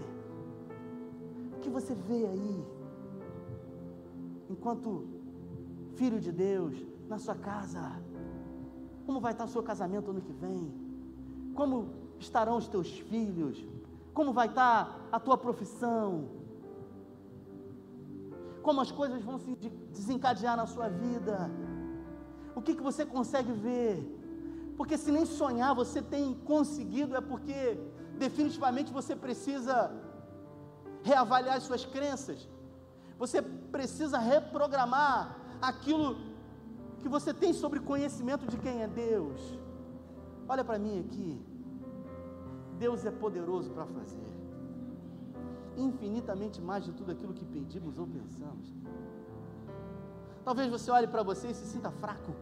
O 1.56 1.60
que 1.60 1.70
você 1.70 1.94
vê 1.94 2.26
aí? 2.26 2.81
Enquanto 4.52 4.88
filho 5.98 6.20
de 6.20 6.32
Deus, 6.46 6.74
na 7.08 7.18
sua 7.18 7.34
casa? 7.34 7.84
Como 9.06 9.20
vai 9.20 9.32
estar 9.32 9.44
o 9.44 9.52
seu 9.54 9.62
casamento 9.62 10.10
ano 10.10 10.20
que 10.20 10.32
vem? 10.44 10.62
Como 11.54 11.76
estarão 12.18 12.56
os 12.56 12.68
teus 12.68 12.90
filhos? 13.10 13.56
Como 14.14 14.32
vai 14.32 14.48
estar 14.48 15.08
a 15.10 15.18
tua 15.18 15.36
profissão? 15.36 16.06
Como 18.62 18.80
as 18.80 18.92
coisas 18.92 19.20
vão 19.22 19.38
se 19.38 19.54
desencadear 19.98 20.56
na 20.56 20.66
sua 20.66 20.88
vida? 20.88 21.50
O 22.54 22.60
que, 22.62 22.74
que 22.74 22.82
você 22.82 23.04
consegue 23.04 23.52
ver? 23.52 23.94
Porque 24.76 24.96
se 24.96 25.10
nem 25.10 25.24
sonhar 25.24 25.74
você 25.74 26.00
tem 26.00 26.34
conseguido, 26.52 27.16
é 27.16 27.20
porque 27.20 27.78
definitivamente 28.18 28.92
você 28.92 29.16
precisa 29.16 29.90
reavaliar 31.02 31.56
as 31.56 31.64
suas 31.64 31.84
crenças. 31.84 32.48
Você 33.22 33.40
precisa 33.40 34.18
reprogramar 34.18 35.36
aquilo 35.70 36.08
que 37.00 37.08
você 37.08 37.32
tem 37.32 37.52
sobre 37.52 37.78
conhecimento 37.78 38.44
de 38.52 38.56
quem 38.56 38.82
é 38.82 38.88
Deus. 38.88 39.40
Olha 40.48 40.64
para 40.64 40.78
mim 40.84 40.98
aqui. 41.04 41.30
Deus 42.84 43.04
é 43.06 43.12
poderoso 43.12 43.70
para 43.70 43.86
fazer 43.86 44.32
infinitamente 45.76 46.60
mais 46.60 46.84
de 46.84 46.92
tudo 46.92 47.12
aquilo 47.12 47.32
que 47.32 47.44
pedimos 47.44 47.98
ou 47.98 48.06
pensamos. 48.06 48.74
Talvez 50.44 50.68
você 50.70 50.90
olhe 50.90 51.06
para 51.06 51.22
você 51.22 51.48
e 51.48 51.54
se 51.54 51.66
sinta 51.66 51.90
fraco, 51.92 52.32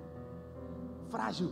frágil. 1.11 1.51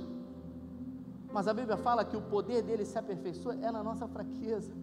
Mas 1.30 1.46
a 1.46 1.52
Bíblia 1.52 1.76
fala 1.76 2.02
que 2.02 2.16
o 2.16 2.22
poder 2.22 2.62
dele 2.62 2.86
se 2.86 2.98
aperfeiçoa 2.98 3.56
é 3.56 3.70
na 3.70 3.82
nossa 3.82 4.08
fraqueza. 4.08 4.74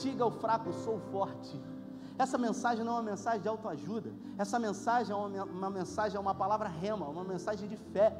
Diga 0.00 0.22
ao 0.22 0.30
fraco, 0.30 0.72
sou 0.72 1.00
forte. 1.10 1.60
Essa 2.20 2.36
mensagem 2.36 2.84
não 2.84 2.92
é 2.92 2.96
uma 2.96 3.10
mensagem 3.12 3.40
de 3.40 3.48
autoajuda, 3.48 4.12
essa 4.36 4.58
mensagem 4.58 5.10
é 5.10 5.16
uma, 5.16 5.44
uma 5.44 5.70
mensagem, 5.70 6.18
é 6.18 6.20
uma 6.20 6.34
palavra 6.34 6.68
rema, 6.68 7.08
uma 7.08 7.24
mensagem 7.24 7.66
de 7.66 7.76
fé. 7.76 8.14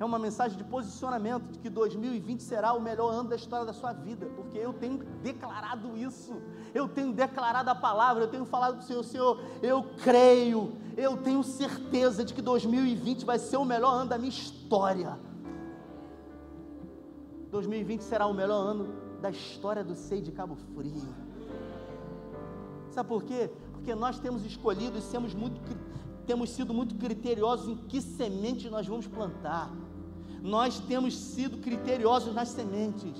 É 0.00 0.04
uma 0.04 0.18
mensagem 0.18 0.58
de 0.58 0.64
posicionamento 0.64 1.44
de 1.52 1.60
que 1.60 1.70
2020 1.70 2.42
será 2.42 2.72
o 2.72 2.80
melhor 2.80 3.12
ano 3.12 3.28
da 3.28 3.36
história 3.36 3.64
da 3.64 3.72
sua 3.72 3.92
vida, 3.92 4.26
porque 4.34 4.58
eu 4.58 4.72
tenho 4.72 4.98
declarado 5.22 5.96
isso, 5.96 6.34
eu 6.74 6.88
tenho 6.88 7.12
declarado 7.12 7.70
a 7.70 7.74
palavra, 7.76 8.24
eu 8.24 8.28
tenho 8.28 8.44
falado 8.44 8.74
para 8.74 8.82
o 8.82 8.84
Senhor, 8.84 9.04
Senhor, 9.04 9.40
eu 9.62 9.84
creio, 10.02 10.72
eu 10.96 11.16
tenho 11.18 11.44
certeza 11.44 12.24
de 12.24 12.34
que 12.34 12.42
2020 12.42 13.24
vai 13.24 13.38
ser 13.38 13.58
o 13.58 13.64
melhor 13.64 13.92
ano 13.92 14.10
da 14.10 14.18
minha 14.18 14.28
história. 14.28 15.20
2020 17.52 18.00
será 18.00 18.26
o 18.26 18.34
melhor 18.34 18.60
ano 18.60 18.92
da 19.20 19.30
história 19.30 19.84
do 19.84 19.94
Sei 19.94 20.20
de 20.20 20.32
Cabo 20.32 20.56
Frio. 20.74 21.21
Sabe 22.92 23.08
por 23.08 23.22
quê? 23.24 23.50
Porque 23.72 23.94
nós 23.94 24.18
temos 24.18 24.44
escolhido 24.44 24.98
e 24.98 25.02
temos, 25.02 25.34
muito, 25.34 25.60
temos 26.26 26.50
sido 26.50 26.74
muito 26.74 26.94
criteriosos 26.96 27.68
em 27.68 27.76
que 27.76 28.00
semente 28.00 28.68
nós 28.68 28.86
vamos 28.86 29.06
plantar. 29.06 29.70
Nós 30.42 30.78
temos 30.80 31.16
sido 31.16 31.58
criteriosos 31.58 32.34
nas 32.34 32.48
sementes. 32.48 33.14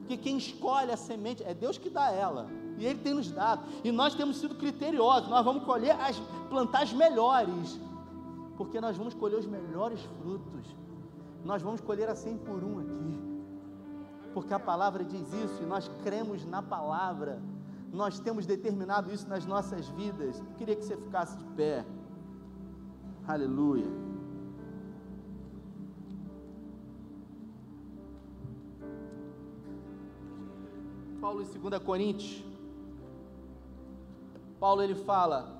Porque 0.00 0.16
quem 0.16 0.36
escolhe 0.36 0.90
a 0.90 0.96
semente 0.96 1.42
é 1.44 1.54
Deus 1.54 1.78
que 1.78 1.88
dá 1.88 2.10
ela. 2.10 2.48
E 2.76 2.84
Ele 2.84 2.98
tem 2.98 3.14
nos 3.14 3.30
dado. 3.30 3.62
E 3.84 3.92
nós 3.92 4.14
temos 4.14 4.38
sido 4.38 4.54
criteriosos. 4.56 5.28
Nós 5.28 5.44
vamos 5.44 5.64
colher 5.64 5.98
as, 6.00 6.18
plantar 6.50 6.82
as 6.82 6.92
melhores. 6.92 7.80
Porque 8.56 8.80
nós 8.80 8.96
vamos 8.96 9.14
colher 9.14 9.38
os 9.38 9.46
melhores 9.46 10.00
frutos. 10.18 10.66
Nós 11.44 11.62
vamos 11.62 11.80
colher 11.80 12.08
a 12.08 12.14
100 12.14 12.38
por 12.38 12.64
um 12.64 12.80
aqui 12.80 13.34
porque 14.34 14.52
a 14.52 14.58
palavra 14.58 15.04
diz 15.04 15.32
isso 15.32 15.62
e 15.62 15.64
nós 15.64 15.88
cremos 16.02 16.44
na 16.44 16.60
palavra, 16.60 17.40
nós 17.94 18.18
temos 18.18 18.44
determinado 18.44 19.12
isso 19.12 19.28
nas 19.28 19.46
nossas 19.46 19.88
vidas. 19.88 20.38
Eu 20.38 20.54
queria 20.58 20.76
que 20.76 20.84
você 20.84 20.96
ficasse 20.96 21.36
de 21.36 21.44
pé, 21.56 21.84
aleluia. 23.26 23.86
Paulo 31.20 31.40
em 31.40 31.46
2 31.46 31.82
Coríntios, 31.82 32.44
Paulo 34.60 34.82
ele 34.82 34.94
fala: 34.94 35.58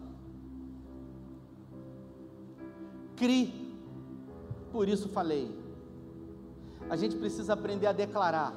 Cri, 3.17 3.73
por 4.73 4.89
isso 4.89 5.09
falei. 5.09 5.63
A 6.91 6.97
gente 6.97 7.17
precisa 7.17 7.55
aprender 7.55 7.87
a 7.87 7.93
declarar 7.93 8.53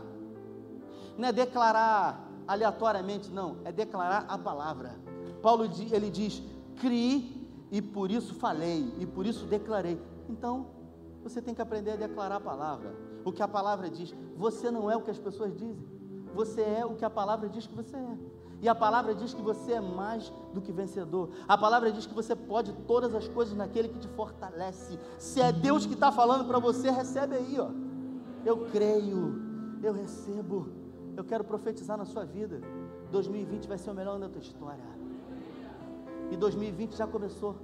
não 1.18 1.30
é 1.30 1.32
declarar 1.32 2.27
aleatoriamente, 2.48 3.30
não, 3.30 3.58
é 3.66 3.72
declarar 3.72 4.26
a 4.28 4.38
palavra. 4.38 4.96
Paulo 5.42 5.70
ele 5.92 6.10
diz: 6.10 6.42
criei 6.78 7.48
e 7.72 7.82
por 7.82 8.10
isso 8.10 8.34
falei, 8.36 8.94
e 9.00 9.06
por 9.06 9.26
isso 9.26 9.46
declarei. 9.46 10.00
Então, 10.30 10.68
você 11.24 11.42
tem 11.42 11.54
que 11.54 11.62
aprender 11.62 11.92
a 11.92 11.96
declarar 11.96 12.38
a 12.38 12.40
palavra. 12.40 12.96
O 13.26 13.32
que 13.32 13.44
a 13.44 13.48
palavra 13.48 13.90
diz. 13.90 14.14
Você 14.38 14.72
não 14.72 14.90
é 14.90 14.96
o 14.96 15.02
que 15.02 15.12
as 15.12 15.18
pessoas 15.18 15.54
dizem. 15.54 15.86
Você 16.34 16.62
é 16.62 16.86
o 16.86 16.96
que 16.96 17.04
a 17.04 17.10
palavra 17.10 17.50
diz 17.50 17.68
que 17.68 17.76
você 17.76 17.96
é. 17.96 18.18
E 18.62 18.68
a 18.68 18.74
palavra 18.74 19.14
diz 19.14 19.34
que 19.34 19.42
você 19.42 19.74
é 19.74 19.82
mais 19.82 20.32
do 20.54 20.62
que 20.62 20.72
vencedor. 20.72 21.30
A 21.48 21.58
palavra 21.58 21.92
diz 21.92 22.06
que 22.06 22.14
você 22.14 22.36
pode 22.36 22.74
todas 22.88 23.14
as 23.14 23.28
coisas 23.28 23.56
naquele 23.56 23.90
que 23.90 24.00
te 24.00 24.08
fortalece. 24.08 24.98
Se 25.20 25.42
é 25.42 25.52
Deus 25.52 25.86
que 25.86 25.94
está 25.94 26.12
falando 26.12 26.46
para 26.46 26.58
você, 26.58 26.90
recebe 26.90 27.36
aí, 27.36 27.58
ó. 27.60 27.70
Eu 28.46 28.66
creio, 28.72 29.42
eu 29.84 29.94
recebo. 29.94 30.87
Eu 31.18 31.24
quero 31.24 31.44
profetizar 31.44 31.98
na 31.98 32.06
sua 32.06 32.24
vida. 32.24 32.62
2020 33.12 33.68
vai 33.68 33.80
ser 33.80 33.90
o 33.90 33.94
melhor 33.96 34.12
ano 34.12 34.28
da 34.28 34.30
tua 34.30 34.42
história. 34.42 34.84
E 36.30 36.38
2020 36.38 36.96
já 36.96 37.08
começou. 37.08 37.56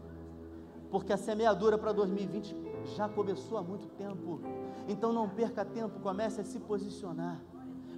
Porque 0.90 1.14
a 1.14 1.18
semeadura 1.18 1.78
para 1.78 1.92
2020 1.92 2.56
já 2.96 3.08
começou 3.08 3.60
há 3.60 3.62
muito 3.62 3.88
tempo. 3.90 4.42
Então 4.88 5.14
não 5.14 5.30
perca 5.30 5.64
tempo, 5.64 6.00
comece 6.00 6.42
a 6.42 6.44
se 6.44 6.60
posicionar. 6.60 7.40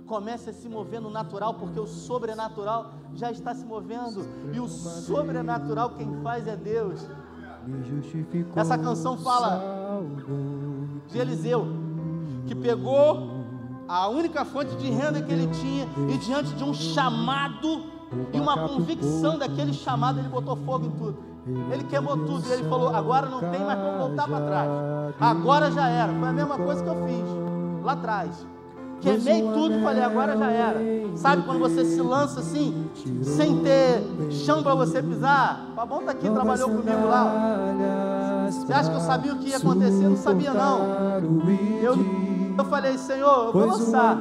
Comece 0.06 0.50
a 0.50 0.54
se 0.54 0.68
mover 0.68 1.00
no 1.00 1.10
natural, 1.10 1.54
porque 1.54 1.80
o 1.80 1.88
sobrenatural 1.88 2.92
já 3.14 3.32
está 3.32 3.56
se 3.56 3.66
movendo. 3.66 4.28
E 4.54 4.60
o 4.60 4.68
sobrenatural 4.68 5.92
quem 5.92 6.22
faz 6.22 6.48
é 6.48 6.56
Deus. 6.58 7.10
Essa 8.56 8.78
canção 8.78 9.18
fala 9.18 10.02
de 11.08 11.18
Eliseu, 11.18 11.66
que 12.46 12.54
pegou 12.54 13.35
a 13.88 14.08
única 14.08 14.44
fonte 14.46 14.76
de 14.76 14.90
renda 14.90 15.22
que 15.22 15.32
ele 15.32 15.48
tinha, 15.48 15.88
e 16.10 16.18
diante 16.18 16.54
de 16.54 16.64
um 16.64 16.74
chamado 16.74 17.84
e 18.34 18.40
uma 18.40 18.68
convicção 18.68 19.38
daquele 19.38 19.74
chamado, 19.74 20.20
ele 20.20 20.28
botou 20.30 20.56
fogo 20.58 20.86
em 20.86 20.92
tudo. 20.92 21.18
Ele 21.72 21.84
queimou 21.84 22.18
tudo 22.18 22.44
e 22.48 22.52
ele 22.52 22.64
falou: 22.64 22.96
agora 22.96 23.28
não 23.28 23.40
tem 23.40 23.60
mais 23.60 23.80
como 23.80 23.98
voltar 24.00 24.28
para 24.28 24.46
trás. 24.46 24.70
Agora 25.20 25.72
já 25.72 25.88
era. 25.88 26.12
Foi 26.12 26.28
a 26.28 26.34
mesma 26.34 26.58
coisa 26.58 26.84
que 26.84 26.90
eu 26.90 26.96
fiz 27.06 27.84
lá 27.84 27.92
atrás. 27.92 28.48
Queimei 29.00 29.44
tudo 29.54 29.76
e 29.76 29.82
falei: 29.84 30.04
agora 30.04 30.36
já 30.36 30.50
era. 30.50 30.80
Sabe 31.16 31.44
quando 31.44 31.60
você 31.60 31.86
se 31.86 32.02
lança 32.02 32.40
assim, 32.40 32.90
sem 33.22 33.60
ter 33.60 34.32
chão 34.32 34.64
para 34.64 34.74
você 34.74 35.04
pisar? 35.04 35.68
O 35.72 35.76
Fabão 35.76 36.00
está 36.00 36.14
aqui, 36.14 36.30
trabalhou 36.30 36.70
comigo 36.70 37.08
lá. 37.08 38.48
Você 38.50 38.74
acha 38.74 38.90
que 38.90 38.96
eu 38.96 39.02
sabia 39.02 39.34
o 39.34 39.38
que 39.38 39.50
ia 39.50 39.58
acontecer? 39.58 40.08
Não 40.08 40.18
sabia, 40.18 40.52
não. 40.52 40.80
Eu 41.80 42.25
eu 42.58 42.66
falei, 42.66 42.98
Senhor, 42.98 43.48
eu 43.48 43.54
vou 43.54 43.66
lançar. 43.66 44.18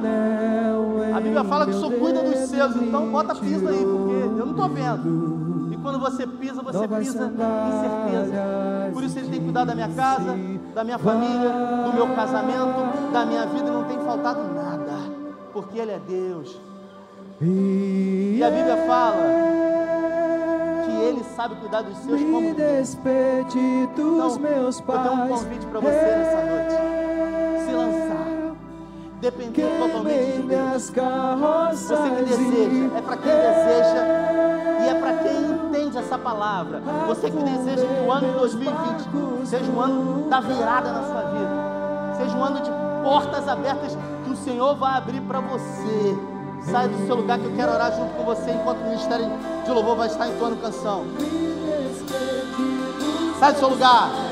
A 1.15 1.19
Bíblia 1.19 1.43
fala 1.43 1.65
que 1.65 1.71
o 1.71 1.79
Senhor 1.79 1.93
cuida 1.93 2.21
dos 2.23 2.37
seus, 2.49 2.75
então 2.75 3.11
bota 3.11 3.35
piso 3.35 3.67
aí, 3.67 3.85
porque 3.85 4.13
eu 4.13 4.45
não 4.45 4.51
estou 4.51 4.69
vendo. 4.69 5.69
E 5.71 5.77
quando 5.77 5.99
você 5.99 6.27
pisa, 6.27 6.61
você 6.61 6.87
pisa 6.87 7.25
em 7.25 7.71
certeza. 7.81 8.91
Por 8.93 9.03
isso 9.03 9.19
ele 9.19 9.29
tem 9.29 9.41
cuidado 9.41 9.67
da 9.67 9.75
minha 9.75 9.89
casa, 9.89 10.37
da 10.73 10.83
minha 10.83 10.97
família, 10.97 11.49
do 11.85 11.93
meu 11.93 12.15
casamento, 12.15 13.11
da 13.11 13.25
minha 13.25 13.45
vida, 13.45 13.71
não 13.71 13.83
tem 13.85 13.97
faltado 13.99 14.41
nada, 14.53 14.93
porque 15.53 15.79
Ele 15.79 15.91
é 15.91 15.99
Deus. 15.99 16.59
E 17.41 18.41
a 18.43 18.49
Bíblia 18.49 18.77
fala 18.85 19.23
que 20.85 20.91
Ele 20.91 21.23
sabe 21.35 21.55
cuidar 21.55 21.81
dos 21.81 21.97
seus 21.97 22.21
como 22.21 22.53
Então, 24.93 24.95
eu 24.95 25.09
tenho 25.09 25.25
um 25.25 25.27
convite 25.27 25.65
para 25.65 25.79
você 25.79 25.91
nessa 25.91 26.45
noite 26.45 27.14
depender 29.25 29.65
totalmente 29.79 30.33
de 30.33 30.41
Deus. 30.43 30.91
Você 31.71 31.95
que 31.95 32.23
deseja, 32.23 32.95
é 32.95 33.01
para 33.01 33.17
quem 33.17 33.31
deseja 33.31 34.05
e 34.81 34.87
é 34.87 34.93
para 34.99 35.13
quem 35.17 35.45
entende 35.45 35.97
essa 35.97 36.17
palavra. 36.17 36.81
Você 37.07 37.31
que 37.31 37.37
deseja 37.37 37.87
que 37.87 38.01
o 38.01 38.11
ano 38.11 38.27
de 38.27 38.33
2020 38.37 39.47
seja 39.47 39.71
um 39.71 39.81
ano 39.81 40.29
da 40.29 40.39
virada 40.39 40.91
na 40.91 41.03
sua 41.03 41.21
vida, 41.31 42.17
seja 42.17 42.37
um 42.37 42.43
ano 42.43 42.61
de 42.61 42.69
portas 43.03 43.47
abertas 43.47 43.97
que 44.23 44.29
o 44.29 44.35
Senhor 44.35 44.75
vai 44.75 44.95
abrir 44.95 45.21
para 45.21 45.39
você. 45.39 46.17
Sai 46.71 46.87
do 46.87 47.05
seu 47.05 47.15
lugar 47.15 47.39
que 47.39 47.45
eu 47.45 47.55
quero 47.55 47.71
orar 47.71 47.95
junto 47.95 48.13
com 48.15 48.23
você 48.23 48.51
enquanto 48.51 48.79
o 48.79 48.83
ministério 48.85 49.25
de 49.63 49.71
louvor 49.71 49.95
vai 49.95 50.07
estar 50.07 50.27
entoando 50.27 50.55
canção. 50.57 51.03
Sai 53.39 53.53
do 53.53 53.59
seu 53.59 53.69
lugar. 53.69 54.24